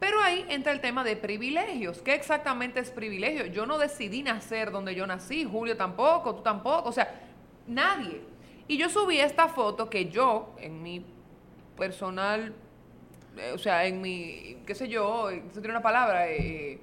Pero 0.00 0.20
ahí 0.22 0.44
entra 0.48 0.72
el 0.72 0.80
tema 0.80 1.02
de 1.02 1.16
privilegios. 1.16 2.00
¿Qué 2.02 2.14
exactamente 2.14 2.78
es 2.80 2.90
privilegio? 2.90 3.46
Yo 3.46 3.66
no 3.66 3.78
decidí 3.78 4.22
nacer 4.22 4.70
donde 4.70 4.94
yo 4.94 5.06
nací, 5.06 5.44
Julio 5.44 5.76
tampoco, 5.76 6.36
tú 6.36 6.42
tampoco, 6.42 6.88
o 6.88 6.92
sea, 6.92 7.20
nadie. 7.66 8.20
Y 8.68 8.76
yo 8.76 8.88
subí 8.88 9.18
esta 9.18 9.48
foto 9.48 9.90
que 9.90 10.08
yo, 10.08 10.54
en 10.60 10.82
mi 10.82 11.04
personal, 11.76 12.52
eh, 13.36 13.52
o 13.54 13.58
sea, 13.58 13.86
en 13.86 14.00
mi, 14.00 14.58
qué 14.66 14.74
sé 14.74 14.88
yo, 14.88 15.30
se 15.30 15.60
tiene 15.60 15.70
una 15.70 15.82
palabra, 15.82 16.28
eh, 16.30 16.78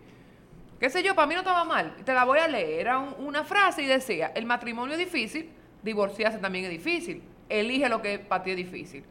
qué 0.79 0.89
sé 0.89 1.03
yo, 1.03 1.15
para 1.15 1.27
mí 1.27 1.35
no 1.35 1.41
estaba 1.41 1.63
mal. 1.63 1.95
Te 2.03 2.13
la 2.13 2.25
voy 2.25 2.39
a 2.39 2.47
leer. 2.47 2.81
Era 2.81 2.99
un- 2.99 3.15
una 3.27 3.43
frase 3.43 3.81
y 3.83 3.85
decía, 3.85 4.31
el 4.35 4.45
matrimonio 4.45 4.93
es 4.93 4.99
difícil, 4.99 5.49
divorciarse 5.83 6.39
también 6.39 6.65
es 6.65 6.71
difícil. 6.71 7.21
Elige 7.47 7.87
lo 7.87 8.01
que 8.01 8.19
para 8.19 8.43
ti 8.43 8.51
es 8.51 8.57
difícil. 8.57 9.03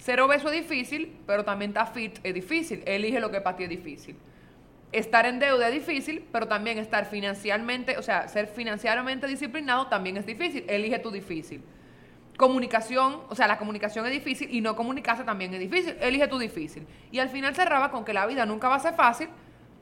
Ser 0.00 0.18
obeso 0.22 0.50
es 0.50 0.66
difícil, 0.66 1.14
pero 1.26 1.44
también 1.44 1.72
estar 1.72 1.92
fit 1.92 2.18
es 2.22 2.32
difícil. 2.32 2.82
Elige 2.86 3.20
lo 3.20 3.30
que 3.30 3.42
para 3.42 3.56
ti 3.56 3.64
es 3.64 3.68
difícil. 3.68 4.16
Estar 4.92 5.26
en 5.26 5.38
deuda 5.38 5.68
es 5.68 5.74
difícil, 5.74 6.24
pero 6.32 6.48
también 6.48 6.78
estar 6.78 7.04
financieramente, 7.04 7.98
o 7.98 8.02
sea, 8.02 8.26
ser 8.26 8.46
financieramente 8.46 9.26
disciplinado 9.26 9.88
también 9.88 10.16
es 10.16 10.24
difícil. 10.24 10.64
Elige 10.68 10.98
tu 11.00 11.10
difícil. 11.10 11.62
Comunicación, 12.38 13.20
o 13.28 13.34
sea, 13.34 13.46
la 13.46 13.58
comunicación 13.58 14.06
es 14.06 14.12
difícil 14.12 14.48
y 14.50 14.62
no 14.62 14.74
comunicarse 14.74 15.22
también 15.22 15.52
es 15.52 15.60
difícil. 15.60 15.94
Elige 16.00 16.26
tu 16.28 16.38
difícil. 16.38 16.86
Y 17.12 17.18
al 17.18 17.28
final 17.28 17.54
cerraba 17.54 17.90
con 17.90 18.02
que 18.02 18.14
la 18.14 18.24
vida 18.24 18.46
nunca 18.46 18.70
va 18.70 18.76
a 18.76 18.80
ser 18.80 18.94
fácil 18.94 19.28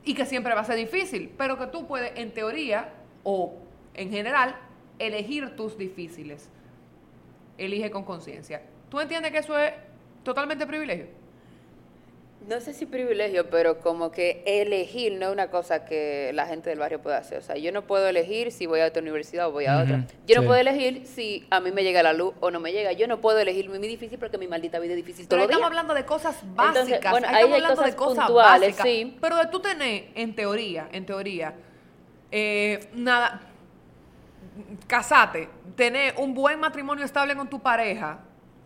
y 0.03 0.15
que 0.15 0.25
siempre 0.25 0.53
va 0.53 0.61
a 0.61 0.65
ser 0.65 0.75
difícil, 0.75 1.31
pero 1.37 1.57
que 1.57 1.67
tú 1.67 1.87
puedes, 1.87 2.11
en 2.17 2.33
teoría 2.33 2.89
o 3.23 3.55
en 3.93 4.11
general, 4.11 4.57
elegir 4.99 5.55
tus 5.55 5.77
difíciles. 5.77 6.49
Elige 7.57 7.89
con 7.89 8.03
conciencia. 8.03 8.61
¿Tú 8.89 8.99
entiendes 8.99 9.31
que 9.31 9.37
eso 9.37 9.57
es 9.57 9.71
totalmente 10.23 10.65
privilegio? 10.67 11.07
No 12.47 12.61
sé 12.61 12.73
si 12.73 12.85
privilegio, 12.85 13.49
pero 13.49 13.79
como 13.79 14.11
que 14.11 14.41
elegir 14.45 15.13
no 15.19 15.27
es 15.27 15.31
una 15.33 15.51
cosa 15.51 15.85
que 15.85 16.31
la 16.33 16.47
gente 16.47 16.69
del 16.69 16.79
barrio 16.79 17.01
puede 17.01 17.17
hacer. 17.17 17.37
O 17.37 17.41
sea, 17.41 17.57
yo 17.57 17.71
no 17.71 17.85
puedo 17.85 18.07
elegir 18.07 18.51
si 18.51 18.65
voy 18.65 18.79
a 18.79 18.85
otra 18.87 19.01
universidad 19.01 19.49
o 19.49 19.51
voy 19.51 19.65
a 19.65 19.77
otra. 19.83 20.05
Yo 20.25 20.37
no 20.37 20.47
puedo 20.47 20.59
elegir 20.59 21.05
si 21.05 21.45
a 21.51 21.59
mí 21.59 21.71
me 21.71 21.83
llega 21.83 22.01
la 22.01 22.13
luz 22.13 22.33
o 22.39 22.49
no 22.49 22.59
me 22.61 22.71
llega. 22.71 22.93
Yo 22.93 23.07
no 23.07 23.19
puedo 23.19 23.37
elegir 23.39 23.69
mi 23.69 23.77
difícil 23.87 24.17
porque 24.17 24.37
mi 24.37 24.47
maldita 24.47 24.79
vida 24.79 24.93
es 24.93 24.97
difícil 24.97 25.27
Pero 25.29 25.41
los 25.41 25.51
estamos 25.51 25.69
días. 25.69 25.79
hablando 25.79 25.93
de 25.93 26.05
cosas 26.05 26.37
básicas. 26.55 26.87
Entonces, 26.87 27.11
bueno, 27.11 27.27
ahí 27.27 27.35
ahí 27.35 27.43
estamos 27.43 27.57
hay 27.57 27.61
hablando 27.61 27.81
de 27.83 27.95
cosas 27.95 28.07
cosas 28.07 28.25
puntuales, 28.25 28.77
básicas. 28.77 28.85
sí. 28.85 29.17
Pero 29.21 29.35
de 29.35 29.45
tú 29.47 29.59
tener, 29.59 30.05
en 30.15 30.35
teoría, 30.35 30.89
en 30.91 31.05
teoría, 31.05 31.53
eh, 32.31 32.89
nada, 32.93 33.41
casate, 34.87 35.49
tener 35.75 36.15
un 36.17 36.33
buen 36.33 36.59
matrimonio 36.59 37.03
estable 37.05 37.35
con 37.35 37.49
tu 37.49 37.59
pareja 37.61 38.21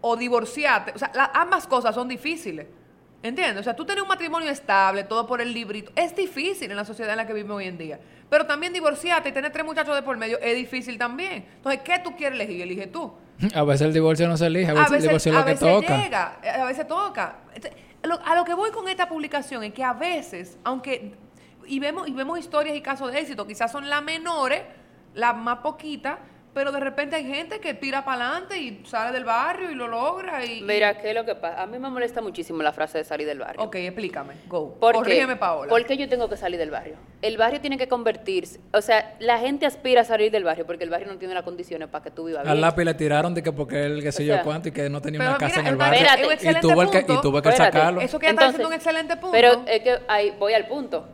o 0.06 0.18
divorciarte, 0.18 0.92
o 0.94 0.98
sea, 1.00 1.12
la- 1.16 1.32
ambas 1.34 1.66
cosas 1.66 1.96
son 1.96 2.08
difíciles. 2.10 2.68
¿Entiendes? 3.24 3.62
O 3.62 3.64
sea, 3.64 3.74
tú 3.74 3.86
tener 3.86 4.02
un 4.02 4.10
matrimonio 4.10 4.50
estable, 4.50 5.06
todo 5.06 5.26
por 5.26 5.40
el 5.40 5.54
librito, 5.54 5.94
es 5.96 6.14
difícil 6.14 6.70
en 6.70 6.76
la 6.76 6.84
sociedad 6.84 7.12
en 7.14 7.18
la 7.18 7.26
que 7.26 7.32
vivimos 7.32 7.56
hoy 7.56 7.68
en 7.68 7.78
día. 7.78 7.98
Pero 8.30 8.46
también 8.46 8.74
divorciarte 8.74 9.30
y 9.30 9.32
tener 9.32 9.50
tres 9.54 9.64
muchachos 9.66 9.96
de 9.96 10.02
por 10.04 10.18
medio 10.18 10.38
es 10.42 10.58
difícil 10.58 10.98
también. 10.98 11.46
Entonces, 11.56 11.80
¿qué 11.86 12.00
tú 12.04 12.18
quieres 12.18 12.38
elegir? 12.38 12.62
Elige 12.64 12.88
tú. 12.88 13.14
A 13.56 13.64
veces 13.64 13.88
el 13.88 13.94
divorcio 13.94 14.28
no 14.28 14.36
se 14.36 14.48
elige, 14.48 14.70
a 14.72 14.74
veces, 14.74 14.92
el 14.92 15.02
divorcio 15.04 15.32
es 15.32 15.38
lo 15.38 15.46
que 15.46 15.52
veces 15.52 15.70
toca. 15.74 15.98
llega, 16.04 16.40
eh, 16.44 16.50
a 16.50 16.66
veces 16.66 16.86
toca. 16.86 17.36
Este, 17.56 17.72
a 18.26 18.36
lo 18.36 18.44
que 18.44 18.54
voy 18.56 18.72
con 18.72 18.90
esta 18.90 19.08
publicación 19.08 19.64
es 19.64 19.72
que 19.74 19.86
a 19.86 19.94
veces, 19.94 20.58
aunque 20.66 21.14
y 21.66 21.80
vemos 21.80 22.10
y 22.10 22.12
vemos 22.12 22.38
historias 22.38 22.76
y 22.76 22.82
casos 22.82 23.10
de 23.14 23.20
éxito, 23.22 23.48
quizás 23.48 23.72
son 23.72 23.88
las 23.90 24.04
menores, 24.04 24.64
las 25.14 25.34
más 25.38 25.60
poquitas, 25.60 26.18
pero 26.54 26.72
de 26.72 26.80
repente 26.80 27.16
hay 27.16 27.26
gente 27.26 27.60
que 27.60 27.74
tira 27.74 28.06
para 28.06 28.28
adelante 28.28 28.58
y 28.58 28.84
sale 28.86 29.12
del 29.12 29.24
barrio 29.24 29.72
y 29.72 29.76
lo 29.76 29.88
logra 29.88 30.46
y... 30.46 30.62
Mira, 30.62 30.98
¿qué 31.00 31.10
es 31.10 31.16
lo 31.16 31.26
que 31.26 31.36
pasa? 31.36 31.62
A 31.62 31.66
mí 31.66 31.80
me 31.80 31.90
molesta 31.90 32.22
muchísimo 32.22 32.62
la 32.62 32.72
frase 32.72 33.00
de 33.00 33.04
salir 33.04 33.26
del 33.26 33.40
barrio. 33.40 33.62
Ok, 33.64 33.76
explícame, 33.76 34.36
go. 34.48 34.76
¿Por 34.80 34.94
qué? 34.94 34.98
Corrígeme, 35.00 35.36
Paola. 35.36 35.70
¿Por 35.70 35.86
qué 35.86 35.98
yo 35.98 36.08
tengo 36.08 36.30
que 36.30 36.38
salir 36.38 36.60
del 36.60 36.70
barrio? 36.72 36.96
El 37.22 37.38
barrio 37.38 37.60
tiene 37.60 37.78
que 37.78 37.88
convertirse, 37.88 38.60
o 38.72 38.82
sea, 38.82 39.16
la 39.20 39.40
gente 39.40 39.66
aspira 39.66 40.02
a 40.02 40.04
salir 40.04 40.32
del 40.32 40.44
barrio 40.44 40.66
porque 40.66 40.84
el 40.84 40.90
barrio 40.90 41.08
no 41.08 41.18
tiene 41.18 41.34
las 41.34 41.44
condiciones 41.44 41.88
para 41.90 42.04
que 42.04 42.12
tú 42.12 42.26
vivas 42.26 42.42
Al 42.46 42.54
bien. 42.54 42.62
lápiz 42.62 42.84
le 42.84 42.94
tiraron 42.94 43.34
de 43.34 43.42
que 43.42 43.52
porque 43.52 43.86
él, 43.86 44.04
qué 44.04 44.12
sé 44.12 44.24
O 44.24 44.26
yo 44.26 44.34
sea, 44.36 44.44
cuánto, 44.44 44.70
y 44.70 44.72
que 44.72 44.90
no 44.90 45.02
tenía 45.02 45.22
una 45.22 45.38
casa 45.38 45.58
mira, 45.58 45.62
en 45.62 45.68
el 45.68 45.76
barrio. 45.78 46.02
y 46.42 46.60
tuvo, 46.62 46.82
el 46.82 46.90
que, 46.90 47.00
y 47.00 47.22
tuvo 47.22 47.42
que 47.42 47.50
Espérate. 47.50 47.78
sacarlo. 47.78 48.02
Eso 48.02 48.20
que 48.20 48.26
ella 48.28 48.34
está 48.34 48.46
diciendo 48.46 48.68
un 48.68 48.74
excelente 48.74 49.16
punto. 49.16 49.32
Pero 49.32 49.64
es 49.66 49.82
que 49.82 50.00
ahí 50.08 50.34
voy 50.38 50.54
al 50.54 50.68
punto. 50.68 51.08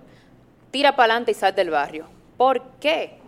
Tira 0.71 0.95
para 0.95 1.13
adelante 1.13 1.31
y 1.31 1.33
sal 1.33 1.55
del 1.55 1.69
barrio. 1.69 2.05
¿Por 2.37 2.61
qué? 2.79 3.18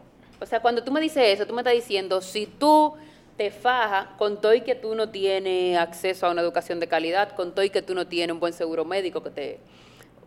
O 0.42 0.46
sea, 0.46 0.62
cuando 0.62 0.84
tú 0.84 0.92
me 0.92 1.00
dices 1.00 1.24
eso, 1.26 1.46
tú 1.46 1.54
me 1.54 1.62
estás 1.62 1.74
diciendo, 1.74 2.20
si 2.20 2.48
tú 2.48 2.96
te 3.38 3.52
fajas 3.52 4.08
con 4.18 4.42
todo 4.42 4.54
y 4.54 4.62
que 4.62 4.76
tú 4.76 4.96
no 4.96 5.10
tienes 5.10 5.78
acceso 5.78 6.26
a 6.26 6.32
una 6.32 6.42
educación 6.42 6.80
de 6.80 6.88
calidad, 6.88 7.32
con 7.36 7.54
todo 7.54 7.64
y 7.64 7.70
que 7.70 7.82
tú 7.82 7.96
no 7.96 8.08
tienes 8.08 8.34
un 8.34 8.40
buen 8.40 8.54
seguro 8.54 8.84
médico, 8.84 9.24
que 9.24 9.30
te 9.30 9.60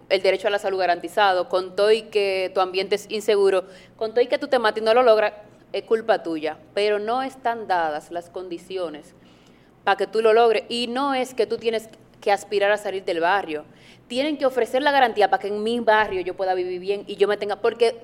el 0.08 0.22
derecho 0.22 0.48
a 0.48 0.50
la 0.50 0.58
salud 0.58 0.78
garantizado, 0.78 1.48
con 1.48 1.76
todo 1.76 1.90
y 1.90 2.02
que 2.02 2.50
tu 2.54 2.60
ambiente 2.60 2.94
es 2.94 3.06
inseguro, 3.10 3.64
con 3.96 4.12
todo 4.12 4.20
y 4.20 4.26
que 4.26 4.38
tú 4.38 4.48
te 4.48 4.58
mates 4.58 4.82
y 4.82 4.84
no 4.84 4.94
lo 4.94 5.02
logras, 5.02 5.32
es 5.72 5.82
culpa 5.84 6.22
tuya. 6.22 6.58
Pero 6.74 6.98
no 6.98 7.22
están 7.22 7.66
dadas 7.66 8.10
las 8.10 8.30
condiciones 8.30 9.14
para 9.82 9.96
que 9.96 10.06
tú 10.06 10.20
lo 10.22 10.32
logres. 10.32 10.64
Y 10.68 10.86
no 10.86 11.14
es 11.14 11.34
que 11.34 11.46
tú 11.46 11.56
tienes 11.56 11.88
que 12.20 12.32
aspirar 12.32 12.70
a 12.70 12.76
salir 12.76 13.04
del 13.04 13.20
barrio. 13.20 13.64
Tienen 14.06 14.36
que 14.36 14.46
ofrecer 14.46 14.82
la 14.82 14.92
garantía 14.92 15.30
para 15.30 15.40
que 15.40 15.48
en 15.48 15.62
mi 15.62 15.80
barrio 15.80 16.20
yo 16.20 16.34
pueda 16.34 16.54
vivir 16.54 16.80
bien 16.80 17.04
y 17.06 17.16
yo 17.16 17.26
me 17.26 17.36
tenga... 17.36 17.56
Porque, 17.56 17.96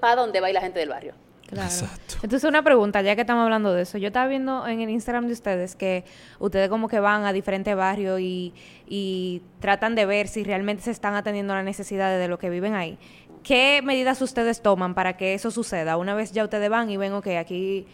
¿para 0.00 0.16
dónde 0.16 0.40
va 0.40 0.46
a 0.46 0.50
ir 0.50 0.54
la 0.54 0.60
gente 0.60 0.78
del 0.78 0.88
barrio? 0.88 1.14
Claro. 1.48 1.68
Exacto. 1.68 2.14
Entonces, 2.22 2.48
una 2.48 2.62
pregunta, 2.62 3.02
ya 3.02 3.14
que 3.14 3.20
estamos 3.20 3.44
hablando 3.44 3.74
de 3.74 3.82
eso. 3.82 3.98
Yo 3.98 4.06
estaba 4.06 4.26
viendo 4.26 4.66
en 4.66 4.80
el 4.80 4.88
Instagram 4.88 5.26
de 5.26 5.34
ustedes 5.34 5.76
que 5.76 6.04
ustedes 6.38 6.70
como 6.70 6.88
que 6.88 6.98
van 6.98 7.26
a 7.26 7.32
diferentes 7.32 7.76
barrios 7.76 8.20
y, 8.20 8.54
y 8.86 9.42
tratan 9.60 9.94
de 9.94 10.06
ver 10.06 10.28
si 10.28 10.44
realmente 10.44 10.82
se 10.82 10.90
están 10.90 11.14
atendiendo 11.14 11.52
a 11.52 11.56
las 11.56 11.64
necesidades 11.64 12.18
de 12.18 12.28
los 12.28 12.38
que 12.38 12.48
viven 12.48 12.74
ahí. 12.74 12.98
¿Qué 13.42 13.82
medidas 13.84 14.22
ustedes 14.22 14.62
toman 14.62 14.94
para 14.94 15.16
que 15.16 15.34
eso 15.34 15.50
suceda? 15.50 15.98
Una 15.98 16.14
vez 16.14 16.32
ya 16.32 16.44
ustedes 16.44 16.70
van 16.70 16.88
y 16.88 16.96
ven, 16.96 17.12
ok, 17.12 17.26
aquí 17.38 17.86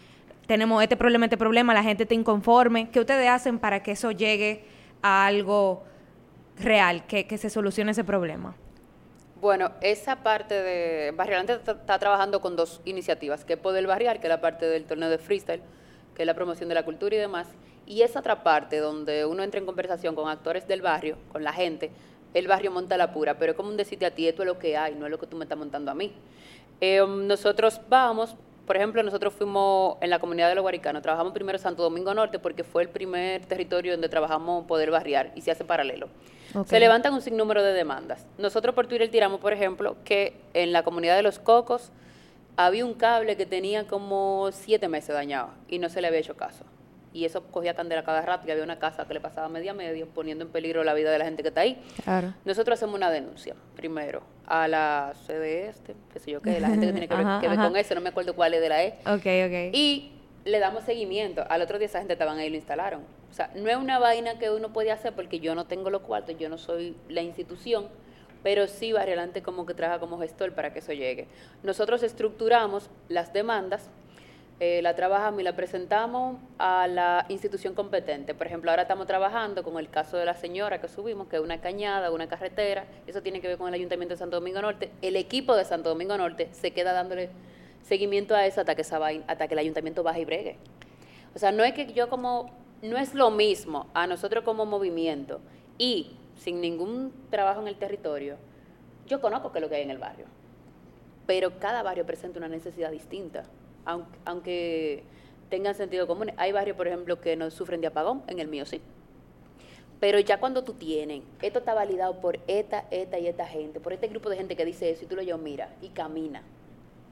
tenemos 0.45 0.81
este 0.81 0.95
problema, 0.95 1.25
este 1.25 1.37
problema, 1.37 1.73
la 1.73 1.83
gente 1.83 2.03
está 2.03 2.15
inconforme. 2.15 2.89
¿Qué 2.91 2.99
ustedes 2.99 3.27
hacen 3.29 3.59
para 3.59 3.83
que 3.83 3.91
eso 3.91 4.11
llegue 4.11 4.63
a 5.01 5.25
algo 5.25 5.83
real, 6.57 7.05
que, 7.07 7.27
que 7.27 7.37
se 7.37 7.49
solucione 7.49 7.91
ese 7.91 8.03
problema? 8.03 8.55
Bueno, 9.41 9.71
esa 9.79 10.17
parte 10.17 10.53
de 10.61 11.11
Barrialante 11.11 11.53
está, 11.53 11.71
está 11.71 11.97
trabajando 11.97 12.41
con 12.41 12.57
dos 12.57 12.81
iniciativas, 12.83 13.45
que 13.45 13.53
es 13.53 13.59
Poder 13.59 13.87
Barrial, 13.87 14.19
que 14.19 14.27
es 14.27 14.29
la 14.29 14.41
parte 14.41 14.65
del 14.65 14.83
torneo 14.83 15.09
de 15.09 15.17
freestyle, 15.17 15.61
que 16.13 16.23
es 16.23 16.27
la 16.27 16.33
promoción 16.33 16.67
de 16.67 16.75
la 16.75 16.83
cultura 16.83 17.15
y 17.15 17.19
demás, 17.19 17.47
y 17.85 18.01
esa 18.01 18.19
otra 18.19 18.43
parte 18.43 18.79
donde 18.79 19.25
uno 19.25 19.41
entra 19.41 19.61
en 19.61 19.65
conversación 19.65 20.13
con 20.13 20.27
actores 20.27 20.67
del 20.67 20.81
barrio, 20.81 21.17
con 21.31 21.45
la 21.45 21.53
gente, 21.53 21.89
el 22.33 22.49
barrio 22.49 22.71
monta 22.71 22.97
la 22.97 23.13
pura, 23.13 23.37
pero 23.39 23.53
es 23.53 23.55
como 23.55 23.69
un 23.69 23.77
decirte 23.77 24.05
a 24.05 24.11
ti, 24.11 24.27
esto 24.27 24.41
es 24.41 24.47
lo 24.47 24.59
que 24.59 24.75
hay, 24.75 24.93
no 24.95 25.05
es 25.05 25.11
lo 25.11 25.17
que 25.17 25.25
tú 25.25 25.37
me 25.37 25.45
estás 25.45 25.57
montando 25.57 25.89
a 25.89 25.95
mí. 25.95 26.11
Eh, 26.81 27.01
nosotros 27.07 27.79
vamos, 27.87 28.35
por 28.67 28.75
ejemplo, 28.75 29.01
nosotros 29.03 29.33
fuimos 29.33 29.95
en 30.01 30.09
la 30.09 30.19
comunidad 30.19 30.49
de 30.49 30.55
los 30.55 30.63
Guaricanos, 30.63 31.01
trabajamos 31.01 31.31
primero 31.31 31.57
Santo 31.57 31.81
Domingo 31.81 32.13
Norte 32.13 32.39
porque 32.39 32.65
fue 32.65 32.83
el 32.83 32.89
primer 32.89 33.45
territorio 33.45 33.93
donde 33.93 34.09
trabajamos 34.09 34.65
Poder 34.65 34.91
Barrial 34.91 35.31
y 35.35 35.41
se 35.41 35.51
hace 35.51 35.63
paralelo. 35.63 36.09
Se 36.65 36.79
levantan 36.79 37.13
un 37.13 37.21
sinnúmero 37.21 37.63
de 37.63 37.73
demandas. 37.73 38.25
Nosotros 38.37 38.73
por 38.75 38.87
Twitter 38.87 39.09
tiramos, 39.09 39.39
por 39.39 39.53
ejemplo, 39.53 39.95
que 40.03 40.35
en 40.53 40.71
la 40.71 40.83
comunidad 40.83 41.15
de 41.15 41.23
los 41.23 41.39
Cocos 41.39 41.91
había 42.57 42.85
un 42.85 42.93
cable 42.93 43.37
que 43.37 43.45
tenía 43.45 43.87
como 43.87 44.49
siete 44.51 44.87
meses 44.87 45.15
dañado 45.15 45.49
y 45.67 45.79
no 45.79 45.89
se 45.89 46.01
le 46.01 46.07
había 46.07 46.19
hecho 46.19 46.35
caso. 46.35 46.65
Y 47.11 47.25
eso 47.25 47.41
cogía 47.43 47.73
candela 47.73 48.03
cada 48.03 48.21
rato 48.21 48.47
y 48.47 48.51
había 48.51 48.63
una 48.63 48.77
casa 48.77 49.05
que 49.07 49.13
le 49.15 49.19
pasaba 49.19 49.49
media 49.49 49.73
media 49.73 50.05
poniendo 50.05 50.43
en 50.45 50.51
peligro 50.51 50.83
la 50.83 50.93
vida 50.93 51.09
de 51.11 51.17
la 51.17 51.25
gente 51.25 51.41
que 51.41 51.49
está 51.49 51.61
ahí. 51.61 51.81
Claro. 52.03 52.33
Nosotros 52.45 52.77
hacemos 52.77 52.95
una 52.95 53.09
denuncia, 53.09 53.55
primero, 53.75 54.21
a 54.45 54.67
la 54.67 55.13
sede 55.25 55.69
este, 55.69 55.95
qué 56.13 56.19
sé 56.19 56.31
yo 56.31 56.41
qué, 56.41 56.59
la 56.59 56.67
gente 56.69 56.85
que 56.85 56.91
tiene 56.91 57.07
que 57.07 57.15
ver, 57.15 57.25
Ajá, 57.25 57.41
que 57.41 57.47
ver 57.47 57.57
ajá. 57.59 57.67
con 57.67 57.77
eso, 57.77 57.95
no 57.95 58.01
me 58.01 58.09
acuerdo 58.09 58.35
cuál 58.35 58.53
es 58.53 58.61
de 58.61 58.69
la 58.69 58.83
E. 58.83 58.99
Ok, 59.07 59.11
ok. 59.15 59.73
Y 59.73 60.11
le 60.49 60.59
damos 60.59 60.83
seguimiento. 60.83 61.43
Al 61.49 61.61
otro 61.61 61.77
día 61.77 61.87
esa 61.87 61.99
gente 61.99 62.13
estaban 62.13 62.37
ahí 62.37 62.47
y 62.47 62.49
lo 62.49 62.55
instalaron. 62.55 63.03
O 63.29 63.33
sea, 63.33 63.51
no 63.55 63.69
es 63.69 63.77
una 63.77 63.99
vaina 63.99 64.39
que 64.39 64.49
uno 64.49 64.73
puede 64.73 64.91
hacer 64.91 65.13
porque 65.13 65.39
yo 65.39 65.55
no 65.55 65.65
tengo 65.65 65.89
los 65.89 66.01
cuartos, 66.01 66.37
yo 66.37 66.49
no 66.49 66.57
soy 66.57 66.95
la 67.07 67.21
institución, 67.21 67.87
pero 68.43 68.67
sí 68.67 68.91
Barrialante 68.91 69.41
como 69.43 69.65
que 69.65 69.73
trabaja 69.73 69.99
como 69.99 70.19
gestor 70.19 70.53
para 70.53 70.73
que 70.73 70.79
eso 70.79 70.93
llegue. 70.93 71.27
Nosotros 71.63 72.03
estructuramos 72.03 72.89
las 73.07 73.33
demandas, 73.33 73.89
eh, 74.59 74.81
la 74.81 74.93
trabajamos 74.95 75.39
y 75.39 75.43
la 75.43 75.55
presentamos 75.55 76.37
a 76.57 76.87
la 76.87 77.25
institución 77.29 77.75
competente. 77.75 78.33
Por 78.33 78.47
ejemplo, 78.47 78.71
ahora 78.71 78.81
estamos 78.81 79.07
trabajando 79.07 79.63
con 79.63 79.77
el 79.77 79.89
caso 79.89 80.17
de 80.17 80.25
la 80.25 80.33
señora 80.33 80.81
que 80.81 80.89
subimos, 80.89 81.27
que 81.27 81.37
es 81.37 81.41
una 81.41 81.61
cañada, 81.61 82.11
una 82.11 82.27
carretera, 82.27 82.85
eso 83.07 83.21
tiene 83.21 83.39
que 83.39 83.47
ver 83.47 83.57
con 83.57 83.67
el 83.69 83.73
Ayuntamiento 83.73 84.15
de 84.15 84.19
Santo 84.19 84.37
Domingo 84.37 84.61
Norte. 84.61 84.91
El 85.01 85.15
equipo 85.15 85.55
de 85.55 85.63
Santo 85.63 85.89
Domingo 85.89 86.17
Norte 86.17 86.49
se 86.51 86.71
queda 86.71 86.91
dándole 86.91 87.29
seguimiento 87.83 88.35
a 88.35 88.45
eso 88.45 88.61
hasta 88.61 88.75
que, 88.75 88.81
esa 88.81 88.99
hasta 89.27 89.47
que 89.47 89.53
el 89.53 89.59
ayuntamiento 89.59 90.03
baje 90.03 90.21
y 90.21 90.25
bregue. 90.25 90.57
O 91.35 91.39
sea, 91.39 91.51
no 91.51 91.63
es 91.63 91.73
que 91.73 91.91
yo 91.93 92.09
como, 92.09 92.51
no 92.81 92.97
es 92.97 93.13
lo 93.13 93.31
mismo 93.31 93.87
a 93.93 94.07
nosotros 94.07 94.43
como 94.43 94.65
movimiento 94.65 95.39
y 95.77 96.11
sin 96.37 96.61
ningún 96.61 97.13
trabajo 97.29 97.61
en 97.61 97.67
el 97.67 97.75
territorio, 97.75 98.37
yo 99.07 99.21
conozco 99.21 99.51
qué 99.51 99.59
es 99.59 99.61
lo 99.61 99.69
que 99.69 99.75
hay 99.75 99.83
en 99.83 99.91
el 99.91 99.97
barrio, 99.97 100.25
pero 101.25 101.59
cada 101.59 101.83
barrio 101.83 102.05
presenta 102.05 102.39
una 102.39 102.47
necesidad 102.47 102.91
distinta, 102.91 103.43
aunque, 104.25 105.03
tengan 105.49 105.73
sentido 105.73 106.05
común. 106.05 106.31
Hay 106.37 106.51
barrios, 106.51 106.77
por 106.77 106.87
ejemplo, 106.87 107.19
que 107.19 107.35
no 107.35 107.49
sufren 107.49 107.81
de 107.81 107.87
apagón, 107.87 108.21
en 108.27 108.39
el 108.39 108.47
mío 108.47 108.67
sí. 108.67 108.81
Pero 109.99 110.19
ya 110.19 110.39
cuando 110.39 110.63
tú 110.63 110.73
tienes, 110.73 111.23
esto 111.41 111.59
está 111.59 111.73
validado 111.73 112.21
por 112.21 112.39
esta, 112.47 112.85
esta 112.91 113.17
y 113.17 113.27
esta 113.27 113.47
gente, 113.47 113.79
por 113.79 113.91
este 113.91 114.07
grupo 114.07 114.29
de 114.29 114.37
gente 114.37 114.55
que 114.55 114.63
dice 114.63 114.91
eso 114.91 115.05
y 115.05 115.07
tú 115.07 115.15
lo 115.15 115.23
llevas, 115.23 115.41
mira, 115.41 115.75
y 115.81 115.89
camina. 115.89 116.43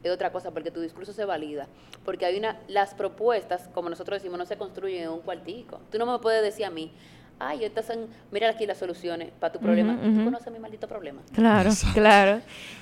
Es 0.03 0.11
otra 0.11 0.31
cosa, 0.31 0.51
porque 0.51 0.71
tu 0.71 0.79
discurso 0.81 1.11
se 1.13 1.25
valida. 1.25 1.67
Porque 2.05 2.25
hay 2.25 2.37
una, 2.37 2.57
las 2.67 2.93
propuestas, 2.93 3.69
como 3.73 3.89
nosotros 3.89 4.19
decimos, 4.21 4.37
no 4.37 4.45
se 4.45 4.55
construyen 4.57 5.03
en 5.03 5.09
un 5.09 5.21
cuartico. 5.21 5.79
Tú 5.91 5.97
no 5.97 6.05
me 6.05 6.19
puedes 6.19 6.43
decir 6.43 6.65
a 6.65 6.69
mí, 6.69 6.91
ay, 7.39 7.65
estas 7.65 7.85
son, 7.85 8.07
mira 8.31 8.49
aquí 8.49 8.65
las 8.65 8.77
soluciones 8.77 9.31
para 9.39 9.51
tu 9.53 9.59
problema. 9.59 9.93
Ujú, 9.93 10.01
Tú 10.03 10.09
ujú. 10.15 10.23
conoces 10.25 10.53
mi 10.53 10.59
maldito 10.59 10.87
problema. 10.87 11.21
Claro, 11.33 11.71
claro. 11.93 12.41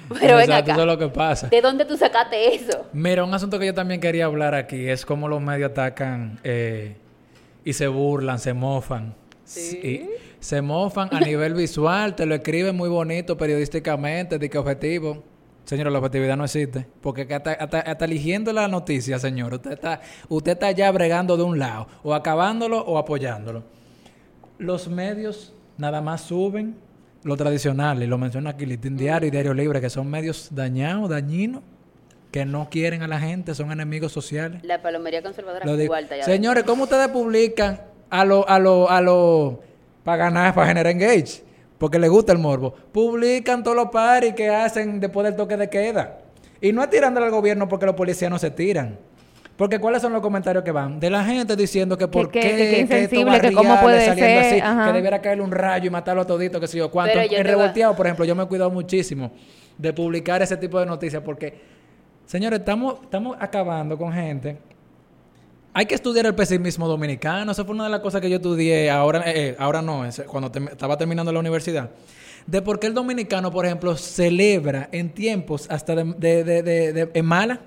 Pero 0.19 0.37
ven 0.37 0.51
acá. 0.51 0.71
eso 0.73 0.81
es 0.81 0.87
lo 0.87 0.97
que 0.97 1.07
pasa. 1.07 1.47
¿De 1.47 1.61
dónde 1.61 1.85
tú 1.85 1.97
sacaste 1.97 2.53
eso? 2.55 2.85
Mira, 2.93 3.23
un 3.23 3.33
asunto 3.33 3.57
que 3.59 3.65
yo 3.65 3.73
también 3.73 3.99
quería 4.01 4.25
hablar 4.25 4.53
aquí 4.53 4.87
es 4.87 5.05
cómo 5.05 5.27
los 5.27 5.41
medios 5.41 5.71
atacan 5.71 6.39
eh, 6.43 6.95
y 7.63 7.73
se 7.73 7.87
burlan, 7.87 8.39
se 8.39 8.53
mofan. 8.53 9.15
Sí. 9.45 9.77
Y 9.77 10.09
se 10.39 10.61
mofan 10.61 11.09
a 11.11 11.19
nivel 11.19 11.53
visual, 11.53 12.15
te 12.15 12.25
lo 12.25 12.35
escriben 12.35 12.75
muy 12.75 12.89
bonito 12.89 13.37
periodísticamente, 13.37 14.37
de 14.37 14.49
qué 14.49 14.57
objetivo. 14.57 15.23
Señor, 15.65 15.91
la 15.91 15.97
objetividad 15.99 16.37
no 16.37 16.45
existe. 16.45 16.87
Porque 17.01 17.27
que 17.27 17.35
hasta, 17.35 17.53
hasta- 17.53 17.79
hasta 17.81 18.05
eligiendo 18.05 18.53
la 18.53 18.67
noticia, 18.67 19.19
señor, 19.19 19.53
usted 19.55 19.73
está, 19.73 20.01
usted 20.29 20.53
está 20.53 20.71
ya 20.71 20.91
bregando 20.91 21.35
de 21.37 21.43
un 21.43 21.59
lado, 21.59 21.87
o 22.03 22.13
acabándolo 22.13 22.79
o 22.81 22.97
apoyándolo. 22.97 23.63
Los 24.57 24.87
medios 24.87 25.53
nada 25.77 26.01
más 26.01 26.21
suben 26.21 26.75
lo 27.23 27.35
tradicional, 27.35 28.03
y 28.03 28.07
lo 28.07 28.17
menciona 28.19 28.51
aquí 28.51 28.65
Listín 28.67 28.95
Diario 28.97 29.27
y 29.27 29.31
Diario 29.31 29.53
Libre, 29.55 29.81
que 29.81 29.89
son 29.89 30.07
medios 30.07 30.49
dañados, 30.51 31.09
dañinos, 31.09 31.63
que 32.31 32.45
no 32.45 32.69
quieren 32.69 33.01
a 33.01 33.07
la 33.07 33.19
gente, 33.19 33.55
son 33.55 33.71
enemigos 33.71 34.11
sociales. 34.11 34.61
La 34.63 34.81
palomería 34.81 35.23
conservadora 35.23 35.65
Lo 35.65 35.81
igual 35.81 36.07
Señores, 36.21 36.63
¿cómo 36.65 36.83
ustedes 36.83 37.07
publican 37.07 37.81
a 38.11 38.23
lo, 38.25 38.47
a 38.47 38.59
lo, 38.59 38.89
a 38.89 39.01
lo, 39.01 39.61
para 40.03 40.17
ganar, 40.25 40.53
para 40.53 40.67
generar 40.67 40.91
engage? 40.91 41.44
Porque 41.77 41.99
les 41.99 42.09
gusta 42.09 42.31
el 42.31 42.37
morbo. 42.39 42.73
Publican 42.91 43.63
todos 43.63 43.75
los 43.75 43.89
paris 43.89 44.33
que 44.33 44.49
hacen 44.49 44.99
después 44.99 45.25
del 45.25 45.35
toque 45.35 45.57
de 45.57 45.69
queda. 45.69 46.19
Y 46.61 46.71
no 46.71 46.81
es 46.81 46.89
tirándole 46.89 47.25
al 47.25 47.31
gobierno 47.31 47.67
porque 47.67 47.85
los 47.85 47.95
policías 47.95 48.31
no 48.31 48.39
se 48.39 48.49
tiran. 48.51 48.97
Porque 49.57 49.79
¿cuáles 49.79 50.01
son 50.01 50.11
los 50.11 50.21
comentarios 50.21 50.63
que 50.65 50.71
van? 50.71 50.99
De 50.99 51.09
la 51.09 51.23
gente 51.23 51.55
diciendo 51.55 51.97
que 51.97 52.07
por 52.09 52.29
que- 52.29 52.39
qué, 52.41 52.49
que- 52.49 52.69
que 52.71 52.79
insensible, 52.81 53.53
cómo 53.53 53.79
puede 53.81 54.05
saliendo 54.05 54.41
ser, 54.41 54.53
así, 54.53 54.59
ajá. 54.61 54.87
que 54.87 54.93
debiera 54.93 55.21
caerle 55.21 55.43
un 55.43 55.51
rayo 55.51 55.87
y 55.87 55.89
matarlo 55.89 56.23
a 56.23 56.25
todito, 56.27 56.59
que 56.59 56.67
sé 56.67 56.77
yo 56.77 56.91
cuánto. 56.91 57.13
Pero 57.13 57.35
En 57.37 57.45
revolteado, 57.45 57.95
por 57.95 58.05
ejemplo, 58.05 58.25
yo 58.25 58.35
me 58.35 58.43
he 58.43 58.47
cuidado 58.47 58.69
muchísimo 58.69 59.31
de 59.77 59.93
publicar 59.93 60.41
ese 60.41 60.57
tipo 60.57 60.77
de 60.79 60.85
noticias 60.85 61.21
porque, 61.23 61.53
señores, 62.25 62.59
estamos, 62.59 62.95
estamos 63.03 63.37
acabando 63.39 63.97
con 63.97 64.11
gente 64.11 64.57
hay 65.77 65.85
que 65.87 65.93
estudiar 65.95 66.25
el 66.25 66.33
pesimismo 66.33 66.87
dominicano. 66.87 67.51
Esa 67.51 67.65
fue 67.65 67.75
una 67.75 67.83
de 67.83 67.89
las 67.89 67.99
cosas 67.99 68.21
que 68.21 68.29
yo 68.29 68.37
estudié 68.37 68.89
ahora, 68.89 69.23
eh, 69.29 69.49
eh, 69.49 69.55
ahora 69.59 69.81
no, 69.81 70.05
cuando 70.25 70.49
estaba 70.71 70.97
terminando 70.97 71.33
la 71.33 71.39
universidad. 71.41 71.91
De 72.47 72.61
por 72.61 72.79
qué 72.79 72.87
el 72.87 72.93
dominicano, 72.93 73.51
por 73.51 73.65
ejemplo, 73.65 73.97
celebra 73.97 74.87
en 74.93 75.09
tiempos 75.13 75.67
hasta 75.69 75.93
de, 75.93 76.45
de, 76.45 76.61
de, 76.63 76.93
de- 77.05 77.23
mala. 77.23 77.59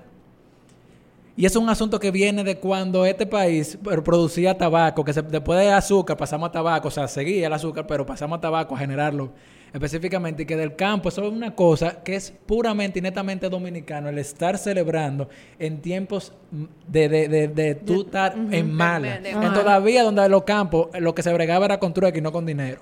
Y 1.37 1.45
es 1.45 1.55
un 1.55 1.69
asunto 1.69 1.99
que 1.99 2.09
viene 2.09 2.43
de 2.43 2.57
cuando 2.57 3.05
este 3.05 3.27
país 3.27 3.77
producía 4.03 4.57
tabaco, 4.57 5.05
que 5.05 5.13
se- 5.13 5.21
después 5.21 5.59
de 5.59 5.69
azúcar 5.71 6.17
pasamos 6.17 6.49
a 6.49 6.51
tabaco, 6.51 6.87
o 6.87 6.91
sea, 6.91 7.07
seguía 7.07 7.45
el 7.45 7.53
azúcar, 7.53 7.85
pero 7.85 8.07
pasamos 8.07 8.39
a 8.39 8.41
tabaco 8.41 8.73
a 8.75 8.79
generarlo 8.79 9.31
específicamente, 9.73 10.43
y 10.43 10.45
que 10.45 10.55
del 10.55 10.75
campo, 10.75 11.09
eso 11.09 11.23
es 11.23 11.31
una 11.31 11.55
cosa 11.55 12.03
que 12.03 12.15
es 12.15 12.31
puramente 12.45 12.99
y 12.99 13.01
netamente 13.01 13.49
dominicano, 13.49 14.09
el 14.09 14.17
estar 14.17 14.57
celebrando 14.57 15.29
en 15.57 15.81
tiempos 15.81 16.33
mm, 16.51 16.63
de, 16.87 17.09
de, 17.09 17.27
de, 17.27 17.47
de 17.47 17.75
tú 17.75 18.01
estar 18.01 18.35
en 18.51 18.71
mala. 18.73 19.17
En 19.17 19.53
todavía 19.53 20.03
donde 20.03 20.27
los 20.29 20.43
campos, 20.43 20.89
lo 20.99 21.13
que 21.13 21.23
se 21.23 21.33
bregaba 21.33 21.65
era 21.65 21.79
con 21.79 21.93
trueque 21.93 22.19
y 22.19 22.21
no 22.21 22.31
con 22.31 22.45
dinero. 22.45 22.81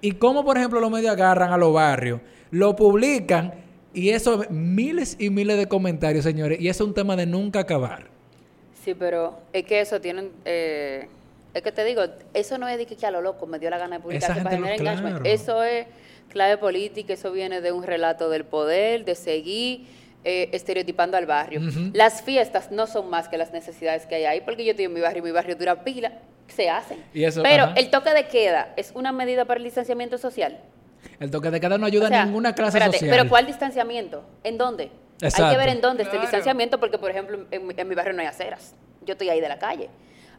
Y 0.00 0.12
cómo, 0.12 0.44
por 0.44 0.56
ejemplo, 0.56 0.80
los 0.80 0.90
medios 0.90 1.12
agarran 1.12 1.52
a 1.52 1.56
los 1.56 1.72
barrios, 1.72 2.20
lo 2.50 2.74
publican 2.76 3.54
y 3.92 4.10
eso, 4.10 4.44
miles 4.48 5.16
y 5.18 5.30
miles 5.30 5.58
de 5.58 5.66
comentarios, 5.66 6.24
señores, 6.24 6.60
y 6.60 6.68
eso 6.68 6.84
es 6.84 6.88
un 6.88 6.94
tema 6.94 7.16
de 7.16 7.26
nunca 7.26 7.60
acabar. 7.60 8.06
Sí, 8.84 8.94
pero 8.94 9.38
es 9.52 9.64
que 9.64 9.80
eso 9.80 10.00
tienen... 10.00 10.30
eh, 10.44 11.08
es 11.54 11.62
que 11.62 11.72
te 11.72 11.84
digo, 11.84 12.02
eso 12.34 12.58
no 12.58 12.68
es 12.68 12.78
de 12.78 12.86
que, 12.86 12.96
que 12.96 13.06
a 13.06 13.10
lo 13.10 13.20
loco 13.22 13.46
me 13.46 13.58
dio 13.58 13.70
la 13.70 13.78
gana 13.78 13.96
de 13.96 14.02
publicar 14.02 14.36
para 14.36 14.50
generar 14.50 14.78
engagement. 14.78 15.20
claro. 15.20 15.24
Eso 15.24 15.62
es 15.64 15.86
clave 16.28 16.58
política, 16.58 17.12
eso 17.14 17.32
viene 17.32 17.60
de 17.60 17.72
un 17.72 17.82
relato 17.82 18.30
del 18.30 18.44
poder, 18.44 19.04
de 19.04 19.14
seguir 19.16 19.86
eh, 20.24 20.48
estereotipando 20.52 21.16
al 21.16 21.26
barrio. 21.26 21.60
Las 21.92 22.22
fiestas 22.22 22.70
no 22.70 22.86
son 22.86 23.10
más 23.10 23.28
que 23.28 23.36
las 23.38 23.52
necesidades 23.52 24.06
que 24.06 24.14
hay 24.16 24.24
ahí, 24.26 24.40
porque 24.42 24.64
yo 24.64 24.70
estoy 24.72 24.84
en 24.84 24.92
mi 24.92 25.00
barrio 25.00 25.20
y 25.20 25.24
mi 25.24 25.32
barrio 25.32 25.56
dura 25.56 25.82
pila, 25.82 26.12
se 26.46 26.68
hacen. 26.70 27.02
Y 27.14 27.24
eso, 27.24 27.42
pero 27.42 27.64
ajá. 27.64 27.74
el 27.76 27.90
toque 27.90 28.10
de 28.14 28.26
queda 28.28 28.72
es 28.76 28.92
una 28.94 29.10
medida 29.12 29.44
para 29.44 29.58
el 29.58 29.64
distanciamiento 29.64 30.18
social. 30.18 30.58
El 31.18 31.30
toque 31.30 31.50
de 31.50 31.58
queda 31.60 31.78
no 31.78 31.86
ayuda 31.86 32.06
O 32.06 32.08
sea, 32.08 32.22
a 32.22 32.24
ninguna 32.26 32.54
clase 32.54 32.76
espérate, 32.78 32.98
social. 32.98 33.16
Pero 33.18 33.28
¿cuál 33.30 33.46
distanciamiento? 33.46 34.22
¿En 34.44 34.58
dónde? 34.58 34.90
Hay 35.22 35.30
que 35.50 35.56
ver 35.56 35.68
en 35.70 35.80
dónde 35.80 36.02
está 36.02 36.14
el 36.16 36.20
Claro. 36.20 36.22
distanciamiento 36.22 36.78
porque, 36.78 36.98
por 36.98 37.10
ejemplo, 37.10 37.46
en, 37.50 37.66
mi- 37.66 37.74
en 37.76 37.88
mi 37.88 37.94
barrio 37.94 38.12
no 38.12 38.20
hay 38.20 38.26
aceras. 38.28 38.74
Yo 39.04 39.12
estoy 39.12 39.28
ahí 39.30 39.40
de 39.40 39.48
la 39.48 39.58
calle. 39.58 39.88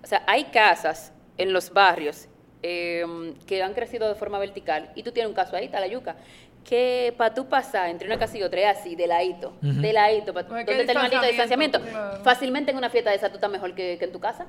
O 0.04 0.08
sea, 0.08 0.24
hay 0.28 0.46
casas 0.46 1.12
en 1.38 1.54
los 1.54 1.72
barrios 1.72 2.28
eh, 2.64 3.06
que 3.46 3.62
han 3.64 3.74
crecido 3.74 4.08
de 4.08 4.16
forma 4.16 4.40
vertical 4.40 4.92
y 4.96 5.04
tú 5.04 5.12
tienes 5.12 5.30
un 5.30 5.36
caso 5.36 5.56
ahí, 5.56 5.68
Talayuca, 5.70 6.16
que 6.64 7.14
para 7.18 7.34
tú 7.34 7.48
pasar 7.48 7.90
entre 7.90 8.08
una 8.08 8.20
casa 8.20 8.38
y 8.38 8.44
otra 8.44 8.70
es 8.72 8.78
así, 8.80 8.96
de 8.96 9.08
ladito, 9.08 9.54
Ujú. 9.64 9.82
de 9.82 9.94
ladito, 9.94 10.34
pa- 10.34 10.44
Pues, 10.46 10.66
¿qué 10.66 10.72
¿dónde 10.76 10.82
está 10.84 10.92
el 10.92 10.98
maldito 11.00 11.22
distanciamiento? 11.26 11.80
distanciamiento? 11.80 11.82
Claro. 12.12 12.24
Fácilmente 12.24 12.72
en 12.72 12.78
una 12.78 12.90
fiesta 12.90 13.10
de 13.10 13.16
esa 13.16 13.30
tú 13.30 13.36
estás 13.36 13.50
mejor 13.50 13.74
que, 13.74 13.98
que 13.98 14.06
en 14.06 14.12
tu 14.12 14.20
casa. 14.20 14.46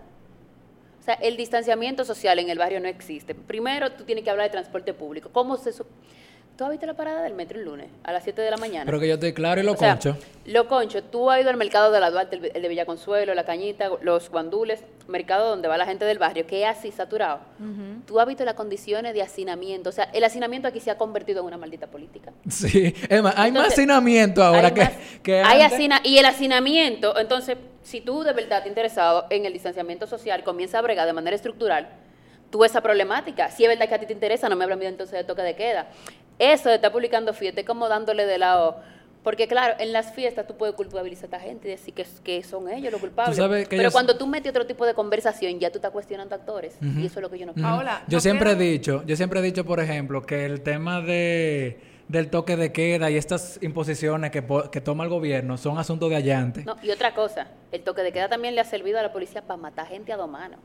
O 1.00 1.05
sea, 1.05 1.14
el 1.14 1.36
distanciamiento 1.36 2.05
social 2.05 2.38
en 2.38 2.48
el 2.50 2.59
barrio 2.59 2.80
no 2.80 2.86
existe. 2.88 3.34
Primero, 3.34 3.92
tú 3.92 4.05
tienes 4.05 4.22
que 4.24 4.30
hablar 4.30 4.46
de 4.46 4.53
transporte 4.53 4.92
público. 4.94 5.30
¿Cómo 5.32 5.57
se... 5.57 5.72
¿Tú 6.57 6.64
has 6.64 6.70
visto 6.70 6.84
la 6.86 6.94
parada 6.94 7.22
del 7.22 7.32
metro 7.34 7.59
el 7.59 7.64
lunes 7.64 7.88
a 8.05 8.12
las 8.12 8.22
7 8.24 8.40
de 8.42 8.50
la 8.50 8.57
mañana? 8.59 8.84
Pero 8.84 9.00
que 9.00 9.09
yo 9.09 9.14
estoy 9.14 9.32
claro 9.32 9.61
y 9.61 9.64
lo 9.64 9.72
O 9.72 9.76
sea, 9.76 9.92
concho. 9.94 10.16
Lo 10.44 10.68
concho. 10.68 11.03
Tú 11.03 11.30
has 11.30 11.40
ido 11.40 11.48
al 11.50 11.57
mercado 11.57 11.90
de 11.90 11.98
la 11.98 12.11
Duarte, 12.11 12.36
el, 12.55 12.62
de 12.62 12.68
Villaconsuelo, 12.68 13.34
La 13.34 13.44
Cañita, 13.44 13.90
los 14.03 14.28
guandules, 14.30 14.84
mercado 15.09 15.48
donde 15.48 15.66
va 15.66 15.78
la 15.78 15.86
gente 15.86 16.05
del 16.05 16.18
barrio, 16.18 16.46
que 16.46 16.62
es 16.62 16.68
así 16.68 16.92
saturado. 16.92 17.40
Tú 18.07 18.20
has 18.20 18.26
visto 18.26 18.44
las 18.44 18.55
condiciones 18.55 19.14
de 19.14 19.22
hacinamiento. 19.22 19.88
O 19.88 19.92
sea, 19.92 20.05
el 20.12 20.22
hacinamiento 20.24 20.68
aquí 20.68 20.78
se 20.78 20.90
ha 20.90 20.98
convertido 20.98 21.40
en 21.40 21.46
una 21.46 21.57
maldita 21.59 21.86
política. 21.86 22.32
Sí. 22.48 22.94
Es 23.09 23.22
más, 23.22 23.34
hay 23.38 23.50
más 23.50 23.68
hacinamiento 23.68 24.42
ahora 24.44 24.68
Hay 24.68 24.74
que, 24.74 24.80
más- 24.84 24.92
que 25.22 25.40
hay 25.40 25.62
antes. 25.62 25.72
hacina- 25.78 26.00
y 26.05 26.18
el 26.18 26.26
hacinamiento, 26.26 27.18
entonces, 27.18 27.57
si 27.82 28.03
tú 28.03 28.22
de 28.24 28.34
verdad 28.34 28.62
te 28.62 28.68
interesado 28.68 29.26
en 29.30 29.46
el 29.46 29.53
distanciamiento 29.55 30.07
social, 30.07 30.44
comienza 30.44 30.78
a 30.78 30.82
bregar 30.82 31.07
de 31.07 31.12
manera 31.14 31.34
estructural, 31.34 31.88
tú 32.50 32.64
esa 32.66 32.82
problemática. 32.82 33.50
Si 33.50 33.64
es 33.64 33.68
verdad 33.70 33.88
que 33.88 33.94
a 33.94 33.98
ti 33.98 34.05
te 34.07 34.12
interesa, 34.12 34.46
no 34.50 34.57
me 34.57 34.64
hablan 34.64 34.78
bien 34.78 34.92
entonces 34.92 35.16
de 35.18 35.24
toque 35.24 35.40
de 35.40 35.57
queda. 35.57 35.86
Eso 36.39 36.68
de 36.68 36.76
estar 36.76 36.91
publicando 36.93 37.33
fiestas, 37.35 37.62
es 37.62 37.66
como 37.68 37.89
dándole 37.89 38.26
de 38.26 38.39
lado. 38.39 38.76
Porque 39.22 39.47
claro, 39.47 39.74
en 39.78 39.93
las 39.93 40.12
fiestas 40.12 40.49
tú 40.49 40.57
puedes 40.57 40.74
culpabilizar 40.74 41.24
a 41.24 41.26
esta 41.37 41.41
gente 41.41 41.68
y 41.68 41.70
decir 41.70 41.95
que, 41.95 42.05
que 42.24 42.43
son 42.43 42.68
ellos 42.68 42.91
los 42.91 43.01
culpables. 43.01 43.37
Pero 43.68 43.83
ellos- 43.83 43.93
cuando 43.93 44.16
tú 44.18 44.26
metes 44.26 44.51
otro 44.51 44.66
tipo 44.66 44.85
de 44.85 44.95
conversación, 44.95 45.61
ya 45.61 45.70
tú 45.70 45.78
estás 45.78 45.93
cuestionando 45.93 46.35
actores. 46.35 46.76
Y 46.83 47.07
eso 47.07 47.20
es 47.20 47.22
lo 47.22 47.30
que 47.30 47.39
yo 47.39 47.47
no 47.47 47.55
quiero. 47.55 47.68
Ahora, 47.68 48.03
yo 48.09 48.16
no 48.16 48.20
siempre 48.20 48.51
he 48.51 48.57
dicho, 48.57 49.05
yo 49.07 49.14
siempre 49.14 49.39
he 49.39 49.43
dicho, 49.45 49.64
por 49.64 49.78
ejemplo, 49.78 50.22
que 50.22 50.45
el 50.45 50.61
tema 50.62 51.01
de 51.01 51.80
del 52.09 52.28
toque 52.28 52.57
de 52.57 52.72
queda 52.72 53.11
y 53.11 53.16
estas 53.16 53.59
imposiciones 53.62 54.30
que, 54.33 54.43
po- 54.43 54.70
que 54.70 54.83
toma 54.83 55.05
el 55.05 55.09
gobierno 55.09 55.57
son 55.57 55.78
asuntos 55.78 56.11
de 56.11 56.16
allante. 56.16 56.62
No, 56.64 56.76
y 56.83 56.91
otra 56.91 57.14
cosa, 57.14 57.47
el 57.70 57.83
toque 57.83 58.03
de 58.03 58.12
queda 58.12 58.28
también 58.28 58.55
le 58.55 58.61
ha 58.61 58.64
servido 58.64 58.99
a 58.99 59.03
la 59.03 59.12
policía 59.12 59.41
para 59.41 59.57
matar 59.57 59.87
gente 59.87 60.12
a 60.12 60.16
dos 60.18 60.28
manos. 60.28 60.59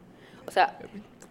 O 0.45 0.51
sea, 0.51 0.77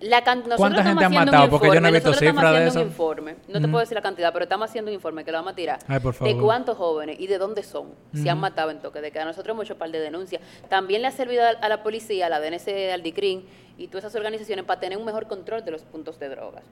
la 0.00 0.22
can- 0.22 0.38
nosotros 0.40 0.58
¿Cuánta 0.58 0.82
gente 0.84 1.04
han 1.04 1.12
matado? 1.12 1.44
un 1.44 1.50
Porque 1.50 1.68
yo 1.72 1.80
no 1.80 1.88
he 1.88 1.92
visto 1.92 2.12
cifras 2.12 2.34
de 2.34 2.40
haciendo 2.48 2.62
un 2.62 2.68
eso. 2.68 2.82
informe, 2.82 3.36
no 3.48 3.60
te 3.60 3.68
puedo 3.68 3.78
decir 3.80 3.94
la 3.94 4.02
cantidad, 4.02 4.32
pero 4.32 4.42
estamos 4.44 4.68
haciendo 4.68 4.90
un 4.90 4.94
informe 4.94 5.24
que 5.24 5.32
lo 5.32 5.38
vamos 5.38 5.52
a 5.52 5.56
tirar 5.56 5.78
Ay, 5.88 6.00
por 6.00 6.12
de 6.12 6.18
favor. 6.18 6.42
cuántos 6.42 6.76
jóvenes 6.76 7.18
y 7.18 7.26
de 7.26 7.38
dónde 7.38 7.62
son 7.62 7.88
se 8.14 8.28
han 8.28 8.38
matado 8.38 8.70
en 8.70 8.80
toque 8.80 9.00
de 9.00 9.10
queda. 9.10 9.24
Nosotros 9.24 9.54
hemos 9.54 9.64
hecho 9.64 9.76
par 9.78 9.90
de 9.90 10.00
denuncias. 10.00 10.42
También 10.68 11.02
le 11.02 11.08
ha 11.08 11.12
servido 11.12 11.44
a, 11.60 11.68
la 11.68 11.82
policía, 11.82 12.26
a 12.26 12.28
la 12.28 12.40
DNC, 12.40 12.92
al 12.92 13.02
DICRIN 13.02 13.44
y 13.78 13.88
todas 13.88 14.04
esas 14.04 14.14
organizaciones 14.16 14.64
para 14.64 14.80
tener 14.80 14.98
un 14.98 15.04
mejor 15.04 15.26
control 15.26 15.64
de 15.64 15.70
los 15.70 15.82
puntos 15.82 16.18
de 16.18 16.28
drogas. 16.28 16.64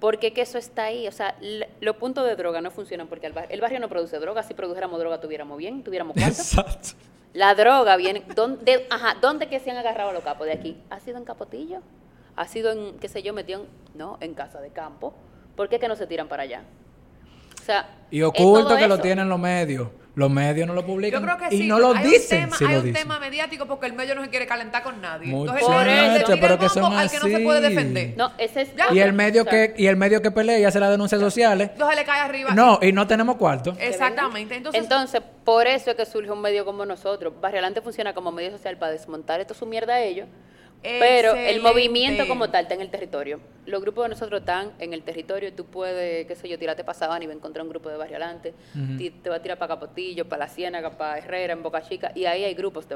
Porque 0.00 0.32
que 0.34 0.42
eso 0.42 0.58
está 0.58 0.84
ahí, 0.84 1.08
o 1.08 1.12
sea, 1.12 1.36
los 1.80 1.96
puntos 1.96 2.26
de 2.26 2.36
droga 2.36 2.60
no 2.60 2.70
funcionan 2.70 3.06
porque 3.06 3.26
el 3.48 3.60
barrio 3.60 3.80
no 3.80 3.88
produce 3.88 4.18
droga, 4.18 4.42
si 4.42 4.52
produjéramos 4.52 4.98
droga 4.98 5.20
tuviéramos 5.20 5.56
bien, 5.56 5.82
tuviéramos 5.82 6.14
cuánto. 6.14 6.28
Exacto. 6.42 6.88
La 7.32 7.54
droga 7.54 7.96
viene. 7.96 8.22
¿Dónde, 8.34 8.86
ajá, 8.90 9.16
¿dónde 9.20 9.48
que 9.48 9.58
se 9.60 9.70
han 9.70 9.76
agarrado 9.78 10.12
los 10.12 10.22
capos 10.22 10.46
de 10.46 10.52
aquí? 10.54 10.76
¿Ha 10.90 11.00
sido 11.00 11.16
en 11.18 11.24
Capotillo? 11.24 11.80
¿Ha 12.36 12.46
sido 12.46 12.72
en, 12.72 12.98
qué 12.98 13.08
sé 13.08 13.22
yo, 13.22 13.32
metido 13.32 13.62
en. 13.62 13.98
No, 13.98 14.18
en 14.20 14.34
Casa 14.34 14.60
de 14.60 14.70
Campo? 14.70 15.14
¿Por 15.56 15.68
qué 15.68 15.78
que 15.78 15.88
no 15.88 15.96
se 15.96 16.06
tiran 16.06 16.28
para 16.28 16.42
allá? 16.42 16.62
O 17.60 17.64
sea. 17.64 17.88
Y 18.10 18.22
oculto 18.22 18.76
que 18.76 18.86
lo 18.86 18.98
tienen 18.98 19.28
los 19.28 19.38
medios. 19.38 19.88
Los 20.16 20.30
medios 20.30 20.66
no 20.66 20.72
lo 20.72 20.86
publican. 20.86 21.20
Yo 21.20 21.26
creo 21.26 21.36
que 21.36 21.54
y 21.54 21.58
sí. 21.58 21.66
no 21.66 21.78
lo 21.78 21.94
hay 21.94 22.04
dicen. 22.06 22.44
Un 22.44 22.44
tema, 22.46 22.56
si 22.56 22.64
hay 22.64 22.72
lo 22.72 22.78
un 22.78 22.86
dicen. 22.86 23.02
tema 23.02 23.20
mediático 23.20 23.66
porque 23.66 23.84
el 23.84 23.92
medio 23.92 24.14
no 24.14 24.24
se 24.24 24.30
quiere 24.30 24.46
calentar 24.46 24.82
con 24.82 24.98
nadie. 25.02 25.28
Mucho. 25.28 25.54
Entonces, 25.54 25.86
el 25.86 26.12
medio 26.12 26.40
pero 26.40 26.58
que 26.58 26.70
son 26.70 26.90
al 26.94 27.10
que 27.10 27.18
no 27.18 27.26
se 27.26 27.38
puede 27.40 27.60
defender. 27.60 28.14
No, 28.16 28.32
ese 28.38 28.62
es. 28.62 28.74
Ya. 28.76 28.94
Y 28.94 29.00
el 29.00 29.12
medio 29.12 29.42
O 29.42 29.44
sea, 29.44 29.74
que 29.74 29.82
y 29.82 29.86
el 29.86 29.96
medio 29.96 30.22
que 30.22 30.30
pelea 30.30 30.58
y 30.58 30.64
hace 30.64 30.80
las 30.80 30.90
denuncias 30.90 31.20
sociales. 31.20 31.70
Entonces 31.72 31.96
le 31.96 32.04
cae 32.06 32.20
arriba. 32.20 32.54
No, 32.54 32.78
y 32.80 32.92
no 32.92 33.06
tenemos 33.06 33.36
cuarto. 33.36 33.76
Exactamente. 33.78 34.56
Entonces, 34.56 34.82
Entonces, 34.82 35.20
por 35.44 35.66
eso 35.66 35.90
es 35.90 35.96
que 35.96 36.06
surge 36.06 36.30
un 36.30 36.40
medio 36.40 36.64
como 36.64 36.86
nosotros. 36.86 37.34
Barrio 37.38 37.58
Adelante 37.58 37.82
funciona 37.82 38.14
como 38.14 38.32
medio 38.32 38.50
social 38.52 38.78
para 38.78 38.92
desmontar 38.92 39.40
esto 39.40 39.52
su 39.52 39.66
mierda 39.66 39.96
a 39.96 40.00
ellos. 40.00 40.28
Pero 40.82 41.34
el 41.34 41.60
movimiento 41.60 42.28
como 42.28 42.48
tal 42.50 42.62
está 42.62 42.74
en 42.74 42.80
el 42.80 42.90
territorio. 42.90 43.40
Los 43.64 43.80
grupos 43.82 44.04
de 44.04 44.10
nosotros 44.10 44.40
están 44.40 44.70
en 44.78 44.92
el 44.92 45.02
territorio. 45.02 45.52
Tú 45.52 45.66
puedes, 45.66 46.24
qué 46.26 46.36
sé 46.36 46.48
yo, 46.48 46.56
tirarte 46.56 46.84
para 46.84 46.96
Sabana 46.96 47.24
y 47.24 47.26
va 47.26 47.32
a 47.32 47.36
encontrar 47.36 47.64
un 47.64 47.70
grupo 47.70 47.88
de 47.88 47.96
Barrio 47.96 48.16
Adelante. 48.16 48.54
Ujú. 48.76 48.96
Ti- 48.96 49.10
Te 49.10 49.28
va 49.28 49.36
a 49.36 49.42
tirar 49.42 49.58
para 49.58 49.74
Capotillo, 49.74 50.28
para 50.28 50.44
La 50.44 50.48
Ciénaga, 50.48 50.90
para 50.96 51.18
Herrera, 51.18 51.54
en 51.54 51.64
Boca 51.64 51.82
Chica. 51.82 52.12
Y 52.14 52.26
ahí 52.26 52.44
hay 52.44 52.54
grupos 52.54 52.88
de 52.88 52.94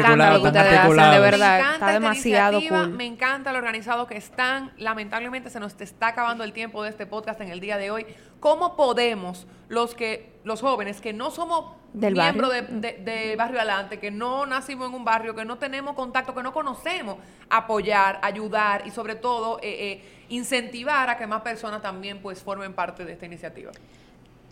articulados, 0.00 0.34
lo 0.38 0.42
que 0.42 0.48
están 0.48 0.62
ustedes 0.64 0.78
hacen, 0.78 0.78
articulados. 0.78 1.14
de 1.14 1.20
Me 1.20 1.30
verdad. 1.30 1.58
encanta 1.58 1.74
está 1.74 1.86
esta 1.86 1.92
demasiado 2.00 2.52
iniciativa, 2.58 2.84
cool. 2.86 2.96
Me 2.96 3.04
encanta 3.06 3.52
lo 3.52 3.58
organizado 3.58 4.06
que 4.06 4.16
están. 4.16 4.72
Lamentablemente 4.78 5.50
se 5.50 5.60
nos 5.60 5.78
está 5.78 6.06
acabando 6.08 6.44
el 6.44 6.54
tiempo 6.54 6.82
de 6.82 6.88
este 6.88 7.04
podcast 7.04 7.38
en 7.42 7.50
el 7.50 7.60
día 7.60 7.76
de 7.76 7.90
hoy. 7.90 8.06
¿Cómo 8.40 8.76
podemos 8.76 9.46
los 9.68 9.94
que 9.94 10.32
los 10.44 10.60
jóvenes 10.62 11.00
que 11.00 11.12
no 11.12 11.30
somos 11.30 11.74
Del 11.92 12.14
miembros 12.14 12.52
de, 12.52 12.60
barrio. 12.62 12.80
de- 12.80 12.92
de 12.98 13.36
Barrio 13.36 13.58
Adelante, 13.58 13.98
que 13.98 14.10
no 14.10 14.46
nacimos 14.46 14.88
en 14.88 14.94
un 14.94 15.04
barrio, 15.04 15.34
que 15.34 15.44
no 15.44 15.58
tenemos 15.58 15.94
contacto, 15.94 16.34
que 16.34 16.42
no 16.42 16.52
conocemos, 16.52 17.16
apoyar, 17.50 18.18
ayudar 18.22 18.86
y 18.86 18.90
sobre 18.90 19.14
todo 19.14 19.58
eh, 19.62 19.92
eh, 19.92 20.02
incentivar 20.30 21.10
a 21.10 21.18
que 21.18 21.26
más 21.26 21.42
personas 21.42 21.82
también 21.82 22.20
pues 22.22 22.42
formen 22.42 22.72
parte 22.72 23.04
de 23.04 23.12
esta 23.12 23.26
iniciativa? 23.26 23.72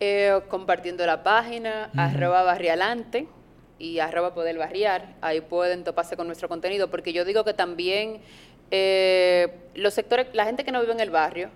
Eh, 0.01 0.41
compartiendo 0.49 1.07
la 1.07 1.23
página, 1.23 1.91
arroba 1.97 2.43
barrialante 2.43 3.27
y 3.79 3.99
arroba 4.01 4.35
poder 4.35 4.59
barriar. 4.59 5.15
Ahí 5.23 5.41
pueden 5.41 5.85
toparse 5.85 6.17
con 6.17 6.27
nuestro 6.27 6.49
contenido, 6.49 6.91
porque 6.91 7.15
yo 7.15 7.25
digo 7.25 7.45
que 7.45 7.55
también 7.55 8.21
eh, 8.71 9.49
los 9.75 9.95
sectores, 9.95 10.27
la 10.35 10.45
gente 10.45 10.65
que 10.65 10.73
no 10.73 10.81
vive 10.81 10.93
en 10.93 11.01
el 11.01 11.11
barrio, 11.11 11.49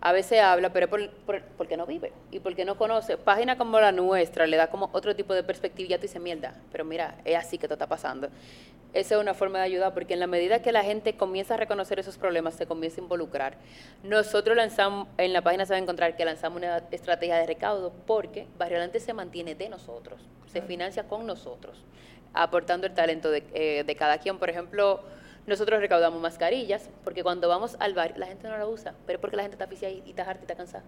a 0.00 0.12
veces 0.12 0.40
habla, 0.40 0.72
pero 0.72 0.88
por, 0.88 1.10
por- 1.10 1.42
porque 1.56 1.76
no 1.76 1.86
vive 1.86 2.12
y 2.30 2.40
porque 2.40 2.64
no 2.64 2.76
conoce. 2.76 3.16
Página 3.16 3.56
como 3.58 3.80
la 3.80 3.92
nuestra 3.92 4.46
le 4.46 4.56
da 4.56 4.68
como 4.68 4.90
otro 4.92 5.16
tipo 5.16 5.34
de 5.34 5.42
perspectiva 5.42 5.86
y 5.86 5.90
ya 5.90 5.96
tú 5.98 6.02
dices, 6.02 6.20
mierda, 6.20 6.54
pero 6.70 6.84
mira, 6.84 7.16
es 7.24 7.36
así 7.36 7.58
que 7.58 7.66
esto 7.66 7.74
está 7.74 7.86
pasando. 7.86 8.28
Esa 8.92 9.16
es 9.16 9.20
una 9.20 9.34
forma 9.34 9.58
de 9.58 9.64
ayudar, 9.64 9.92
porque 9.92 10.14
en 10.14 10.20
la 10.20 10.26
medida 10.26 10.62
que 10.62 10.72
la 10.72 10.82
gente 10.82 11.16
comienza 11.16 11.54
a 11.54 11.56
reconocer 11.58 11.98
esos 11.98 12.16
problemas, 12.16 12.54
se 12.54 12.66
comienza 12.66 12.98
a 13.00 13.04
involucrar. 13.04 13.56
Nosotros 14.02 14.56
lanzamos, 14.56 15.08
en 15.18 15.34
la 15.34 15.42
página 15.42 15.66
se 15.66 15.74
va 15.74 15.76
a 15.76 15.82
encontrar 15.82 16.16
que 16.16 16.24
lanzamos 16.24 16.58
una 16.58 16.78
estrategia 16.90 17.36
de 17.36 17.46
recaudo, 17.46 17.92
porque 18.06 18.46
Barrio 18.56 18.78
Adelante 18.78 19.00
se 19.00 19.12
mantiene 19.12 19.54
de 19.54 19.68
nosotros, 19.68 20.20
se 20.50 20.62
financia 20.62 21.04
con 21.08 21.26
nosotros, 21.26 21.84
aportando 22.32 22.86
el 22.86 22.94
talento 22.94 23.30
de, 23.30 23.44
eh, 23.52 23.84
de 23.84 23.96
cada 23.96 24.16
quien. 24.18 24.38
Por 24.38 24.48
ejemplo, 24.48 25.02
nosotros 25.46 25.80
recaudamos 25.80 26.20
mascarillas, 26.20 26.90
porque 27.04 27.22
cuando 27.22 27.48
vamos 27.48 27.76
al 27.78 27.94
barrio, 27.94 28.16
la 28.18 28.26
gente 28.26 28.48
no 28.48 28.56
la 28.56 28.66
usa, 28.66 28.94
pero 29.06 29.18
es 29.18 29.20
porque 29.20 29.36
la 29.36 29.42
gente 29.42 29.54
está 29.54 29.64
aficiada 29.66 29.94
y 29.94 30.02
y 30.06 30.10
está 30.10 30.22
harta 30.22 30.40
y 30.40 30.42
está 30.44 30.54
cansada. 30.56 30.84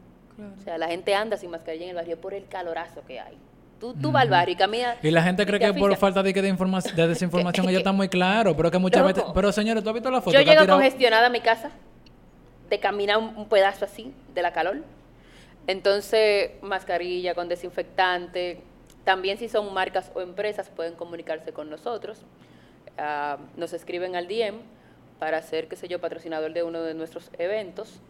O 0.59 0.61
sea, 0.63 0.79
la 0.79 0.89
gente 0.89 1.15
anda 1.15 1.37
sin 1.37 1.51
mascarilla 1.51 1.85
en 1.85 1.91
el 1.91 1.97
barrio 1.97 2.21
por 2.21 2.35
el 2.35 2.47
calorazo 2.47 3.03
que 3.07 3.19
hay. 3.21 3.37
Tú, 3.81 3.95
tú 3.95 4.11
vas 4.11 4.23
al 4.23 4.31
barrio 4.31 4.55
y 4.55 4.57
caminas. 4.57 4.97
Y 5.03 5.11
la 5.13 5.23
gente 5.23 5.47
cree 5.47 5.61
que 5.61 5.73
por 5.75 5.95
falta 5.97 6.23
de, 6.23 6.33
que 6.35 6.43
de, 6.43 6.53
de 6.53 7.07
desinformación 7.09 7.67
que- 7.67 7.77
están 7.77 7.95
muy 7.97 8.09
claros, 8.09 8.55
pero 8.57 8.71
que 8.71 8.79
muchas 8.79 9.03
Loco. 9.03 9.15
veces... 9.15 9.25
Pero 9.35 9.53
señores, 9.53 9.83
¿tú 9.85 9.91
has 9.91 9.95
visto 9.95 10.11
la 10.11 10.21
foto? 10.21 10.33
Yo 10.35 10.41
llego 10.41 10.63
tirado- 10.63 10.77
congestionada 10.77 11.27
a 11.29 11.31
mi 11.31 11.41
casa 11.41 11.71
de 12.69 12.81
caminar 12.81 13.19
un, 13.19 13.37
un 13.37 13.49
pedazo 13.49 13.85
así 13.85 14.13
de 14.35 14.43
la 14.43 14.53
calor. 14.53 14.79
Entonces, 15.67 16.51
mascarilla 16.63 17.35
con 17.35 17.49
desinfectante. 17.49 18.61
También 19.05 19.39
si 19.39 19.49
son 19.49 19.73
marcas 19.73 20.11
o 20.15 20.21
empresas 20.21 20.69
pueden 20.71 20.95
comunicarse 20.95 21.53
con 21.53 21.71
nosotros. 21.71 22.23
Ah, 22.99 23.39
nos 23.57 23.73
escriben 23.73 24.17
al 24.17 24.27
DM 24.27 24.59
para 25.21 25.41
ser, 25.43 25.69
qué 25.69 25.77
sé 25.77 25.87
yo, 25.87 26.01
patrocinador 26.01 26.53
de 26.53 26.65
uno 26.65 26.83
de 26.83 26.95
nuestros 26.95 27.31
eventos 27.39 28.01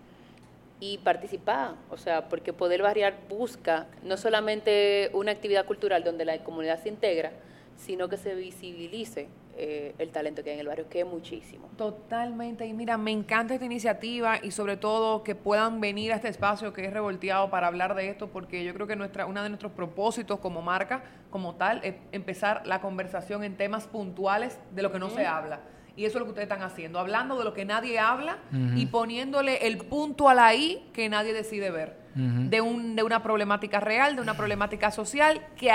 y 0.80 0.98
participar, 0.98 1.74
o 1.90 1.96
sea, 1.96 2.28
porque 2.28 2.52
Poder 2.52 2.82
Barriar 2.82 3.14
busca 3.28 3.86
no 4.02 4.16
solamente 4.16 5.10
una 5.12 5.32
actividad 5.32 5.66
cultural 5.66 6.04
donde 6.04 6.24
la 6.24 6.38
comunidad 6.38 6.82
se 6.82 6.88
integra, 6.88 7.32
sino 7.76 8.08
que 8.08 8.16
se 8.16 8.34
visibilice 8.34 9.28
eh, 9.60 9.92
el 9.98 10.10
talento 10.10 10.44
que 10.44 10.50
hay 10.50 10.54
en 10.54 10.60
el 10.60 10.68
barrio, 10.68 10.88
que 10.88 11.00
es 11.00 11.06
muchísimo. 11.06 11.68
Totalmente. 11.76 12.64
Y 12.64 12.72
mira, 12.72 12.96
me 12.96 13.10
encanta 13.10 13.54
esta 13.54 13.66
iniciativa 13.66 14.38
y 14.40 14.52
sobre 14.52 14.76
todo 14.76 15.24
que 15.24 15.34
puedan 15.34 15.80
venir 15.80 16.12
a 16.12 16.14
este 16.14 16.28
espacio 16.28 16.72
que 16.72 16.84
es 16.84 16.92
revolteado 16.92 17.50
para 17.50 17.66
hablar 17.66 17.96
de 17.96 18.08
esto, 18.08 18.28
porque 18.28 18.62
yo 18.62 18.72
creo 18.72 18.86
que 18.86 18.94
nuestra, 18.94 19.26
uno 19.26 19.42
de 19.42 19.48
nuestros 19.48 19.72
propósitos 19.72 20.38
como 20.38 20.62
marca, 20.62 21.02
como 21.30 21.56
tal, 21.56 21.80
es 21.82 21.96
empezar 22.12 22.62
la 22.66 22.80
conversación 22.80 23.42
en 23.42 23.56
temas 23.56 23.88
puntuales 23.88 24.60
de 24.76 24.82
lo 24.82 24.92
que 24.92 25.00
no 25.00 25.10
se 25.10 25.26
habla. 25.26 25.58
Y 25.96 26.04
eso 26.04 26.18
es 26.18 26.20
lo 26.20 26.26
que 26.26 26.30
ustedes 26.30 26.48
están 26.48 26.62
haciendo, 26.62 27.00
hablando 27.00 27.36
de 27.36 27.44
lo 27.44 27.52
que 27.52 27.64
nadie 27.64 27.98
habla 27.98 28.38
y 28.76 28.86
poniéndole 28.86 29.66
el 29.66 29.78
punto 29.78 30.28
a 30.28 30.34
la 30.34 30.54
I 30.54 30.88
que 30.92 31.08
nadie 31.08 31.32
decide 31.34 31.72
ver. 31.72 31.96
de, 32.14 32.60
un, 32.60 32.94
de 32.94 33.02
una 33.02 33.24
problemática 33.24 33.80
real, 33.80 34.14
de 34.14 34.22
una 34.22 34.34
problemática 34.34 34.92
social 34.92 35.44
que 35.56 35.72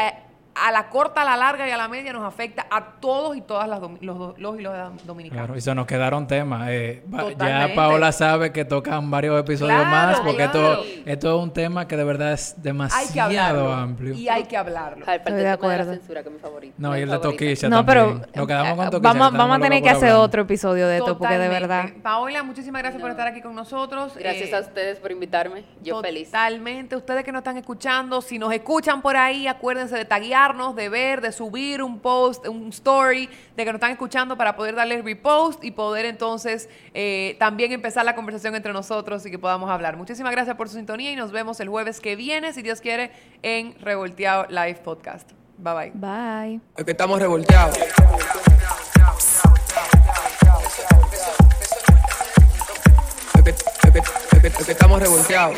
a 0.56 0.72
la 0.72 0.90
corta, 0.90 1.22
a 1.22 1.26
la 1.26 1.36
larga 1.38 1.68
y 1.68 1.72
a 1.72 1.78
la 1.78 1.88
media 1.88 2.14
nos 2.14 2.24
afecta 2.24 2.68
a 2.70 2.84
todos 3.00 3.36
y 3.36 3.42
todas 3.42 3.68
las 3.68 3.80
domi- 3.82 4.00
los, 4.02 4.38
los 4.40 4.60
y 4.60 4.62
los 4.62 5.06
dominicanos. 5.06 5.46
Claro, 5.46 5.58
y 5.58 5.62
se 5.62 5.74
nos 5.76 5.86
quedaron 5.88 6.28
temas. 6.28 6.68
eh, 6.70 7.04
ya. 7.40 7.72
Paola 7.76 8.12
sabe 8.12 8.52
que 8.52 8.64
tocan 8.66 9.10
varios 9.10 9.40
episodios 9.40 9.76
Claro, 9.82 9.90
más 9.90 10.20
porque 10.20 10.50
claro. 10.50 10.74
esto, 10.84 10.84
esto 11.06 11.38
es 11.38 11.44
un 11.44 11.52
tema 11.54 11.88
que 11.88 11.98
de 11.98 12.04
verdad 12.04 12.34
es 12.34 12.56
demasiado 12.62 13.72
amplio. 13.74 14.14
Y 14.14 14.28
hay 14.30 14.44
que 14.44 14.58
hablarlo. 14.58 15.06
Estoy 15.06 15.14
de 15.18 15.20
tema 15.24 15.38
de 15.38 15.44
la 15.44 15.54
acuerdo. 15.54 15.92
censura, 15.94 16.22
que 16.24 16.30
es 16.30 16.34
mi 16.36 16.40
favorito. 16.40 16.76
No, 16.78 16.92
mi 16.92 17.00
y 17.00 17.02
el 17.02 17.10
de. 17.10 17.20
Toquilla 17.20 17.70
No, 17.70 17.78
también. 17.86 17.86
pero 17.86 18.28
Nos 18.36 18.48
quedamos 18.48 18.78
con 18.78 18.90
Toquilla. 18.92 19.14
vamos, 19.14 19.34
vamos 19.38 19.58
a 19.58 19.60
tener 19.62 19.82
que 19.84 19.90
hacer 19.90 20.10
hablar. 20.10 20.24
otro 20.26 20.42
episodio 20.44 20.88
de 20.88 20.98
esto, 20.98 21.18
porque 21.18 21.38
de 21.38 21.48
verdad. 21.50 21.90
Paola, 22.02 22.44
muchísimas 22.44 22.82
gracias 22.82 23.02
por 23.02 23.12
estar 23.12 23.28
aquí 23.28 23.42
con 23.42 23.56
nosotros. 23.56 24.14
Gracias 24.16 24.50
Eh, 24.50 24.56
a 24.56 24.60
ustedes 24.60 25.00
por 25.00 25.12
invitarme. 25.12 25.64
Yo 25.82 26.02
feliz. 26.02 26.28
Totalmente. 26.32 26.96
Ustedes 26.96 27.24
que 27.24 27.32
nos 27.32 27.40
están 27.40 27.58
escuchando, 27.58 28.22
si 28.22 28.38
nos 28.40 28.54
escuchan 28.54 29.02
por 29.02 29.16
ahí, 29.16 29.48
acuérdense 29.48 29.96
de 29.96 30.06
taguearnos, 30.44 30.76
de 30.76 30.90
ver, 30.90 31.22
de 31.22 31.32
subir 31.32 31.82
un 31.82 32.00
post, 32.00 32.48
un 32.48 32.70
story, 32.70 33.30
de 33.56 33.64
que 33.64 33.72
nos 33.72 33.76
están 33.76 33.92
escuchando 33.92 34.38
para 34.38 34.56
poder 34.56 34.76
darle 34.76 35.02
repost 35.02 35.64
y 35.64 35.72
poder 35.72 36.06
entonces 36.06 36.70
eh, 36.94 37.36
también 37.40 37.72
empezar 37.72 38.04
la 38.06 38.16
conversación 38.16 38.56
entre 38.56 38.74
nosotros 38.74 39.26
y 39.26 39.32
que 39.32 39.40
podamos 39.40 39.70
hablar. 39.70 39.96
Muchísimas 39.98 40.32
gracias 40.32 40.56
por 40.56 40.68
su 40.70 40.76
sintonía 40.76 41.12
y 41.12 41.16
nos 41.16 41.32
vemos 41.32 41.60
el 41.60 41.70
jueves 41.70 42.00
que 42.00 42.16
viene, 42.16 42.54
si 42.54 42.62
Dios 42.62 42.82
quiere, 42.82 43.12
en 43.42 43.80
Revolteado 43.80 44.46
Live 44.50 44.82
Podcast. 44.84 45.32
Bye 45.58 45.74
bye. 45.74 45.92
Bye. 45.94 46.60
Es 46.76 46.84
que 46.84 46.92
estamos 46.92 47.20
revolteados. 47.20 47.78
Es 53.36 53.44
que, 53.44 53.50
es 53.50 53.92
que- 53.92 54.00
es 54.00 54.42
que- 54.42 54.48
es 54.48 54.66
que 54.66 54.72
estamos 54.72 55.00
revolteados. 55.02 55.58